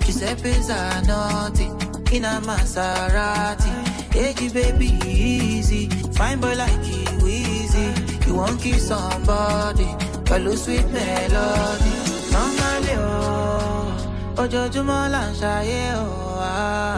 Giuseppe 0.05 0.53
Zanotti, 0.67 1.67
in 2.15 2.25
a 2.25 2.41
Maserati. 2.47 3.71
Hey, 4.13 4.33
baby 4.49 4.89
easy, 5.05 5.89
fine 6.17 6.39
boy 6.39 6.55
like 6.55 6.83
you 6.87 7.27
easy. 7.27 7.87
You 8.25 8.33
won't 8.39 8.59
kill 8.61 8.79
somebody, 8.79 9.87
pẹ̀lú 10.29 10.51
sweet 10.63 10.87
melody. 10.95 11.93
Normally, 12.33 12.95
oh, 12.97 14.41
ojoojúmọ́ 14.41 15.01
là 15.13 15.21
ń 15.29 15.31
ṣayé, 15.41 15.83
oh, 16.03 16.39
ah. 16.41 16.94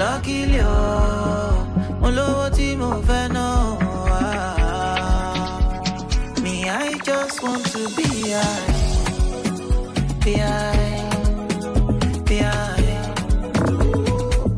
luckily 0.00 0.60
o 0.60 1.66
mo 2.00 2.08
lówó 2.10 2.50
tí 2.56 2.76
mo 2.76 2.90
no. 3.36 3.76
me 6.42 6.70
i 6.70 6.98
just 7.04 7.42
want 7.42 7.64
to 7.72 7.82
be 7.96 8.08
high 8.32 8.72
be 10.24 10.32
high 10.40 11.04
be 12.24 12.38
high 12.38 12.98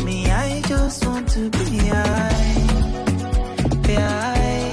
me 0.04 0.30
i 0.30 0.62
just 0.68 1.04
want 1.06 1.26
to 1.34 1.50
be 1.50 1.78
high 1.90 2.66
be 3.82 3.94
high 3.94 4.70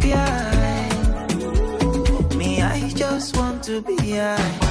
be 0.00 0.10
high 0.10 0.88
me 2.36 2.60
i 2.60 2.90
just 2.96 3.36
want 3.36 3.62
to 3.62 3.80
be 3.82 3.96
high 4.18 4.63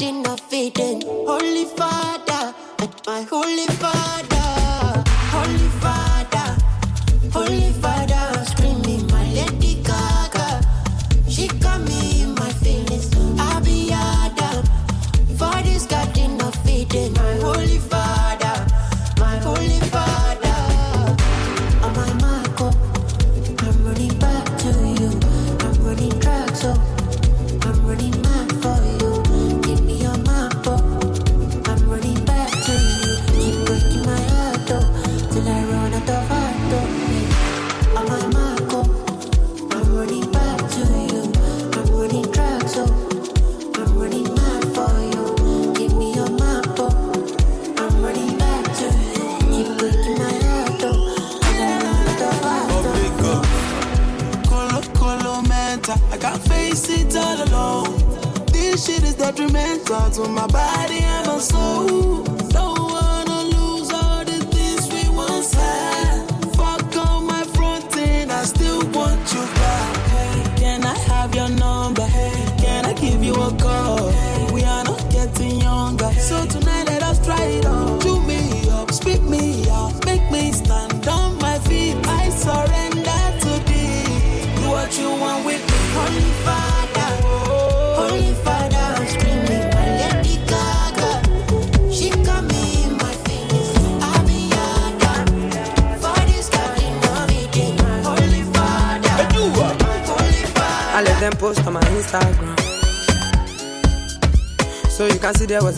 body 0.00 0.40
faith 0.48 0.78
in 0.78 1.02
Holy 1.02 1.66
Father, 1.66 2.54
at 2.78 3.06
my 3.06 3.22
Holy 3.22 3.66
Father. 3.66 4.29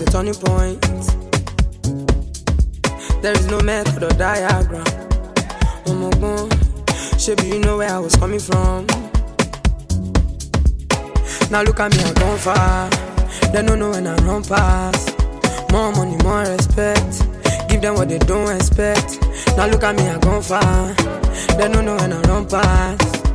A 0.02 0.10
turning 0.10 0.34
point. 0.34 0.80
There 3.22 3.32
is 3.32 3.46
no 3.46 3.60
method 3.60 4.02
or 4.02 4.10
diagram. 4.10 4.84
God, 6.22 6.50
Shaby, 7.18 7.48
you 7.48 7.58
know 7.60 7.78
where 7.78 7.90
I 7.90 7.98
was 7.98 8.14
coming 8.16 8.38
from. 8.38 8.86
Now 11.50 11.62
look 11.62 11.80
at 11.80 11.92
me, 11.92 12.02
I've 12.02 12.14
gone 12.14 12.38
far. 12.38 12.90
They 13.52 13.62
don't 13.62 13.78
know 13.78 13.90
when 13.90 14.06
I 14.06 14.16
run 14.24 14.42
past. 14.44 15.18
More 15.70 15.92
money, 15.92 16.16
more 16.22 16.42
respect. 16.42 17.22
Give 17.68 17.80
them 17.80 17.94
what 17.94 18.08
they 18.08 18.18
don't 18.18 18.54
expect. 18.54 19.20
Now 19.56 19.66
look 19.66 19.82
at 19.82 19.96
me, 19.96 20.08
I've 20.08 20.20
gone 20.20 20.42
far. 20.42 20.94
They 21.58 21.68
don't 21.68 21.84
know 21.84 21.96
when 21.96 22.12
I 22.12 22.20
run 22.22 22.46
past. 22.48 23.26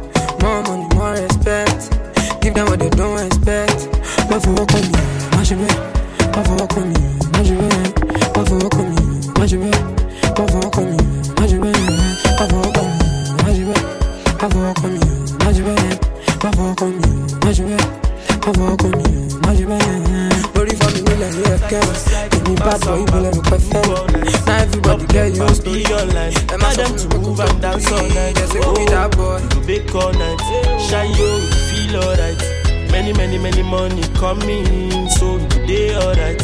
More 0.42 0.64
money, 0.64 0.88
more 0.96 1.12
respect. 1.12 1.92
Give 2.42 2.54
them 2.54 2.68
what 2.68 2.80
they 2.80 2.90
don't 2.90 3.26
expect. 3.26 3.90
But 4.30 4.44
for 4.44 4.52
what 4.54 4.70
come 4.70 5.97
Bravo 6.38 6.68
comme 6.68 6.94
moi 7.34 7.44
je 7.44 7.54
m'aime. 7.56 7.94
Bravo 8.34 8.70
comme 8.70 8.94
moi 9.36 9.48
je 9.48 9.58
m'aime. 9.58 9.74
Bravo 10.36 10.68
everybody 24.48 25.06
get 25.14 25.36
your 25.36 25.50
story. 25.56 25.84
Ẹ 26.54 26.58
má 26.62 26.70
sọ 26.76 26.86
fún 27.10 27.20
mi 27.22 27.36
kó 27.38 27.46
dance 27.62 27.92
all 27.92 28.08
night. 28.16 28.38
Ẹ 28.38 28.46
ṣe 28.52 28.60
kó 28.64 28.72
mi 28.78 28.86
dá 28.94 29.08
bọ̀. 29.18 29.40
Ìdòbí 29.44 29.76
kọ́ 29.92 30.06
night. 30.22 30.42
You 31.18 31.30
feel 31.68 31.96
alright. 32.04 32.67
Many, 32.98 33.14
many, 33.14 33.38
many 33.38 33.62
money 33.62 34.02
coming, 34.16 35.08
so 35.08 35.38
you 35.38 35.48
day 35.68 35.96
alright. 35.96 36.42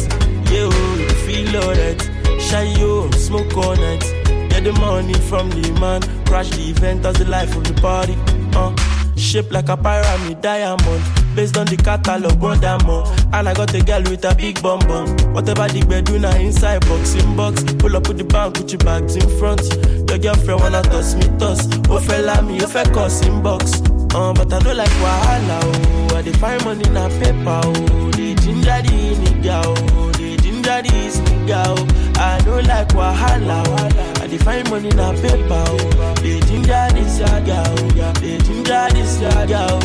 Yeah, 0.52 0.70
oh, 0.70 0.96
you 1.00 1.08
feel 1.26 1.56
alright. 1.56 2.00
Shine 2.40 2.78
yo, 2.78 3.10
smoke 3.10 3.56
all 3.56 3.74
night. 3.74 4.02
Get 4.50 4.62
the 4.62 4.72
money 4.78 5.14
from 5.14 5.50
the 5.50 5.72
man, 5.80 6.00
crash 6.26 6.50
the 6.50 6.70
event, 6.70 7.02
that's 7.02 7.18
the 7.18 7.24
life 7.24 7.56
of 7.56 7.64
the 7.64 7.74
party. 7.82 8.16
Uh, 8.54 8.72
shaped 9.16 9.50
like 9.50 9.68
a 9.68 9.76
pyramid 9.76 10.42
diamond. 10.42 11.02
Based 11.34 11.56
on 11.56 11.66
the 11.66 11.76
catalog, 11.76 12.40
one 12.40 12.60
diamond. 12.60 13.04
And 13.34 13.48
I 13.48 13.52
got 13.52 13.74
a 13.74 13.82
girl 13.82 14.02
with 14.02 14.24
a 14.24 14.32
big 14.36 14.62
bum 14.62 14.78
bum. 14.86 15.08
Whatever 15.34 15.66
the 15.66 15.84
bedroom, 15.84 16.22
now 16.22 16.36
inside 16.36 16.86
box, 16.86 17.14
in 17.16 17.36
box. 17.36 17.64
Pull 17.80 17.96
up 17.96 18.06
with 18.06 18.18
the 18.18 18.24
bank, 18.24 18.54
put 18.54 18.70
your 18.70 18.78
bags 18.78 19.16
in 19.16 19.28
front. 19.40 19.60
Your 20.08 20.18
girlfriend 20.18 20.60
wanna 20.60 20.82
toss 20.82 21.16
me, 21.16 21.26
toss. 21.36 21.66
Oh, 21.90 21.98
fella, 21.98 22.40
me, 22.42 22.54
you 22.60 22.68
fẹ́ 22.68 22.94
cuss 22.94 23.26
in 23.26 23.42
box. 23.42 23.82
Uh, 24.16 24.32
but 24.32 24.52
I 24.52 24.58
don't 24.60 24.76
like 24.76 24.88
wahala, 25.02 25.58
oh. 25.64 26.16
I 26.16 26.22
dey 26.22 26.32
find 26.34 26.64
money 26.64 26.88
na 26.90 27.08
paper, 27.08 27.60
oh. 27.64 28.10
They 28.12 28.34
ginger 28.34 28.80
the 28.86 29.16
nigga, 29.22 29.62
oh. 29.66 30.12
They 30.12 30.36
ginger 30.36 30.82
this 30.82 31.18
nigga, 31.18 31.64
oh. 31.66 32.12
I 32.20 32.40
don't 32.44 32.64
like 32.66 32.88
wahala, 32.90 33.64
oh. 33.66 34.22
I 34.22 34.26
dey 34.28 34.38
find 34.38 34.70
money 34.70 34.90
na 34.90 35.12
paper, 35.14 35.64
oh. 35.66 36.14
They 36.22 36.38
ginger 36.46 36.86
this 36.94 37.18
nigga, 37.18 37.58
oh. 37.66 38.12
They 38.20 38.38
ginger 38.38 38.86
this 38.94 39.18
nigga, 39.18 39.66
oh. 39.68 39.82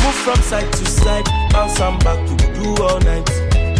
Move 0.00 0.14
from 0.24 0.40
side 0.40 0.72
to 0.72 0.86
side, 0.86 1.24
bounce 1.52 1.78
and 1.78 2.02
back 2.02 2.18
to 2.26 2.36
do 2.54 2.82
all 2.82 3.00
night. 3.00 3.28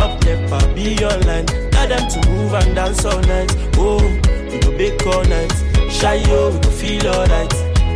Up 0.01 0.23
never 0.25 0.75
be 0.75 1.03
online. 1.05 1.47
Tell 1.73 1.89
them 1.89 2.09
to 2.11 2.29
move 2.31 2.53
and 2.55 2.75
dance 2.75 3.05
all 3.07 3.21
night. 3.23 3.51
Oh, 3.77 4.01
we 4.51 4.59
go 4.61 4.71
bake 4.77 5.07
all 5.07 5.25
night. 5.25 5.53
Shy 5.91 6.15
yo, 6.29 6.51
we 6.53 6.59
go 6.61 6.71
feel 6.71 7.07
alright. 7.09 7.53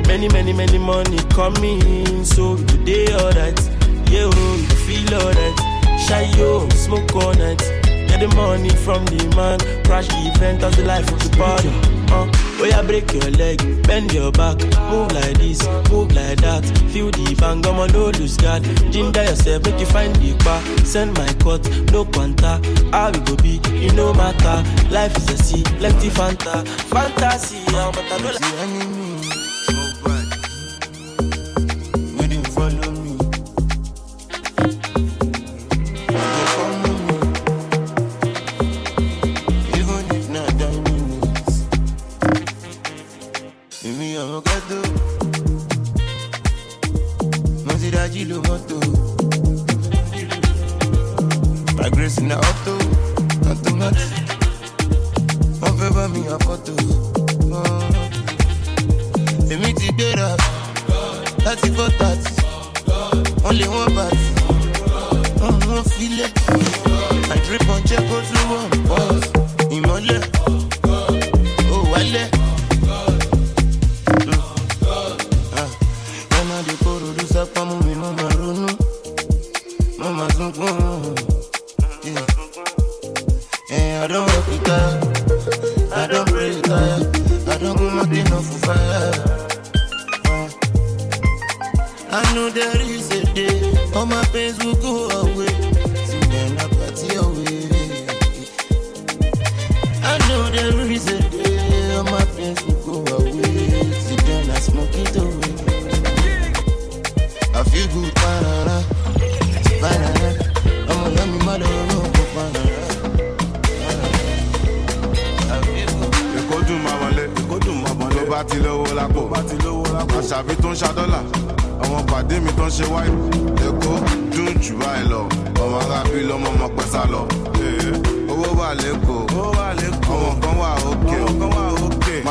Many, 0.06 0.28
many, 0.28 0.52
many 0.52 0.78
money 0.78 1.18
coming, 1.31 2.24
so 2.24 2.56
go 2.56 2.76
day 2.85 3.06
alright. 3.14 3.59
Yeah, 4.10 4.31
oh, 4.32 4.66
go 4.68 4.74
feel 4.86 5.14
alright. 5.14 5.74
Shy 6.01 6.22
yo, 6.39 6.68
smoke 6.70 7.14
all 7.16 7.35
night. 7.35 7.59
Get 8.14 8.20
the 8.20 8.28
money 8.36 8.68
from 8.70 9.05
the 9.06 9.24
man, 9.35 9.59
crash 9.85 10.06
the 10.06 10.31
event, 10.32 10.60
that's 10.60 10.76
the 10.76 10.85
life 10.85 11.10
of 11.10 11.18
the 11.18 11.36
party. 11.36 11.68
Uh, 12.12 12.31
oh 12.60 12.64
yeah, 12.64 12.81
break 12.82 13.12
your 13.12 13.28
leg, 13.32 13.59
bend 13.89 14.12
your 14.12 14.31
back, 14.31 14.56
move 14.89 15.10
like 15.10 15.36
this, 15.39 15.66
move 15.90 16.12
like 16.14 16.39
that. 16.43 16.64
Feel 16.93 17.10
the 17.10 17.35
bang, 17.40 17.66
I'm 17.66 17.81
on 17.81 17.90
no 17.90 18.10
lose 18.10 18.36
guard. 18.36 18.62
Ginger 18.93 19.24
yourself, 19.24 19.64
make 19.64 19.81
you 19.81 19.86
find 19.86 20.14
the 20.16 20.35
bar. 20.44 20.62
Send 20.85 21.14
my 21.18 21.26
cut, 21.43 21.66
no 21.90 22.05
quanta. 22.05 22.60
How 22.93 23.10
we 23.10 23.18
go 23.20 23.35
be, 23.36 23.60
you 23.74 23.93
no 23.94 24.14
matter. 24.14 24.62
Life 24.90 25.16
is 25.16 25.31
a 25.31 25.36
sea, 25.43 25.62
plenty 25.78 26.09
fanta, 26.09 26.64
fantasy. 26.86 27.64
I 27.74 27.90
don't 27.90 28.93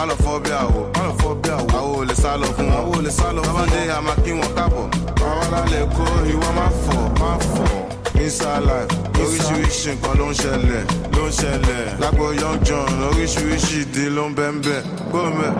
má 0.04 0.10
lọ 0.10 0.16
fọ́ 0.24 0.40
bí 0.44 0.52
àwò 0.64 0.82
má 0.96 1.04
lọ 1.08 1.14
fọ́ 1.22 1.34
bí 1.42 1.50
àwò 1.58 1.68
àwò 1.80 1.92
ò 2.02 2.04
lè 2.10 2.16
sá 2.22 2.32
lọ 2.42 2.48
fún 2.56 2.68
wọn. 2.68 2.78
Àwò 2.80 2.92
ò 2.98 3.02
lè 3.06 3.12
sá 3.18 3.28
lọ 3.36 3.42
fún 3.42 3.56
wọn. 3.56 3.68
Tábàdé 3.72 3.92
a 3.96 4.02
máa 4.06 4.16
kí 4.24 4.32
wọn 4.40 4.52
káàbọ̀. 4.58 4.86
Ara 5.30 5.60
lè 5.72 5.80
kó 5.96 6.06
ìwọ 6.32 6.48
má 6.58 6.66
fọ̀. 6.84 7.04
Má 7.22 7.32
fọ̀. 7.54 7.72
Inside 8.24 8.62
life 8.68 8.92
oríṣiríṣi 9.24 9.92
nǹkan 9.96 10.14
ló 10.20 10.26
ń 10.30 10.34
ṣẹlẹ̀ 10.42 10.84
ló 11.16 11.24
ń 11.28 11.32
ṣẹlẹ̀. 11.40 11.86
Lágbo 12.02 12.26
young 12.42 12.60
john 12.68 12.90
oríṣiríṣi 13.10 13.78
ìdí 13.84 14.04
ló 14.16 14.24
ń 14.30 14.34
bẹ́ 14.38 14.50
ń 14.52 14.56
bẹ́. 14.66 14.80
Gbọ́mẹ̀ 15.12 15.52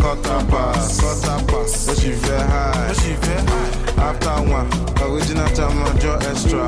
quarter 0.00 0.40
pass 0.50 1.00
quarter 1.00 1.38
pass 1.50 1.72
ó 1.90 1.92
sì 2.00 2.10
fẹ́ 2.24 2.40
high. 2.52 2.90
Ó 2.90 2.94
sì 3.00 3.12
fẹ́ 3.24 3.38
high. 3.48 4.08
After 4.08 4.36
one 4.56 4.68
original 5.04 5.50
time 5.56 5.78
ọjọ́ 5.88 6.14
extra 6.30 6.64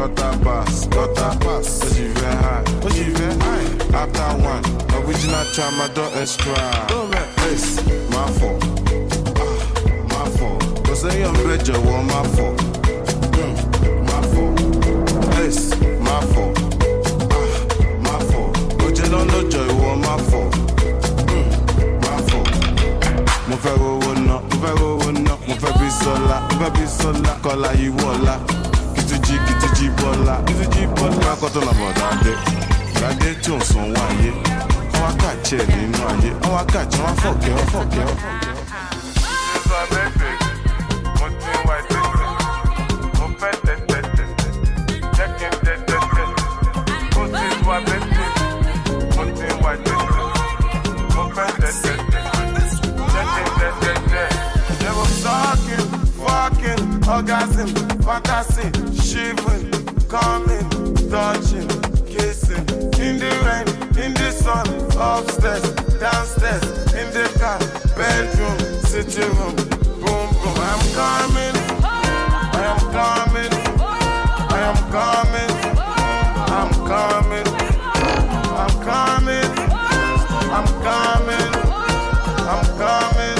gbọ́mẹ̀ 0.00 0.16
quarter 0.16 0.38
pass 0.44 0.88
quarter 0.92 1.38
pass 1.44 1.82
ó 1.82 1.88
sì 1.94 2.04
fẹ́ 2.14 2.32
high 2.42 2.64
ó 2.84 2.90
sì 2.94 3.04
fẹ́ 3.16 3.30
high. 3.42 3.68
After 4.00 4.28
one 4.50 4.62
original 4.96 5.44
time 5.54 5.80
ọjọ́ 5.86 6.06
extra 6.22 6.62
gbọ́mẹ̀ 6.88 7.24
ace 7.48 7.70
máa 8.12 8.28
fọ̀ 8.38 8.54
ah, 9.44 9.60
máa 10.12 10.26
fọ̀ 10.36 10.52
kò 10.86 10.92
sẹ́yìn 11.00 11.28
ọ̀bẹ 11.40 11.56
jọ̀wọ́ 11.66 11.98
máa 12.10 12.24
fọ̀. 12.34 12.50
Mm, 13.36 13.54
máa 14.08 14.22
fọ̀ 14.32 14.48
ace 15.42 15.64
máa 16.06 16.22
fọ̀ 16.32 16.48
ah, 17.36 17.52
máa 18.04 18.20
fọ̀ 18.30 18.44
ó 18.84 18.86
jẹ́ 18.96 19.06
lọ́lọ́jọ́ 19.12 19.62
ìwọ 19.72 19.90
máa 20.04 20.18
fọ̀ 20.30 20.44
Mm, 21.30 21.48
máa 22.04 22.18
fọ̀ 22.28 22.42
mo 23.48 23.56
fẹ́ 23.62 23.74
rówó 23.80 24.10
ná 24.26 24.34
mo 24.48 24.56
fẹ́ 24.62 24.72
rówó 24.80 25.08
ná 25.26 25.32
mo 25.46 25.54
fẹ́ 25.62 25.72
bí 25.78 25.88
sọ́lá 26.02 26.36
mo 26.48 26.54
fẹ́ 26.60 26.70
bí 26.74 26.84
sọ́lá 26.98 27.32
kọ́lá 27.44 27.70
yìí 27.80 27.90
wọ̀ọ́lá 27.98 28.34
kìtújì 29.10 29.36
kìtújì 29.46 29.86
bọ́lá 29.98 30.34
kìtújì 30.46 30.82
bọ́lá 30.96 31.32
kọ́tọ́ 31.40 31.62
nà 31.66 31.72
bọ̀ 31.78 31.90
dáadé 31.98 32.32
dáadé 33.00 33.28
tí 33.42 33.50
ò 33.54 33.56
ń 33.58 33.60
san 33.68 33.82
owó 33.86 34.00
ayé 34.10 34.30
wọ́n 34.92 35.02
wá 35.02 35.10
kàchẹ́ 35.22 35.62
nínú 35.72 36.00
ayé 36.10 36.30
wá 36.54 36.62
kàchẹ́ 36.72 37.00
wọ́n 37.04 37.16
fọ̀kẹ́ 37.22 37.52
wọ́n 37.56 37.66
fọ̀kẹ́ 37.72 38.02
wọ́n 38.06 38.16
fọ̀kẹ́. 38.22 38.48
Orgasm, 57.20 57.68
fantasy, 58.00 58.64
shivering, 58.96 59.70
coming, 60.08 60.94
touching, 61.10 61.68
kissing, 62.06 62.64
in 62.98 63.18
the 63.18 63.30
rain, 63.44 63.68
in 64.02 64.14
the 64.14 64.30
sun, 64.32 64.66
upstairs, 64.96 65.60
downstairs, 66.00 66.64
in 66.94 67.12
the 67.12 67.28
car, 67.38 67.58
bedroom, 67.94 68.58
sitting 68.84 69.28
room, 69.36 69.54
boom 70.00 70.32
boom. 70.40 70.56
I'm 70.70 70.80
coming, 70.96 71.56
I 72.56 72.64
am 72.72 72.80
coming, 72.96 73.52
I 74.48 74.60
am 74.70 74.78
coming, 74.88 75.52
I'm 76.56 76.72
coming, 76.88 77.48
I'm 78.56 78.72
coming, 78.88 79.50
I'm 80.56 80.66
coming, 80.88 81.52
I'm 82.48 82.64
coming, 82.80 83.38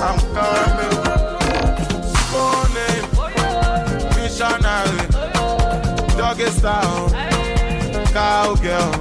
I'm 0.00 0.20
coming. 0.32 0.77
Doggy 6.60 7.38
cowgirl. 8.12 8.92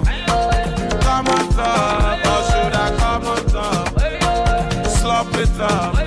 Come 1.02 1.28
on 1.28 1.50
top, 1.54 2.20
or 2.32 2.42
should 2.50 2.74
I 2.74 2.88
come 2.98 3.26
on 3.26 3.46
top? 3.48 4.88
Slop 4.88 5.34
it 5.36 5.60
up, 5.60 6.07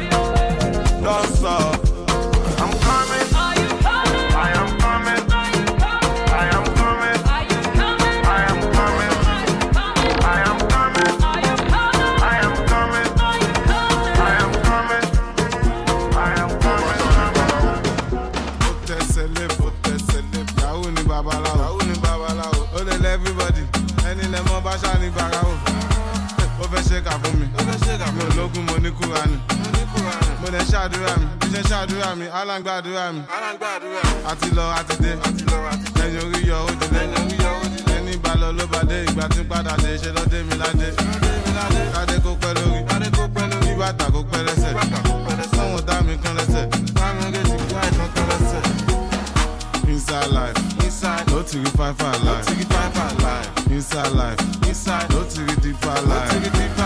mi 31.87 31.95
bí 31.95 32.01
ṣe 32.01 32.57
ṣàdúrà 32.57 33.13
mi 33.13 33.21
mi 33.21 33.21
àti 34.31 34.49
lọ 34.57 34.65
àti 34.79 34.95
dé. 35.03 35.13
Lẹ́yìn 35.99 36.21
orí 36.27 36.41
yọ 36.51 36.59
ó 36.59 36.71
dilé 36.81 37.97
ẹni 37.97 38.17
bá 38.23 38.33
lọ 38.41 38.49
ló 38.59 38.65
bá 38.73 38.81
dé 38.89 38.97
ìgbà 39.09 39.25
tí 39.35 39.41
padà 39.51 39.73
dé 39.83 39.91
ṣe 40.03 40.11
lọ́dé 40.17 40.39
mi 40.49 40.55
ládé. 40.61 40.89
Kádé 42.03 42.17
kó 42.25 42.31
pẹ́ 42.43 42.53
lórí. 42.59 43.67
Bí 43.67 43.73
bàtà 43.81 44.07
kó 44.15 44.21
pẹ́ 44.31 44.41
lẹ́sẹ̀. 44.47 44.73
Sọ́wọ́n 45.57 45.85
dá 45.89 45.97
mi 46.07 46.15
kán 46.23 46.35
lẹ́sẹ̀. 46.39 46.65
Bámi 46.99 47.25
rèjì 47.35 47.57
kí 47.69 47.75
àìsàn 47.83 48.09
kán 48.15 48.27
lẹ́sẹ̀. 48.31 48.63
Inside 49.93 50.31
life, 50.37 50.59
inside, 50.85 51.27
no 51.31 51.43
to 51.43 51.59
five 51.77 51.97
five 51.99 52.23
life, 52.25 52.47
no 52.49 52.55
to 52.57 52.65
five 52.73 52.93
five 52.97 53.17
life. 53.27 53.49
Inside 53.77 54.13
life, 54.21 54.41
inside, 54.69 55.09
no 55.11 55.21
to 55.33 55.41
be 55.47 55.55
deeper 55.63 55.99
life. 56.11 56.80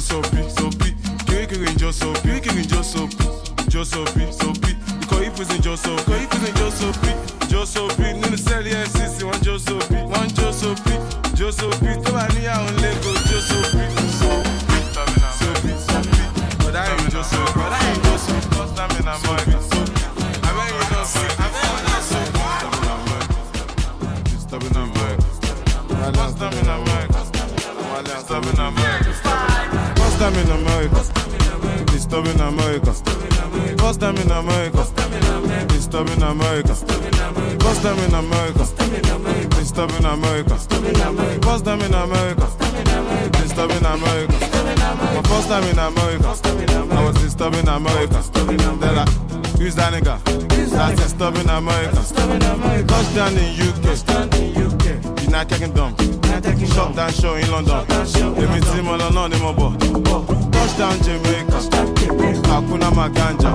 Sopi, 0.00 0.36
sopi, 0.58 0.94
kirikiri 1.26 1.74
jó 1.80 1.90
sopi, 1.92 2.20
kirikiri 2.28 2.64
jó 2.70 2.82
sopi, 2.82 3.24
jó 3.72 3.84
sopi, 3.84 4.22
sopi. 4.40 4.70
Ikọ̀ 5.02 5.18
ìfúnṣe 5.26 5.56
jó 5.64 5.74
sopi, 5.76 6.12
ikọ̀ 6.12 6.18
ìfúnṣe 6.24 6.50
jó 6.60 6.68
sopi, 6.80 7.10
jó 7.52 7.64
sopi. 7.66 8.02
Nínú 8.20 8.36
sẹ́ẹ̀lì 8.46 8.70
FCC, 8.90 9.16
wọ́n 9.28 9.40
jó 9.46 9.54
sopi, 9.66 9.96
wọ́n 10.12 10.28
jó 10.38 10.48
sopi, 10.60 10.94
jó 11.38 11.48
sopi. 11.58 11.90
Tó 12.04 12.10
bá 12.12 12.24
níyàwó 12.34 12.68
ńlẹ́kọ̀ọ́, 12.76 12.79
stop 32.20 32.34
in 32.34 32.40
America. 32.40 32.92
First 33.78 34.00
time 34.00 34.16
in 34.16 34.30
America. 34.30 34.86
It's 35.74 35.84
stop 35.84 36.08
in 36.08 36.22
America. 36.22 36.74
First 36.74 37.82
time 37.82 37.98
in 37.98 38.14
America. 38.14 38.62
It's 39.58 39.68
stop 39.68 39.90
in 39.90 40.04
America. 40.04 40.50
First 40.50 41.64
time 41.64 41.80
in 41.80 41.94
America. 41.94 42.46
It's 43.38 43.52
stop 43.52 43.70
in 43.70 43.84
America. 43.84 44.32
My 45.14 45.22
first 45.24 45.48
time 45.48 45.64
in 45.64 45.78
America. 45.78 46.28
I 46.92 47.04
was 47.04 47.16
disturbing 47.16 47.68
America. 47.68 48.22
They're 48.80 48.94
who's 49.58 49.74
that 49.76 49.92
nigga? 49.92 50.20
That's 50.70 51.12
America. 51.48 51.96
Touchdown 52.86 53.32
in 53.38 53.60
America 53.60 53.96
Stuck 53.96 54.34
in 54.34 54.56
UK. 54.56 55.22
United 55.22 55.58
Kingdom. 55.58 56.19
Shut 56.40 56.96
down 56.96 57.12
show 57.12 57.34
in 57.34 57.50
London. 57.50 57.84
Èmi 58.40 58.60
tí 58.60 58.82
mo 58.82 58.96
lọ 58.96 59.10
náà 59.10 59.28
ni 59.28 59.36
mo. 59.40 59.52
Touchdown 60.50 60.96
Jamaica. 61.04 61.60
Hakuna 62.48 62.90
Maganja. 62.90 63.50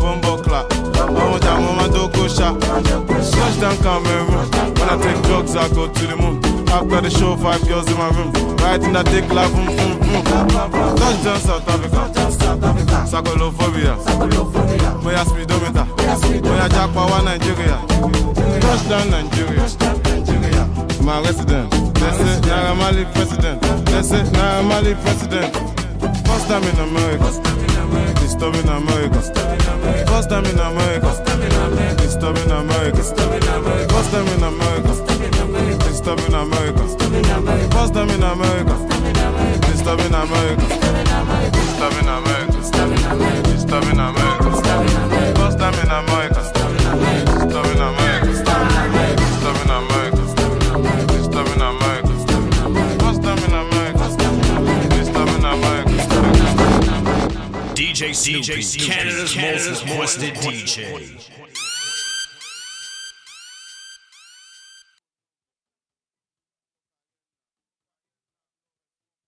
Bombo 0.00 0.36
clap. 0.42 0.66
Ọmọ 1.00 1.38
jà 1.40 1.54
mo 1.60 1.72
máa 1.78 1.88
dóko 1.88 2.26
ṣá. 2.28 2.52
Touchdown 2.60 3.76
Cameroon. 3.82 4.50
When 4.76 4.88
I 4.90 4.96
take 5.02 5.22
drugs, 5.22 5.56
I 5.56 5.68
go 5.74 5.88
to 5.88 6.06
the 6.06 6.16
moon. 6.16 6.40
After 6.68 7.00
the 7.00 7.10
show, 7.10 7.36
five 7.36 7.66
girls 7.66 7.86
in 7.90 7.96
my 7.96 8.08
room. 8.10 8.32
Riding 8.58 8.92
that 8.92 9.06
dick 9.06 9.32
like 9.32 9.50
boom, 9.54 9.66
boom, 9.66 9.98
boom. 10.00 10.96
Touchdown 10.96 11.40
South 11.40 11.68
Africa. 11.68 12.10
Sakolophobia. 13.10 13.96
Moya 15.02 15.24
speedometer. 15.24 15.86
Moya 16.44 16.68
japa 16.68 17.06
wa 17.10 17.22
Nigeria. 17.22 17.78
Touchdown 18.60 19.10
Nigeria. 19.10 20.05
My 21.06 21.20
resident. 21.20 21.70
They 21.70 22.10
say 22.18 22.40
Naira 22.50 22.74
Marley 22.76 23.04
president. 23.14 23.62
They 23.62 24.02
say 24.02 24.22
Naira 24.34 24.66
Marley 24.66 24.94
president. 24.96 25.54
First 26.26 26.48
time 26.48 26.64
in 26.64 26.76
America. 26.82 27.30
Disturbing 28.18 28.66
America. 28.66 29.22
First 30.10 30.28
time 30.28 30.44
in 30.46 30.58
America. 30.58 31.06
Disturbing 32.02 32.50
America. 32.50 32.96
First 32.98 33.14
time 33.14 33.22
in 33.22 33.38
America. 33.38 33.46
Disturbing 33.46 33.54
America. 33.54 33.86
First 33.86 34.10
time 34.10 34.26
in 34.26 34.42
America. 34.42 34.90
Disturbing 35.86 36.34
America. 36.34 36.82
Disturbing 36.90 38.14
America. 38.16 38.74
Disturbing 39.70 40.14
America. 40.14 40.66
First 40.66 41.78
time 41.78 41.94
in 41.94 42.08
America. 42.16 42.52
Disturbing 42.58 42.98
America. 43.08 43.46
Disturbing 43.54 44.00
America. 44.00 44.50
Disturbing 45.34 45.90
America. 45.90 46.55
DJ 57.96 58.14
Snoopy, 58.14 58.86
Canada's, 58.90 59.34
most 59.86 60.18
requested 60.20 60.34
DJ. 60.34 61.35